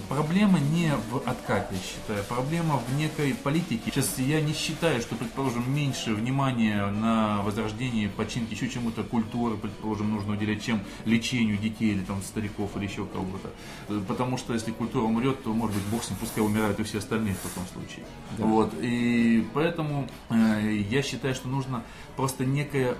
проблема 0.10 0.60
не 0.60 0.92
в 1.12 1.18
откате, 1.18 1.68
я 1.76 1.78
считаю. 1.78 2.24
Проблема 2.24 2.82
в 2.88 2.98
некой 2.98 3.36
политике. 3.36 3.92
Сейчас 3.92 4.18
я 4.18 4.42
не 4.42 4.54
считаю, 4.54 5.00
что, 5.02 5.16
предположим, 5.16 5.72
меньше 5.72 6.16
внимания 6.16 6.88
на 6.88 7.44
возрождение, 7.44 8.10
починки, 8.10 8.56
еще 8.56 8.70
чему-то 8.70 9.04
культуры, 9.04 9.56
предположим, 9.56 10.10
нужно 10.10 10.34
уделять, 10.34 10.66
чем 10.66 10.82
лечению 11.06 11.58
детей 11.60 11.92
или 11.92 12.02
там 12.04 12.20
стариков 12.24 12.76
или 12.76 12.86
еще 12.86 13.06
кого-то. 13.06 13.52
Э, 13.88 14.02
Потому 14.08 14.38
что 14.40 14.56
если 14.56 14.72
культура 14.72 15.04
умрет, 15.04 15.44
то, 15.44 15.54
может 15.54 15.76
быть, 15.76 15.86
бог 15.92 16.04
с 16.04 16.10
ним, 16.10 16.18
пускай 16.20 16.44
умирают 16.44 16.80
и 16.80 16.84
все 16.84 16.98
остальные 16.98 17.36
в 17.36 17.48
таком 17.48 17.64
случае. 17.72 18.04
Вот. 18.40 18.74
И 18.82 19.46
поэтому 19.54 20.08
э, 20.32 20.82
я 20.90 21.04
считаю, 21.04 21.36
что 21.36 21.48
нужно 21.48 21.84
просто 22.16 22.46
некое 22.46 22.98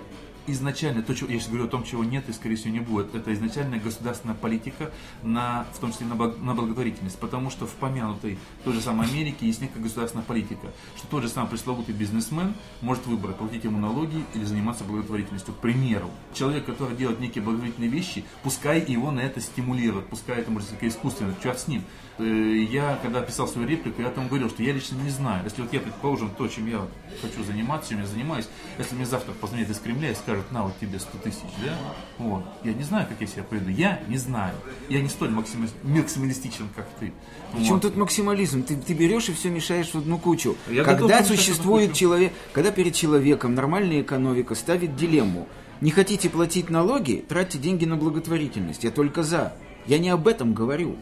изначально, 0.52 1.02
то, 1.04 1.14
чего, 1.14 1.30
я 1.30 1.40
сейчас 1.40 1.50
говорю 1.50 1.66
о 1.66 1.68
том, 1.68 1.84
чего 1.84 2.04
нет 2.04 2.28
и, 2.30 2.34
скорее 2.34 2.56
всего, 2.56 2.74
не 2.74 2.80
будет, 2.80 3.14
это 3.16 3.34
изначальная 3.34 3.80
государственная 3.80 4.36
политика, 4.36 4.92
на, 5.24 5.66
в 5.74 5.80
том 5.80 5.92
числе 5.92 6.08
на, 6.08 6.16
на 6.16 6.54
благотворительность. 6.54 7.20
Потому 7.20 7.50
что 7.50 7.68
в 7.68 7.74
помянутой 7.76 8.38
той 8.64 8.74
же 8.74 8.82
самой 8.82 9.08
Америке 9.08 9.46
есть 9.48 9.62
некая 9.62 9.80
государственная 9.80 10.26
политика, 10.26 10.68
что 10.96 11.08
тот 11.08 11.24
же 11.24 11.30
самый 11.30 11.50
пресловутый 11.50 11.96
бизнесмен 11.96 12.54
может 12.82 13.06
выбрать, 13.08 13.38
платить 13.38 13.64
ему 13.64 13.78
налоги 13.80 14.24
или 14.34 14.44
заниматься 14.44 14.84
благотворительностью. 14.84 15.54
К 15.54 15.58
примеру, 15.58 16.10
человек, 16.34 16.66
который 16.66 16.96
делает 16.96 17.20
некие 17.20 17.44
благотворительные 17.44 17.90
вещи, 17.90 18.24
пускай 18.44 18.84
его 18.86 19.12
на 19.12 19.20
это 19.20 19.42
стимулируют, 19.42 20.08
пускай 20.08 20.40
это, 20.40 20.52
может 20.52 20.70
быть, 20.72 20.84
искусственно, 20.84 21.36
черт 21.42 21.60
с 21.60 21.68
ним. 21.68 21.84
Э, 22.20 22.66
Я, 22.70 23.00
когда 23.02 23.22
писал 23.22 23.48
свою 23.48 23.68
реплику, 23.68 24.02
я 24.02 24.10
там 24.10 24.28
говорил, 24.28 24.50
что 24.50 24.62
я 24.64 24.74
лично 24.74 24.96
не 25.02 25.10
знаю. 25.10 25.44
Если 25.44 25.62
вот 25.62 25.74
я, 25.74 25.80
предположим, 25.80 26.30
то, 26.38 26.48
чем 26.48 26.68
я 26.68 26.86
хочу 27.22 27.44
заниматься, 27.44 27.90
чем 27.92 28.00
я 28.02 28.06
занимаюсь, 28.06 28.48
если 28.78 28.96
мне 28.96 29.06
завтра 29.06 29.32
позвонят 29.34 29.70
из 29.70 29.80
Кремля 29.80 30.12
и 30.12 30.16
скажут, 30.16 30.52
на, 30.52 30.64
вот 30.64 30.74
тебе 30.80 31.00
100 31.00 31.18
тысяч, 31.20 31.40
да? 31.66 31.74
Вот. 32.18 32.44
Я 32.64 32.74
не 32.74 32.84
знаю, 32.84 33.08
как 33.08 33.20
я 33.22 33.28
себя 33.28 33.44
поведу. 33.44 33.70
Я 33.70 34.02
не 34.08 34.18
знаю. 34.18 34.54
Я 34.90 35.02
не 35.02 35.10
столь 35.10 35.30
максими- 35.32 35.70
максималистичен, 35.84 36.68
как 36.76 36.88
ты. 37.00 37.12
Причем 37.54 37.74
Вот. 37.74 37.82
тут 37.82 37.96
максимализм? 37.98 38.64
Ты, 38.64 38.76
ты 38.76 38.94
берешь 38.94 39.30
и 39.30 39.34
все 39.34 39.50
мешаешь 39.50 39.90
в 39.90 39.96
одну 39.96 40.18
кучу. 40.18 40.56
Я 40.70 40.84
готов 40.84 41.10
когда 41.10 41.24
существует 41.24 41.94
человек, 41.94 42.34
когда 42.54 42.72
перед 42.72 42.94
человеком 42.94 43.56
нормальная 43.56 44.02
экономика 44.02 44.56
ставит 44.56 44.96
дилемму, 44.96 45.48
не 45.82 45.90
хотите 45.92 46.30
платить 46.30 46.70
налоги, 46.70 47.26
тратьте 47.28 47.58
деньги 47.58 47.86
на 47.86 47.96
благотворительность. 47.98 48.84
Я 48.84 48.92
только 48.92 49.24
за. 49.24 49.54
Я 49.88 49.98
не 49.98 50.10
об 50.10 50.28
этом 50.28 50.54
говорю. 50.54 50.96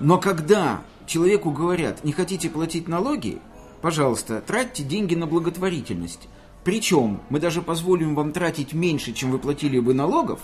Но 0.00 0.18
когда 0.18 0.82
человеку 1.06 1.50
говорят, 1.50 2.04
не 2.04 2.12
хотите 2.12 2.48
платить 2.48 2.88
налоги, 2.88 3.38
пожалуйста, 3.82 4.42
тратьте 4.46 4.82
деньги 4.82 5.14
на 5.14 5.26
благотворительность. 5.26 6.28
Причем 6.64 7.20
мы 7.30 7.40
даже 7.40 7.62
позволим 7.62 8.14
вам 8.14 8.32
тратить 8.32 8.72
меньше, 8.72 9.12
чем 9.12 9.30
вы 9.30 9.38
платили 9.38 9.78
бы 9.78 9.94
налогов, 9.94 10.40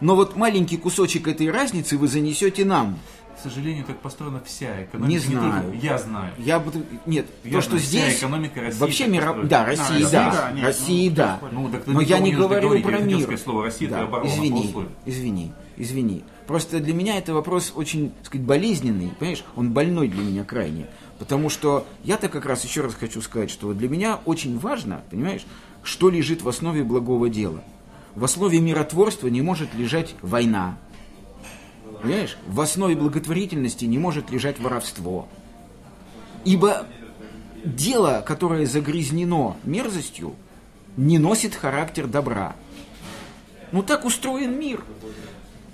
но 0.00 0.16
вот 0.16 0.36
маленький 0.36 0.76
кусочек 0.76 1.28
этой 1.28 1.50
разницы 1.50 1.96
вы 1.96 2.08
занесете 2.08 2.64
нам. 2.64 2.98
К 3.38 3.42
сожалению, 3.42 3.84
так 3.84 3.98
построена 3.98 4.40
вся 4.44 4.84
экономика. 4.84 5.08
Не 5.08 5.18
знаю. 5.18 5.62
только- 5.64 5.76
я 5.86 5.98
знаю. 5.98 6.32
Я 6.38 6.60
буду... 6.60 6.82
Нет, 7.06 7.26
Я 7.44 7.52
то, 7.52 7.60
что 7.60 7.70
знаю, 7.70 7.82
вся 7.82 7.88
здесь... 8.08 8.18
экономика 8.18 8.60
России 8.60 8.78
Вообще 8.80 9.06
мира... 9.06 9.36
Да, 9.44 9.64
России, 9.64 10.02
Россия, 10.02 10.10
да. 10.10 10.30
да, 10.30 10.52
нет, 10.52 10.64
России, 10.64 11.08
ну, 11.08 11.14
да. 11.14 11.40
Ну, 11.50 11.68
так 11.70 11.86
Но 11.86 12.00
я 12.00 12.18
не 12.18 12.30
не 12.30 12.36
говорю 12.36 12.80
про 12.82 12.98
мир. 12.98 13.38
слово 13.38 13.64
«Россия» 13.64 13.88
это 13.88 14.02
оборона 14.02 14.28
извини, 14.28 14.74
извини, 15.06 15.52
извини. 15.76 16.24
Просто 16.46 16.80
для 16.80 16.94
меня 16.94 17.18
это 17.18 17.34
вопрос 17.34 17.72
очень, 17.74 18.10
так 18.10 18.26
сказать, 18.26 18.46
болезненный, 18.46 19.10
понимаешь? 19.18 19.44
Он 19.56 19.72
больной 19.72 20.08
для 20.08 20.22
меня 20.22 20.44
крайне. 20.44 20.86
Потому 21.18 21.48
что 21.48 21.86
я-то 22.04 22.28
как 22.28 22.46
раз 22.46 22.64
еще 22.64 22.80
раз 22.80 22.94
хочу 22.94 23.20
сказать, 23.22 23.50
что 23.50 23.72
для 23.74 23.88
меня 23.88 24.20
очень 24.24 24.58
важно, 24.58 25.02
понимаешь, 25.10 25.46
что 25.82 26.10
лежит 26.10 26.42
в 26.42 26.48
основе 26.48 26.82
благого 26.82 27.28
дела. 27.28 27.62
В 28.14 28.24
основе 28.24 28.60
миротворства 28.60 29.28
не 29.28 29.40
может 29.40 29.74
лежать 29.74 30.14
война. 30.20 30.78
Понимаешь? 32.02 32.36
В 32.46 32.60
основе 32.60 32.96
благотворительности 32.96 33.84
не 33.84 33.98
может 33.98 34.30
лежать 34.30 34.58
воровство. 34.58 35.28
Ибо 36.44 36.86
дело, 37.64 38.22
которое 38.26 38.66
загрязнено 38.66 39.56
мерзостью, 39.64 40.34
не 40.96 41.18
носит 41.18 41.54
характер 41.54 42.06
добра. 42.06 42.56
Ну 43.70 43.82
так 43.82 44.04
устроен 44.04 44.58
мир. 44.58 44.84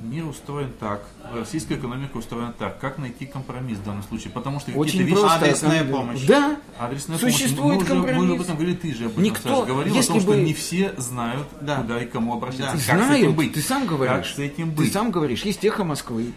Мир 0.00 0.26
устроен 0.26 0.72
так, 0.78 1.02
российская 1.34 1.74
экономика 1.74 2.18
устроена 2.18 2.52
так. 2.56 2.78
Как 2.78 2.98
найти 2.98 3.26
компромисс 3.26 3.78
в 3.78 3.84
данном 3.84 4.04
случае? 4.04 4.30
Потому 4.32 4.60
что 4.60 4.70
Очень 4.72 5.00
какие-то 5.00 5.08
вещи... 5.10 5.20
просто. 5.20 5.36
Адресная 5.44 5.80
это- 5.82 5.90
помощь. 5.92 6.20
Да. 6.26 6.56
Адресная 6.78 7.18
Существует 7.18 7.56
помощь. 7.56 7.64
Мы 7.68 7.74
уже- 7.74 7.94
Мы 7.94 7.98
уже 7.98 8.06
компромисс. 8.06 8.34
об 8.36 8.40
этом 8.42 8.56
говорили, 8.56 8.76
ты 8.76 8.94
же 8.94 9.04
об 9.06 9.10
этом, 9.12 9.22
Никто- 9.24 9.48
Саша, 9.48 9.66
говорил 9.66 9.94
если 9.94 10.10
о 10.10 10.12
том, 10.14 10.20
что 10.22 10.30
бы- 10.30 10.36
не 10.38 10.54
все 10.54 10.94
знают, 10.98 11.48
Да. 11.60 11.76
куда 11.78 12.00
и 12.02 12.06
кому 12.06 12.34
обращаться. 12.34 12.64
Да. 12.64 12.70
Как 12.72 12.80
с 12.80 12.84
этим 12.88 13.06
Знают, 13.06 13.36
быть? 13.36 13.52
ты 13.54 13.60
сам 13.60 13.86
говоришь. 13.86 14.14
Как 14.16 14.26
с 14.26 14.38
этим 14.38 14.70
Ты 14.70 14.76
быть? 14.76 14.92
сам 14.92 15.10
говоришь, 15.10 15.42
есть 15.42 15.64
эхо 15.64 15.82
Москвы. 15.82 16.32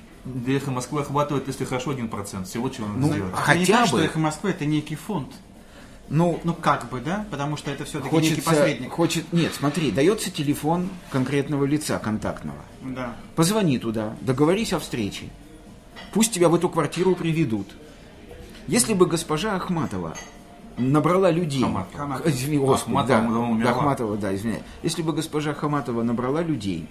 Эхо 0.47 0.71
Москвы 0.71 1.01
охватывает, 1.01 1.47
если 1.47 1.63
хорошо, 1.65 1.91
1%. 1.91 2.47
Всего, 2.47 2.67
чего 2.69 2.87
надо 2.87 2.99
Ну, 2.99 3.07
сделать. 3.13 3.31
а 3.33 3.37
хотя 3.41 3.81
бы. 3.81 3.87
что 3.87 3.99
«Эхо 3.99 4.17
Москвы» 4.19 4.49
это 4.51 4.65
некий 4.65 4.95
фонд. 4.95 5.27
Ну, 6.09 6.39
Ну 6.43 6.53
как 6.53 6.89
бы, 6.89 6.99
да? 6.99 7.25
Потому 7.31 7.55
что 7.57 7.71
это 7.71 7.85
все-таки 7.85 8.13
некий 8.15 8.29
хочется, 8.29 8.49
посредник. 8.49 8.91
хочет, 8.91 9.33
нет, 9.33 9.53
смотри, 9.53 9.91
дается 9.91 10.29
телефон 10.29 10.89
конкретного 11.09 11.65
лица 11.65 11.99
контактного. 11.99 12.59
Да. 12.81 13.15
Позвони 13.35 13.77
туда, 13.79 14.15
договорись 14.21 14.73
о 14.73 14.79
встрече. 14.79 15.29
Пусть 16.13 16.33
тебя 16.33 16.49
в 16.49 16.55
эту 16.55 16.67
квартиру 16.67 17.15
приведут. 17.15 17.67
Если 18.67 18.93
бы 18.93 19.05
госпожа 19.05 19.55
Ахматова 19.55 20.15
набрала 20.77 21.31
людей... 21.31 21.63
Хаматова. 21.63 22.21
Извини, 22.25 22.57
господи, 22.57 23.11
Ахматова, 23.11 23.57
да. 23.63 23.71
Ахматова, 23.71 24.17
да, 24.17 24.35
извиняюсь. 24.35 24.63
Если 24.83 25.01
бы 25.01 25.13
госпожа 25.13 25.53
Хаматова 25.53 26.03
набрала 26.03 26.41
людей, 26.41 26.87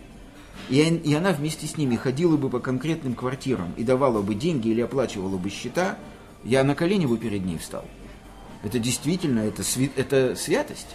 и 0.69 1.15
она 1.15 1.33
вместе 1.33 1.67
с 1.67 1.77
ними 1.77 1.97
ходила 1.97 2.37
бы 2.37 2.49
по 2.49 2.61
конкретным 2.61 3.15
квартирам 3.15 3.73
и 3.77 3.85
давала 3.85 4.23
бы 4.23 4.35
деньги 4.35 4.69
или 4.69 4.81
оплачивала 4.81 5.37
бы 5.37 5.51
счета, 5.51 5.99
я 6.45 6.65
на 6.65 6.75
колени 6.75 7.07
бы 7.07 7.19
перед 7.19 7.45
ней 7.45 7.59
встал. 7.59 7.85
Это 8.63 8.79
действительно, 8.79 9.41
это, 9.41 9.63
сви- 9.63 9.93
это 9.97 10.35
святость. 10.37 10.89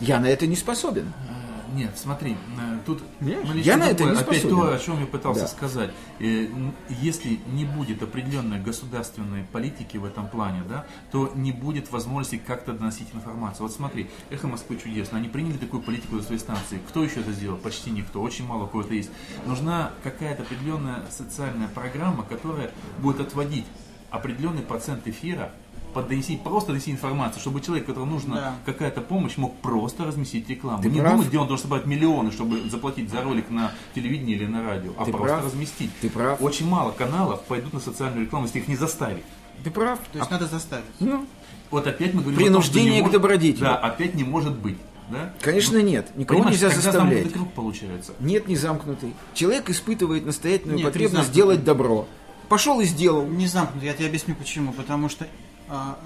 Я 0.00 0.18
на 0.20 0.26
это 0.26 0.46
не 0.46 0.56
способен. 0.56 1.12
Э, 1.28 1.50
Нет, 1.76 1.92
смотри, 1.96 2.32
э, 2.32 2.78
тут 2.84 3.00
маленько 3.20 3.58
Я 3.58 3.76
на 3.76 3.84
это 3.90 4.02
не 4.04 4.10
Опять 4.10 4.38
способен. 4.40 4.48
то, 4.56 4.74
о 4.74 4.78
чем 4.78 4.98
я 5.00 5.06
пытался 5.06 5.42
Да. 5.42 5.46
сказать. 5.48 5.90
Э, 6.18 6.48
Если 6.88 7.38
не 7.52 7.64
будет 7.64 8.02
определенной 8.02 8.58
государственной 8.60 9.44
политики 9.52 9.96
в 9.98 10.04
этом 10.04 10.26
плане, 10.28 10.62
да, 10.68 10.84
то 11.12 11.30
не 11.36 11.52
будет 11.52 11.92
возможности 11.92 12.42
как-то 12.44 12.72
доносить 12.72 13.08
информацию. 13.14 13.62
Вот 13.68 13.72
смотри, 13.72 14.08
«Эхо 14.30 14.48
Москвы» 14.48 14.78
чудесно. 14.82 15.18
Они 15.18 15.28
приняли 15.28 15.58
такую 15.58 15.82
политику 15.82 16.16
за 16.18 16.24
своей 16.24 16.40
станции. 16.40 16.80
Кто 16.88 17.04
еще 17.04 17.20
это 17.20 17.30
сделал? 17.32 17.56
Почти 17.58 17.90
никто. 17.90 18.20
Очень 18.22 18.46
мало 18.46 18.66
кого-то 18.66 18.94
есть. 18.94 19.10
Нужна 19.46 19.92
какая-то 20.02 20.42
определенная 20.42 21.04
социальная 21.10 21.68
программа, 21.68 22.24
которая 22.24 22.70
будет 22.98 23.20
отводить 23.20 23.66
определенный 24.10 24.62
процент 24.62 25.06
эфира 25.06 25.52
под 25.92 26.08
донесить, 26.08 26.42
просто 26.42 26.68
донести 26.68 26.90
информацию, 26.90 27.40
чтобы 27.40 27.60
человек, 27.60 27.86
которому 27.86 28.12
нужна 28.12 28.34
Да. 28.36 28.54
какая-то 28.66 29.00
помощь, 29.00 29.36
мог 29.36 29.56
просто 29.58 30.04
разместить 30.04 30.48
рекламу. 30.48 30.82
Ты 30.82 30.90
не 30.90 31.00
прав. 31.00 31.12
думать, 31.12 31.28
где 31.28 31.38
он 31.38 31.46
должен 31.48 31.62
собрать 31.64 31.86
миллионы, 31.86 32.30
чтобы 32.32 32.68
заплатить 32.70 33.10
за 33.10 33.22
ролик 33.22 33.50
на 33.50 33.72
телевидении 33.94 34.34
или 34.34 34.46
на 34.46 34.62
радио, 34.64 34.92
а 34.98 35.04
Ты 35.04 35.10
просто 35.12 35.36
прав. 35.36 35.44
разместить. 35.46 35.90
Ты 36.00 36.10
прав. 36.10 36.40
Очень 36.40 36.68
мало 36.68 36.92
каналов 36.92 37.42
пойдут 37.44 37.72
на 37.72 37.80
социальную 37.80 38.24
рекламу, 38.26 38.46
если 38.46 38.60
их 38.60 38.68
не 38.68 38.76
заставить. 38.76 39.24
Ты 39.64 39.70
прав. 39.70 39.98
То 40.12 40.18
есть 40.18 40.30
надо 40.30 40.46
заставить. 40.46 40.84
Ну, 41.00 41.26
Вот 41.70 41.86
опять 41.86 42.14
мы 42.14 42.22
говорим 42.22 42.38
Принуждение 42.38 43.00
о 43.00 43.02
том, 43.02 43.02
что 43.02 43.12
не 43.12 43.18
к 43.18 43.22
добродетели. 43.22 43.60
Да, 43.62 43.76
опять 43.76 44.14
не 44.14 44.24
может 44.24 44.56
быть. 44.56 44.76
Да? 45.10 45.32
конечно, 45.40 45.78
нет. 45.82 46.16
Никого 46.16 46.44
нельзя 46.44 46.68
заставлять. 46.70 46.94
замкнутый 47.24 47.30
круг 47.32 47.52
получается. 47.52 48.12
Нет, 48.20 48.46
не 48.48 48.56
замкнутый. 48.56 49.12
Человек 49.34 49.68
испытывает 49.70 50.24
настоятельную 50.24 50.76
Нет, 50.78 50.84
не 50.84 50.88
потребность 50.88 51.14
замкнутый. 51.14 51.32
сделать 51.34 51.64
добро. 51.64 52.06
Пошел 52.48 52.80
и 52.80 52.84
сделал. 52.84 53.26
Не 53.26 53.46
замкнуто, 53.46 53.84
я 53.86 53.92
тебе 53.94 54.06
объясню 54.06 54.34
почему. 54.36 54.72
Потому 54.72 55.08
что 55.08 55.24
а, 55.24 55.28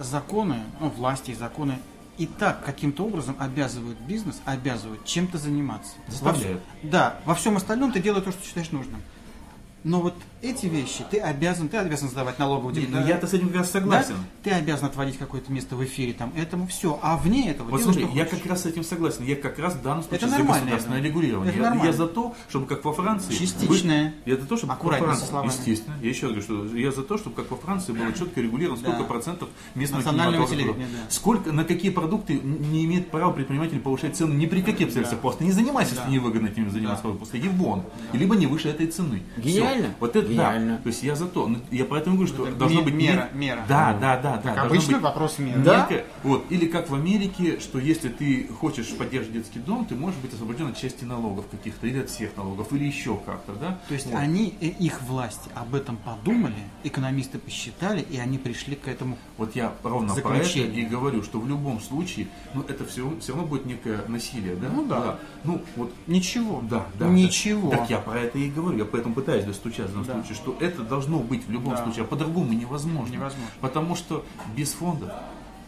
законы, 0.00 0.62
ну, 0.80 0.88
власти 0.90 1.30
и 1.32 1.34
законы 1.34 1.78
и 2.18 2.26
так 2.26 2.64
каким-то 2.64 3.04
образом 3.06 3.34
обязывают 3.38 3.98
бизнес, 4.00 4.40
обязывают 4.44 5.04
чем-то 5.04 5.38
заниматься. 5.38 5.92
Заставляют. 6.06 6.62
Во 6.82 6.86
вс- 6.86 6.90
да, 6.90 7.16
во 7.24 7.34
всем 7.34 7.56
остальном 7.56 7.92
ты 7.92 8.00
делаешь 8.00 8.24
то, 8.24 8.32
что 8.32 8.44
считаешь 8.44 8.70
нужным. 8.70 9.02
Но 9.82 10.00
вот 10.00 10.14
эти 10.44 10.66
вещи 10.66 11.04
ты 11.10 11.18
обязан, 11.18 11.68
ты 11.68 11.76
обязан 11.78 12.08
сдавать 12.08 12.38
налоговую 12.38 12.74
Нет, 12.74 12.84
ну 12.84 12.98
декларацию. 12.98 13.14
я-то 13.14 13.26
с 13.26 13.34
этим 13.34 13.48
как 13.48 13.56
раз 13.58 13.70
согласен. 13.70 14.14
Да? 14.14 14.50
Ты 14.50 14.50
обязан 14.50 14.86
отводить 14.86 15.18
какое-то 15.18 15.50
место 15.52 15.76
в 15.76 15.84
эфире, 15.84 16.12
там, 16.12 16.32
этому 16.36 16.66
все. 16.66 16.98
А 17.02 17.16
вне 17.16 17.50
этого 17.50 17.68
Вот 17.70 17.80
делай, 17.80 17.94
смотри, 17.94 18.08
я 18.18 18.24
хочешь. 18.24 18.38
как 18.40 18.50
раз 18.50 18.62
с 18.62 18.66
этим 18.66 18.84
согласен. 18.84 19.24
Я 19.24 19.36
как 19.36 19.58
раз 19.58 19.74
в 19.74 19.82
данном 19.82 20.02
случае 20.02 20.28
Это 20.28 20.36
за 20.38 20.42
государственное 20.44 20.98
это. 20.98 21.06
регулирование. 21.08 21.52
Это 21.52 21.62
Я, 21.62 21.68
нормально. 21.70 21.90
я 21.90 21.96
за 21.96 22.06
то, 22.06 22.34
чтобы 22.48 22.66
как 22.66 22.84
во 22.84 22.92
Франции... 22.92 23.34
Частичное. 23.34 24.14
вы- 24.26 24.30
Я 24.32 24.36
за 24.38 24.46
то, 24.46 24.56
чтобы 24.56 24.70
во 24.72 24.74
Аккуратнее 24.74 25.08
со 25.14 25.26
Франции... 25.26 25.28
словами. 25.30 25.50
Естественно. 25.50 25.96
Я 26.02 26.08
еще 26.08 26.26
говорю, 26.26 26.42
что 26.42 26.66
я 26.76 26.92
за 26.92 27.02
то, 27.02 27.18
чтобы 27.18 27.36
как 27.36 27.50
во 27.50 27.56
Франции 27.56 27.92
было 27.92 28.12
четко 28.12 28.40
регулировано, 28.40 28.78
сколько 28.80 28.98
Да. 28.98 29.04
процентов 29.04 29.48
местного 29.74 30.00
Национального 30.02 30.46
кинематографа. 30.46 30.74
телевидения, 30.80 31.04
да. 31.06 31.10
Сколько, 31.10 31.52
на 31.52 31.64
какие 31.64 31.90
продукты 31.90 32.34
не 32.34 32.84
имеет 32.84 33.10
права 33.10 33.32
предприниматель 33.32 33.80
повышать 33.80 34.16
цену 34.16 34.34
ни 34.34 34.46
при 34.46 34.60
каких 34.62 34.86
обстоятельствах. 34.88 35.20
Просто 35.22 35.44
не 35.44 35.52
занимайся, 35.52 35.94
если 35.94 36.10
невыгодно 36.10 36.48
этим 36.48 36.70
заниматься. 36.70 37.04
Просто 37.04 37.38
иди 37.38 37.48
вон. 37.48 37.82
И 38.12 38.18
либо 38.18 38.36
не 38.36 38.46
выше 38.46 38.68
этой 38.68 38.86
цены. 38.88 39.22
Гениально. 39.36 39.94
Вот 40.00 40.14
это 40.16 40.33
Гениально. 40.34 40.76
да. 40.76 40.82
То 40.82 40.88
есть 40.88 41.02
я 41.02 41.14
за 41.16 41.26
то. 41.26 41.46
Ну, 41.48 41.58
Я 41.70 41.84
поэтому 41.84 42.16
говорю, 42.16 42.32
что 42.32 42.46
Это 42.46 42.56
должно 42.56 42.80
ме- 42.80 42.84
быть 42.84 42.94
мера, 42.94 43.28
мера. 43.32 43.64
Да, 43.68 43.96
да, 44.00 44.16
да, 44.20 44.36
да. 44.38 44.54
Как 44.54 44.66
обычно, 44.66 44.94
быть 44.94 45.02
вопрос 45.02 45.38
меры. 45.38 45.60
Да. 45.60 45.80
Некое- 45.82 46.04
вот, 46.22 46.44
или 46.50 46.66
как 46.66 46.90
в 46.90 46.94
Америке, 46.94 47.58
что 47.60 47.78
если 47.78 48.08
ты 48.08 48.48
хочешь 48.48 48.88
поддерживать 48.96 49.38
детский 49.38 49.58
дом, 49.58 49.84
ты 49.86 49.94
можешь 49.94 50.18
быть 50.20 50.32
освобожден 50.34 50.68
от 50.68 50.76
части 50.76 51.04
налогов 51.04 51.46
каких-то, 51.50 51.86
или 51.86 52.00
от 52.00 52.10
всех 52.10 52.36
налогов, 52.36 52.72
или 52.72 52.84
еще 52.84 53.16
как-то, 53.24 53.52
да? 53.54 53.78
То 53.88 53.94
есть 53.94 54.06
Вот. 54.06 54.16
они, 54.16 54.54
э, 54.60 54.66
их 54.66 55.02
власти 55.02 55.48
об 55.54 55.74
этом 55.74 55.96
подумали, 55.96 56.54
экономисты 56.82 57.38
посчитали, 57.38 58.00
и 58.10 58.18
они 58.18 58.38
пришли 58.38 58.76
к 58.76 58.88
этому. 58.88 59.16
Вот 59.38 59.56
я 59.56 59.72
ровно 59.82 60.14
про 60.14 60.36
это 60.36 60.58
и 60.58 60.84
говорю, 60.84 61.22
что 61.22 61.38
в 61.40 61.48
любом 61.48 61.80
случае, 61.80 62.28
ну 62.54 62.62
это 62.62 62.84
все, 62.84 63.12
все 63.20 63.32
равно 63.32 63.46
будет 63.46 63.66
некое 63.66 64.00
насилие, 64.08 64.56
да? 64.56 64.68
Ну 64.68 64.84
да. 64.86 65.18
Ну 65.44 65.62
вот 65.76 65.92
Ничего. 66.06 66.62
Да, 66.62 66.86
да. 66.98 67.08
Ничего. 67.08 67.70
Так 67.70 67.90
я 67.90 67.98
про 67.98 68.20
это 68.20 68.38
и 68.38 68.50
говорю. 68.50 68.78
Я 68.78 68.84
поэтому 68.84 69.14
пытаюсь 69.14 69.44
достучаться 69.44 69.94
Да. 69.96 70.14
Случае, 70.24 70.42
что 70.42 70.56
это 70.64 70.82
должно 70.82 71.18
быть 71.18 71.46
в 71.46 71.50
любом 71.50 71.74
Да. 71.74 71.84
случае, 71.84 72.04
а 72.04 72.06
по-другому 72.06 72.52
невозможно. 72.52 73.12
Невозможно. 73.12 73.50
Потому 73.60 73.94
что 73.94 74.24
без 74.56 74.72
фондов 74.72 75.10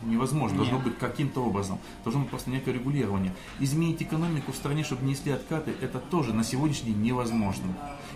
невозможно. 0.03 0.59
Должно 0.59 0.77
Нет. 0.77 0.85
быть 0.85 0.99
каким-то 0.99 1.42
образом. 1.45 1.79
Должно 2.05 2.21
быть 2.23 2.31
просто 2.31 2.51
некое 2.51 2.73
регулирование. 2.73 3.35
Изменить 3.61 4.03
экономику 4.03 4.53
в 4.53 4.57
стране, 4.57 4.85
чтобы 4.85 5.07
несли 5.07 5.33
откаты, 5.33 5.75
это 5.81 5.99
тоже 5.99 6.33
на 6.35 6.45
сегодняшний 6.45 6.92
день 6.92 7.03
невозможно. 7.03 7.64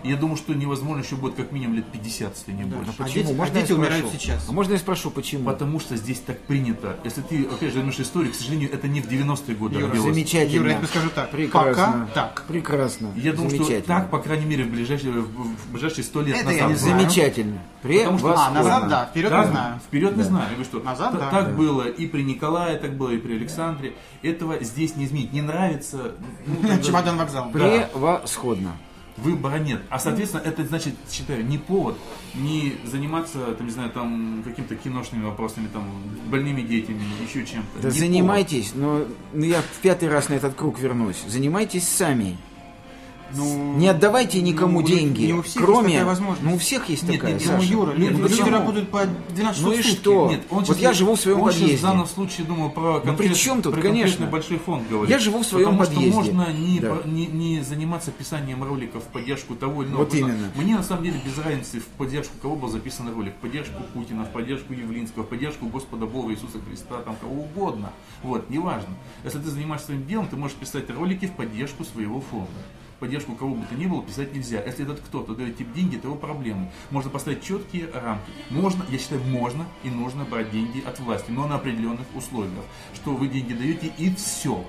И 0.03 0.09
я 0.09 0.15
думаю, 0.17 0.37
что 0.37 0.53
невозможно 0.53 1.01
еще 1.03 1.15
будет 1.15 1.35
как 1.35 1.51
минимум 1.51 1.75
лет 1.75 1.85
50, 1.91 2.33
если 2.37 2.51
не 2.51 2.63
больше. 2.63 2.91
А 2.97 3.03
дети- 3.09 3.35
а 3.39 3.45
я 3.45 3.49
дети 3.51 3.71
умирают 3.71 4.05
сейчас. 4.11 4.45
А 4.49 4.51
можно 4.51 4.73
я 4.73 4.79
спрошу, 4.79 5.11
почему? 5.11 5.45
Потому 5.45 5.79
что 5.79 5.95
здесь 5.95 6.19
так 6.19 6.39
принято. 6.41 6.97
Если 7.03 7.21
ты, 7.21 7.43
опять 7.43 7.71
же, 7.73 7.77
возьмешь 7.79 7.99
историю, 7.99 8.31
к 8.31 8.35
сожалению, 8.35 8.71
это 8.73 8.87
не 8.87 9.01
в 9.01 9.07
90-е 9.07 9.55
годы 9.55 9.75
Юра, 9.79 9.87
родилось. 9.89 10.13
Замечательно. 10.15 10.55
Юра, 10.55 10.69
я 10.71 10.77
тебе 10.77 10.87
скажу 10.87 11.09
так. 11.13 11.29
Прекрасно. 11.31 12.07
Пока 12.07 12.07
так. 12.13 12.43
Прекрасно. 12.47 13.11
Я 13.15 13.33
думаю, 13.33 13.51
что 13.63 13.81
так, 13.81 14.09
по 14.09 14.19
крайней 14.19 14.45
мере, 14.45 14.63
в 14.63 14.69
ближайшие, 14.71 15.11
в- 15.13 15.71
ближайшие 15.71 16.03
сто 16.03 16.21
лет 16.21 16.35
Это 16.35 16.45
назад. 16.45 16.59
я 16.61 16.67
не 16.67 16.73
было. 16.73 16.77
знаю. 16.81 16.99
Замечательно. 16.99 17.61
Потому 17.81 18.17
что-. 18.19 18.35
А, 18.37 18.51
назад, 18.51 18.87
да, 18.89 19.05
вперед 19.05 19.29
Да, 19.31 19.45
не 19.45 19.51
знаю. 19.51 19.79
Вперед 19.79 20.17
не 20.17 20.23
знаю. 20.23 20.47
Что 20.63 20.79
Назад, 20.79 21.13
да. 21.13 21.29
так 21.29 21.45
Да. 21.47 21.51
было 21.53 21.83
и 21.87 22.05
при 22.07 22.21
Николае, 22.23 22.77
так 22.77 22.95
было 22.95 23.09
и 23.09 23.17
при 23.17 23.35
Александре. 23.35 23.93
Этого 24.21 24.63
здесь 24.63 24.95
не 24.95 25.05
изменить. 25.05 25.33
Не 25.33 25.41
нравится. 25.41 26.13
ну, 26.45 26.81
Чемодан 26.83 27.17
вокзал. 27.17 27.49
Да. 27.53 27.59
Превосходно. 27.59 28.71
Выбора 29.21 29.57
нет. 29.57 29.81
А 29.89 29.99
соответственно, 29.99 30.41
это 30.41 30.65
значит, 30.65 30.95
считаю, 31.09 31.45
не 31.45 31.57
повод 31.57 31.97
не 32.33 32.77
заниматься, 32.85 33.53
там, 33.53 33.67
не 33.67 33.71
знаю, 33.71 33.91
там 33.91 34.41
какими-то 34.43 34.75
киношными 34.75 35.23
вопросами, 35.23 35.67
там, 35.71 35.87
больными 36.27 36.61
детьми, 36.61 36.99
еще 37.23 37.45
чем-то. 37.45 37.81
Да 37.81 37.89
Не 37.89 37.99
занимайтесь, 37.99 38.73
но 38.73 39.05
ну, 39.33 39.43
я 39.43 39.61
в 39.61 39.81
пятый 39.81 40.09
раз 40.09 40.29
на 40.29 40.33
этот 40.33 40.55
круг 40.55 40.79
вернусь. 40.79 41.23
Занимайтесь 41.27 41.87
сами. 41.87 42.37
Ну, 43.35 43.73
Не 43.77 43.87
отдавайте 43.87 44.41
никому 44.41 44.81
ну, 44.81 44.87
деньги, 44.87 45.25
не 45.25 45.33
у 45.33 45.41
всех 45.41 45.63
кроме... 45.63 45.81
есть 45.83 45.93
такая 45.95 46.05
возможность. 46.05 46.43
Ну, 46.43 46.55
у 46.55 46.57
всех 46.57 46.89
есть 46.89 47.03
Нет, 47.03 47.15
такая, 47.15 47.33
нет, 47.33 47.41
Ну, 47.45 47.51
Саша. 47.51 47.65
Юра, 47.71 47.91
Нет, 47.93 47.97
люди, 48.11 48.21
ну 48.21 48.27
люди 48.27 48.49
работают 48.49 48.89
по 48.89 49.05
12 49.29 49.61
Ну 49.63 49.71
и 49.73 49.81
что? 49.81 50.29
Нет, 50.29 50.41
он 50.49 50.63
Вот 50.63 50.77
я 50.77 50.93
живу 50.93 51.15
в 51.15 51.19
своем 51.19 51.39
он 51.41 51.45
подъезде. 51.49 51.77
в 51.77 51.81
данном 51.81 52.07
случае 52.07 52.45
думаю 52.47 52.69
про 52.71 52.99
при 52.99 53.07
конкрет- 53.09 53.35
чем 53.35 53.61
тут, 53.61 53.73
про 53.75 53.81
конечно. 53.81 54.25
большой 54.27 54.57
фонд 54.57 54.87
говорит. 54.89 55.09
Я 55.09 55.19
живу 55.19 55.39
в 55.39 55.45
своем 55.45 55.77
Потому 55.77 55.85
подъезде. 55.85 56.09
что 56.11 56.33
можно 56.33 56.53
не, 56.53 56.79
Да. 56.79 56.95
по- 56.95 57.07
не, 57.07 57.25
не 57.27 57.61
заниматься 57.61 58.11
писанием 58.11 58.63
роликов 58.63 59.03
в 59.03 59.07
поддержку 59.07 59.55
того 59.55 59.83
или 59.83 59.89
иного. 59.89 60.03
Вот 60.03 60.13
именно. 60.13 60.51
Мне 60.55 60.75
на 60.75 60.83
самом 60.83 61.03
деле 61.03 61.19
без 61.25 61.37
разницы 61.37 61.79
в 61.79 61.85
поддержку 61.85 62.33
кого 62.41 62.55
был 62.55 62.69
записан 62.69 63.13
ролик. 63.13 63.33
В 63.35 63.37
поддержку 63.37 63.81
Путина, 63.93 64.25
в 64.25 64.29
поддержку 64.31 64.73
Явлинского, 64.73 65.23
в 65.23 65.27
поддержку 65.27 65.67
Господа 65.67 66.05
Бога 66.05 66.31
Иисуса 66.33 66.59
Христа, 66.67 66.97
там 67.05 67.15
кого 67.21 67.41
угодно. 67.43 67.91
Вот, 68.23 68.49
неважно. 68.49 68.89
Если 69.23 69.39
ты 69.39 69.49
занимаешься 69.49 69.87
своим 69.87 70.05
делом, 70.05 70.27
ты 70.27 70.35
можешь 70.35 70.55
писать 70.57 70.89
ролики 70.89 71.25
в 71.27 71.31
поддержку 71.31 71.83
своего 71.83 72.21
фонда. 72.21 72.47
Поддержку 73.01 73.33
кого 73.33 73.55
бы 73.55 73.65
то 73.65 73.73
ни 73.73 73.87
было 73.87 74.03
писать 74.03 74.31
нельзя. 74.31 74.61
Если 74.63 74.85
этот 74.85 74.99
кто-то 74.99 75.33
дает 75.33 75.57
тебе 75.57 75.73
деньги, 75.73 75.97
это 75.97 76.05
его 76.05 76.15
проблемы. 76.15 76.71
Можно 76.91 77.09
поставить 77.09 77.43
четкие 77.43 77.89
рамки. 77.91 78.29
Можно, 78.51 78.85
я 78.91 78.99
считаю, 78.99 79.23
можно 79.23 79.65
и 79.83 79.89
нужно 79.89 80.23
брать 80.23 80.51
деньги 80.51 80.83
от 80.85 80.99
власти, 80.99 81.31
но 81.31 81.47
на 81.47 81.55
определенных 81.55 82.05
условиях. 82.13 82.63
Что 82.93 83.15
вы 83.15 83.27
деньги 83.27 83.53
даете 83.53 83.91
и 83.97 84.13
все. 84.13 84.63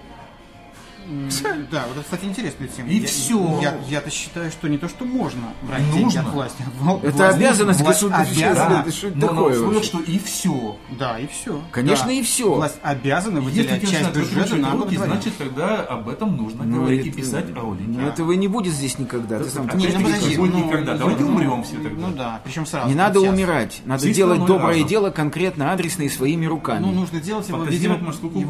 Да, 1.70 1.84
вот 1.88 1.96
это, 1.96 2.02
кстати, 2.04 2.24
интересная 2.24 2.68
тема. 2.68 2.88
И 2.88 2.98
Я- 2.98 3.06
всё. 3.06 3.60
Я, 3.62 3.74
я-то 3.88 4.10
считаю, 4.10 4.50
что 4.50 4.68
не 4.68 4.78
то, 4.78 4.88
что 4.88 5.04
можно 5.04 5.48
брать 5.62 5.80
Нужно. 5.82 5.98
деньги 5.98 6.16
от 6.18 6.28
власти. 6.32 6.64
вла- 6.80 7.00
Это 7.02 7.16
власть- 7.16 7.36
обязанность 7.36 7.80
власть 7.80 8.02
государства. 8.02 8.84
на 9.14 9.20
такое 9.20 9.52
условиях, 9.54 9.84
что 9.84 10.00
и 10.00 10.18
все. 10.18 10.76
Да, 10.98 11.18
и 11.18 11.26
все. 11.26 11.60
Конечно, 11.70 12.10
и 12.10 12.22
всё. 12.22 12.54
Власть 12.54 12.78
обязана 12.82 13.38
Если 13.38 13.50
выделять 13.62 13.80
тебе 13.82 13.90
часть 13.90 14.14
бюджета 14.16 14.56
на 14.56 14.72
руки, 14.72 14.96
значит 14.96 15.36
тогда 15.38 15.80
об 15.82 16.08
этом 16.08 16.36
нужно 16.36 16.64
Ну, 16.64 16.76
говорить 16.78 17.06
и 17.06 17.08
это- 17.10 17.18
писать 17.18 17.46
ролики. 17.54 17.84
ну, 17.86 18.06
этого 18.06 18.32
и 18.32 18.36
не 18.36 18.48
будет 18.48 18.72
здесь 18.74 18.98
никогда. 18.98 19.38
Ты 19.38 19.48
сам 19.50 19.66
Не, 19.68 19.72
ну 19.72 19.78
Опять-таки, 19.90 20.04
подожди, 20.04 20.36
будет 20.36 20.52
ну, 20.54 20.64
никогда. 20.66 20.92
ну, 20.92 20.98
Давайте 20.98 21.22
ну, 21.24 21.28
умрем 21.30 21.62
все 21.64 21.76
тогда. 21.76 22.06
Ну 22.08 22.14
да, 22.14 22.40
причем 22.44 22.66
сразу. 22.66 22.88
Не 22.88 22.94
надо 22.94 23.20
сейчас. 23.20 23.32
умирать. 23.34 23.82
Надо 23.84 24.00
Здесь 24.02 24.16
делать 24.16 24.44
доброе 24.44 24.74
разом. 24.74 24.88
дело 24.88 25.10
конкретно, 25.10 25.72
адресно 25.72 26.02
и 26.02 26.08
своими 26.08 26.46
руками. 26.46 26.82
Ну, 26.84 26.92
нужно 26.92 27.20
делать 27.20 27.48
его, 27.48 27.62
видимо. 27.64 27.98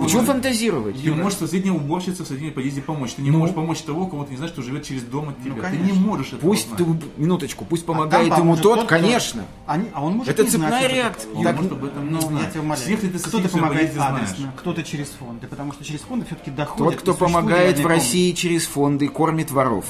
Чего 0.09 0.23
фантазировать? 0.23 1.03
Ты 1.03 1.15
можешь 1.15 1.39
соседней 1.39 1.71
уборщице 1.71 2.25
в 2.25 2.27
соседней 2.43 2.51
подъезде 2.51 2.83
помочь. 2.83 3.13
Ты 3.15 3.23
не 3.23 3.31
Ну. 3.31 3.39
можешь 3.39 3.55
помочь 3.55 3.81
того, 3.83 4.07
кому 4.07 4.25
ты 4.25 4.33
не 4.33 4.37
знаешь, 4.37 4.53
что 4.53 4.63
живет 4.63 4.83
через 4.85 5.03
дом 5.03 5.31
от 5.31 5.43
тебя. 5.43 5.55
ты 5.55 5.61
конечно. 5.61 5.85
не 5.85 5.93
можешь 5.93 6.29
этого 6.29 6.41
Пусть 6.41 6.77
ты, 6.77 6.85
минуточку, 7.17 7.65
пусть 7.65 7.85
А 7.85 7.87
помогает 7.87 8.27
ему 8.27 8.37
поможет 8.37 8.63
тот, 8.63 8.79
кто- 8.81 8.89
конечно. 8.89 9.45
Они- 9.67 9.87
а 9.93 10.05
он 10.05 10.15
может 10.17 10.33
Это 10.33 10.43
не 10.45 10.51
цепная 10.51 10.89
реакция. 10.89 11.33
Он 11.35 11.45
Так, 11.45 11.57
может 11.57 11.73
об 11.73 11.85
этом 11.85 12.05
не 12.07 12.11
Ну, 12.15 12.21
знать. 12.21 12.53
Всех 12.79 13.03
ли 13.03 13.09
ты 13.11 13.19
кто-то 13.19 13.49
помогает 13.49 13.97
адресно, 13.99 14.53
кто-то 14.57 14.83
через 14.83 15.09
фонды, 15.11 15.47
потому 15.47 15.73
что 15.73 15.85
через 15.85 16.01
фонды 16.01 16.27
все-таки 16.27 16.51
доходят. 16.51 16.95
Тот, 16.95 17.01
кто 17.03 17.15
помогает 17.15 17.79
в. 17.79 17.87
России 17.87 18.33
через 18.33 18.67
фонды, 18.67 19.09
кормит 19.09 19.51
воров. 19.51 19.85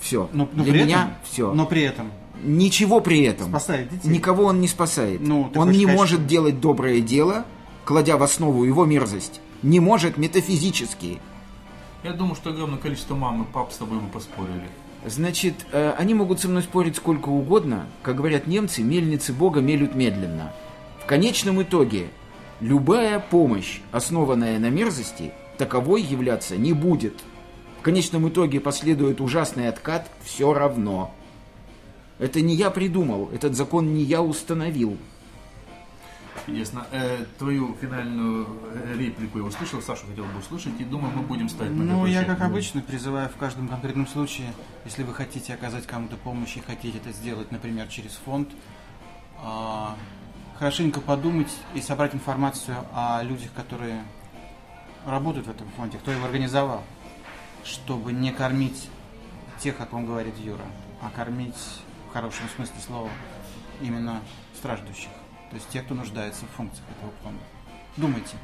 Все. 0.00 0.28
Но, 0.32 0.48
но 0.52 0.62
Для 0.64 0.72
при 0.72 0.82
меня 0.82 0.96
этом, 1.02 1.14
все. 1.30 1.52
Но 1.54 1.66
при 1.66 1.82
этом 1.82 2.10
Ничего 2.42 3.00
при 3.00 3.22
этом. 3.22 3.48
спасает 3.48 3.88
детей. 3.90 4.08
Никого 4.08 4.44
он 4.44 4.60
не 4.60 4.68
спасает. 4.68 5.20
Ну, 5.20 5.48
ты 5.52 5.58
он 5.58 5.66
хочешь 5.68 5.78
не 5.78 5.84
сказать, 5.84 5.98
может 5.98 6.20
что- 6.20 6.28
делать 6.28 6.60
доброе 6.60 7.00
дело, 7.00 7.44
кладя 7.86 8.16
в 8.18 8.22
основу 8.22 8.64
его 8.64 8.84
мерзость. 8.84 9.40
Не 9.62 9.80
может 9.80 10.18
метафизически. 10.18 11.20
Я 12.04 12.12
думаю, 12.12 12.34
что 12.34 12.50
огромное 12.50 12.78
количество 12.78 13.14
мам 13.14 13.44
и 13.44 13.46
пап 13.46 13.72
с 13.72 13.78
тобой 13.78 13.98
бы 13.98 14.08
поспорили. 14.08 14.68
Значит, 15.06 15.54
э, 15.72 15.94
они 15.96 16.12
могут 16.12 16.38
со 16.38 16.48
мной 16.48 16.62
спорить 16.62 16.96
сколько 16.96 17.30
угодно. 17.30 17.86
Как 18.02 18.16
говорят 18.16 18.46
немцы, 18.46 18.82
мельницы 18.82 19.32
Бога 19.32 19.62
мелют 19.62 19.94
медленно. 19.94 20.52
В 21.02 21.06
конечном 21.06 21.62
итоге, 21.62 22.08
любая 22.60 23.20
помощь, 23.20 23.80
основанная 23.90 24.58
на 24.58 24.68
мерзости, 24.68 25.32
таковой 25.56 26.02
являться 26.02 26.58
не 26.58 26.74
будет. 26.74 27.14
В 27.80 27.82
конечном 27.82 28.28
итоге 28.28 28.60
последует 28.60 29.22
ужасный 29.22 29.68
откат 29.68 30.10
все 30.22 30.52
равно. 30.52 31.10
Это 32.18 32.42
не 32.42 32.54
я 32.54 32.68
придумал, 32.68 33.30
этот 33.32 33.56
закон 33.56 33.94
не 33.94 34.02
я 34.02 34.20
установил. 34.22 34.98
Чудесно. 36.46 36.86
Э, 36.90 37.24
твою 37.38 37.74
финальную 37.80 38.46
э, 38.74 38.96
реплику 38.98 39.38
я 39.38 39.44
услышал, 39.44 39.80
Сашу 39.80 40.06
хотел 40.06 40.24
бы 40.24 40.38
услышать, 40.38 40.78
и 40.78 40.84
думаю, 40.84 41.12
мы 41.16 41.22
будем 41.22 41.48
ставить 41.48 41.72
Ну, 41.72 42.04
я, 42.06 42.24
как 42.24 42.42
обычно, 42.42 42.82
призываю 42.82 43.28
в 43.30 43.36
каждом 43.36 43.68
конкретном 43.68 44.06
случае, 44.06 44.52
если 44.84 45.02
вы 45.04 45.14
хотите 45.14 45.54
оказать 45.54 45.86
кому-то 45.86 46.16
помощь 46.16 46.56
и 46.56 46.60
хотите 46.60 46.98
это 46.98 47.12
сделать, 47.12 47.50
например, 47.50 47.88
через 47.88 48.12
фонд, 48.12 48.50
а, 49.42 49.96
хорошенько 50.58 51.00
подумать 51.00 51.52
и 51.74 51.80
собрать 51.80 52.14
информацию 52.14 52.76
о 52.92 53.22
людях, 53.22 53.50
которые 53.54 54.02
работают 55.06 55.46
в 55.46 55.50
этом 55.50 55.68
фонде, 55.76 55.98
кто 55.98 56.10
его 56.10 56.26
организовал, 56.26 56.82
чтобы 57.64 58.12
не 58.12 58.32
кормить 58.32 58.88
тех, 59.60 59.76
как 59.76 59.92
он 59.92 60.06
говорит 60.06 60.34
Юра, 60.38 60.64
а 61.00 61.10
кормить 61.10 61.56
в 62.08 62.12
хорошем 62.12 62.44
смысле 62.54 62.74
слова 62.86 63.10
именно 63.80 64.20
страждущих, 64.56 65.10
то 65.54 65.58
есть 65.58 65.70
тех, 65.70 65.84
кто 65.84 65.94
нуждается 65.94 66.46
в 66.46 66.56
функциях 66.56 66.84
этого 66.98 67.12
фонда. 67.22 67.40
Думайте. 67.96 68.36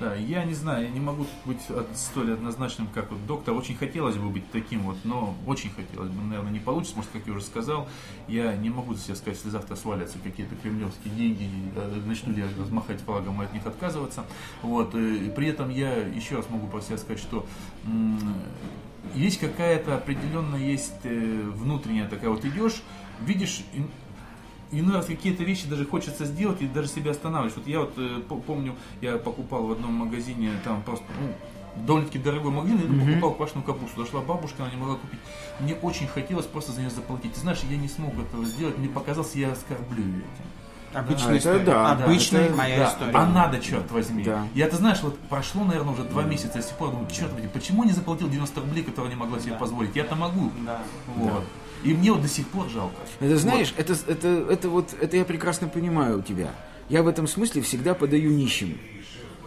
Да, 0.00 0.16
я 0.16 0.44
не 0.44 0.54
знаю, 0.54 0.86
я 0.86 0.90
не 0.90 0.98
могу 0.98 1.24
быть 1.44 1.60
столь 1.94 2.32
однозначным, 2.32 2.88
как 2.88 3.12
вот 3.12 3.24
доктор. 3.28 3.54
Очень 3.54 3.76
хотелось 3.76 4.16
бы 4.16 4.28
быть 4.28 4.50
таким 4.50 4.82
вот, 4.82 4.96
но 5.04 5.36
очень 5.46 5.70
хотелось 5.70 6.10
бы, 6.10 6.20
наверное, 6.20 6.50
не 6.50 6.58
получится, 6.58 6.96
может, 6.96 7.12
как 7.12 7.24
я 7.28 7.32
уже 7.32 7.44
сказал. 7.44 7.88
Я 8.26 8.56
не 8.56 8.70
могу 8.70 8.96
себе 8.96 9.14
сказать, 9.14 9.36
если 9.36 9.50
завтра 9.50 9.76
свалятся 9.76 10.18
какие-то 10.18 10.56
кремлевские 10.56 11.14
деньги, 11.14 11.48
э, 11.76 12.02
начну 12.04 12.32
ли 12.32 12.42
я 12.42 12.48
размахать 12.58 13.00
флагом 13.02 13.40
и 13.40 13.44
от 13.44 13.52
них 13.52 13.64
отказываться. 13.64 14.24
Вот, 14.62 14.96
э, 14.96 15.26
и 15.26 15.30
при 15.30 15.46
этом 15.46 15.70
я 15.70 15.94
еще 15.94 16.34
раз 16.34 16.50
могу 16.50 16.66
про 16.66 16.80
себя 16.80 16.98
сказать, 16.98 17.20
что 17.22 17.46
есть 19.14 19.38
какая-то 19.38 19.94
определенная, 19.94 20.58
есть 20.58 21.04
э, 21.04 21.42
внутренняя 21.54 22.08
такая 22.08 22.30
вот 22.30 22.44
идешь, 22.44 22.82
видишь 23.20 23.62
иной 24.80 24.96
раз 24.96 25.06
какие-то 25.06 25.44
вещи 25.44 25.68
даже 25.68 25.84
хочется 25.86 26.24
сделать 26.24 26.60
и 26.62 26.66
даже 26.66 26.88
себя 26.88 27.10
останавливаешь. 27.12 27.56
Вот 27.56 27.66
я 27.66 27.80
вот 27.80 27.92
э, 27.96 28.20
по- 28.28 28.36
помню, 28.36 28.74
я 29.00 29.16
покупал 29.18 29.66
в 29.66 29.72
одном 29.72 29.92
магазине, 29.94 30.50
там 30.64 30.82
просто, 30.82 31.04
ну, 31.20 31.32
довольно-таки 31.86 32.18
дорогой 32.18 32.50
магазин, 32.50 32.78
я 33.00 33.06
покупал 33.06 33.34
квашеную 33.34 33.64
капусту. 33.64 34.02
Дошла 34.04 34.20
бабушка, 34.20 34.62
она 34.62 34.70
не 34.72 34.76
могла 34.78 34.96
купить. 34.96 35.20
Мне 35.60 35.74
очень 35.74 36.06
хотелось 36.08 36.46
просто 36.46 36.72
за 36.72 36.80
нее 36.80 36.90
заплатить. 36.90 37.32
Ты 37.34 37.40
знаешь, 37.40 37.60
я 37.70 37.76
не 37.76 37.88
смог 37.88 38.12
этого 38.18 38.44
сделать, 38.44 38.76
мне 38.78 38.88
показалось, 38.88 39.34
я 39.34 39.52
оскорблю 39.52 40.02
ее 40.04 40.18
этим. 40.18 40.44
Обычная 40.94 41.28
это 41.36 41.38
история. 41.38 41.64
да, 41.64 41.94
да, 41.94 42.04
Обычная 42.04 42.40
это- 42.42 42.54
моя 42.54 42.76
Да, 42.76 42.88
история. 42.90 43.12
а 43.14 43.26
надо, 43.26 43.58
черт 43.60 43.90
возьми. 43.90 44.24
Да. 44.24 44.46
Я, 44.54 44.68
ты 44.68 44.76
знаешь, 44.76 45.02
вот 45.02 45.18
прошло, 45.20 45.64
наверное, 45.64 45.94
уже 45.94 46.04
два 46.04 46.22
месяца, 46.22 46.58
я 46.58 46.62
с 46.62 46.66
тех 46.66 46.76
пор 46.76 46.90
думаю, 46.90 47.08
черт 47.10 47.32
возьми, 47.32 47.48
почему 47.48 47.84
не 47.84 47.92
заплатил 47.92 48.28
90 48.28 48.60
рублей, 48.60 48.82
которые 48.84 49.14
не 49.14 49.18
могла 49.18 49.38
себе 49.40 49.54
позволить? 49.54 49.96
Я-то 49.96 50.16
могу. 50.16 50.50
Да. 50.66 50.82
Вот. 51.16 51.44
И 51.84 51.94
мне 51.94 52.12
вот 52.12 52.22
до 52.22 52.28
сих 52.28 52.46
пор 52.48 52.68
жалко. 52.68 52.96
Это 53.20 53.36
знаешь, 53.36 53.74
это, 53.76 53.96
это, 54.06 54.28
это 54.50 54.68
вот, 54.68 54.94
это 55.00 55.16
я 55.16 55.24
прекрасно 55.24 55.68
понимаю 55.68 56.18
у 56.18 56.22
тебя. 56.22 56.50
Я 56.88 57.02
в 57.02 57.08
этом 57.08 57.26
смысле 57.26 57.62
всегда 57.62 57.94
подаю 57.94 58.30
нищим, 58.30 58.78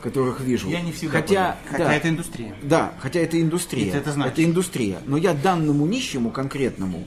которых 0.01 0.41
вижу. 0.41 0.69
Я 0.69 0.81
не 0.81 0.91
всегда 0.91 1.19
Хотя, 1.19 1.57
Хотя 1.69 1.85
да, 1.85 1.93
это 1.95 2.09
индустрия. 2.09 2.55
да, 2.61 2.93
хотя 2.99 3.19
это 3.19 3.41
индустрия. 3.41 3.91
Ты 3.91 3.97
это 3.97 4.11
знаешь. 4.11 4.31
Это 4.33 4.43
индустрия. 4.43 4.99
Но 5.05 5.17
я 5.17 5.33
данному 5.33 5.85
нищему 5.85 6.31
конкретному 6.31 7.05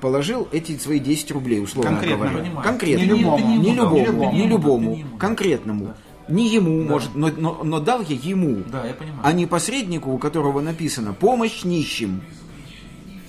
положил 0.00 0.48
эти 0.50 0.76
свои 0.78 0.98
10 0.98 1.30
рублей, 1.32 1.62
условно 1.62 1.90
Конкретно, 1.92 2.16
говоря. 2.26 2.42
понимаю. 2.42 2.64
Конкретно. 2.66 3.02
Не 3.02 3.08
любому. 3.08 3.48
Не 3.48 3.58
Не 3.58 3.74
любому. 3.74 4.04
любому, 4.06 4.32
Не 4.32 4.42
да, 4.42 4.48
любому. 4.48 4.96
не. 4.96 5.06
Конкретному. 5.18 5.94
Не 6.28 6.48
ему, 6.48 6.82
может, 6.84 7.14
но, 7.16 7.28
но, 7.36 7.64
но 7.64 7.80
дал 7.80 8.00
я 8.02 8.14
ему. 8.16 8.62
Да, 8.70 8.86
я 8.86 8.94
понимаю. 8.94 9.20
А 9.24 9.32
не 9.32 9.46
посреднику, 9.46 10.12
у 10.12 10.18
которого 10.18 10.60
написано 10.60 11.12
«помощь 11.12 11.64
нищим». 11.64 12.20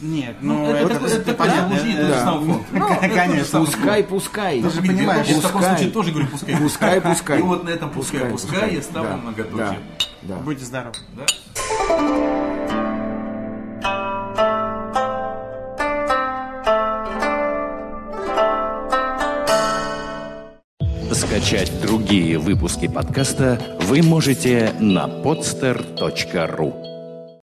Нет, 0.01 0.35
Ну, 0.41 0.65
ну, 0.65 0.65
это, 0.71 0.77
это, 0.77 0.93
это, 0.95 1.05
это 1.05 1.15
это 1.15 1.33
понятно. 1.35 1.73
это 1.75 2.25
фонд. 2.25 2.61
Ну, 2.71 2.89
Это 2.89 3.09
конечно, 3.15 3.59
Пускай, 3.59 4.03
пускай. 4.03 4.59
Ну, 4.59 4.69
же 4.71 4.81
понимаешь, 4.81 5.27
я 5.27 5.37
в 5.37 5.41
таком 5.41 5.61
случае 5.61 5.89
тоже 5.91 6.11
говорю, 6.11 6.27
пускай. 6.27 6.57
Пускай, 6.57 7.01
пускай. 7.01 7.39
И 7.39 7.41
вот 7.41 7.63
на 7.63 7.69
этом 7.69 7.89
пускай, 7.91 8.25
пускай, 8.25 8.75
я 8.75 8.81
ставлю 8.81 9.17
многоточие. 9.17 9.79
Да. 10.23 10.35
Будьте 10.37 10.65
здоровы. 10.65 10.95
Да? 11.15 11.25
Скачать 21.13 21.71
другие 21.81 22.37
выпуски 22.39 22.87
подкаста 22.87 23.61
вы 23.81 24.01
можете 24.01 24.73
на 24.79 25.07
podster.ru 25.07 26.90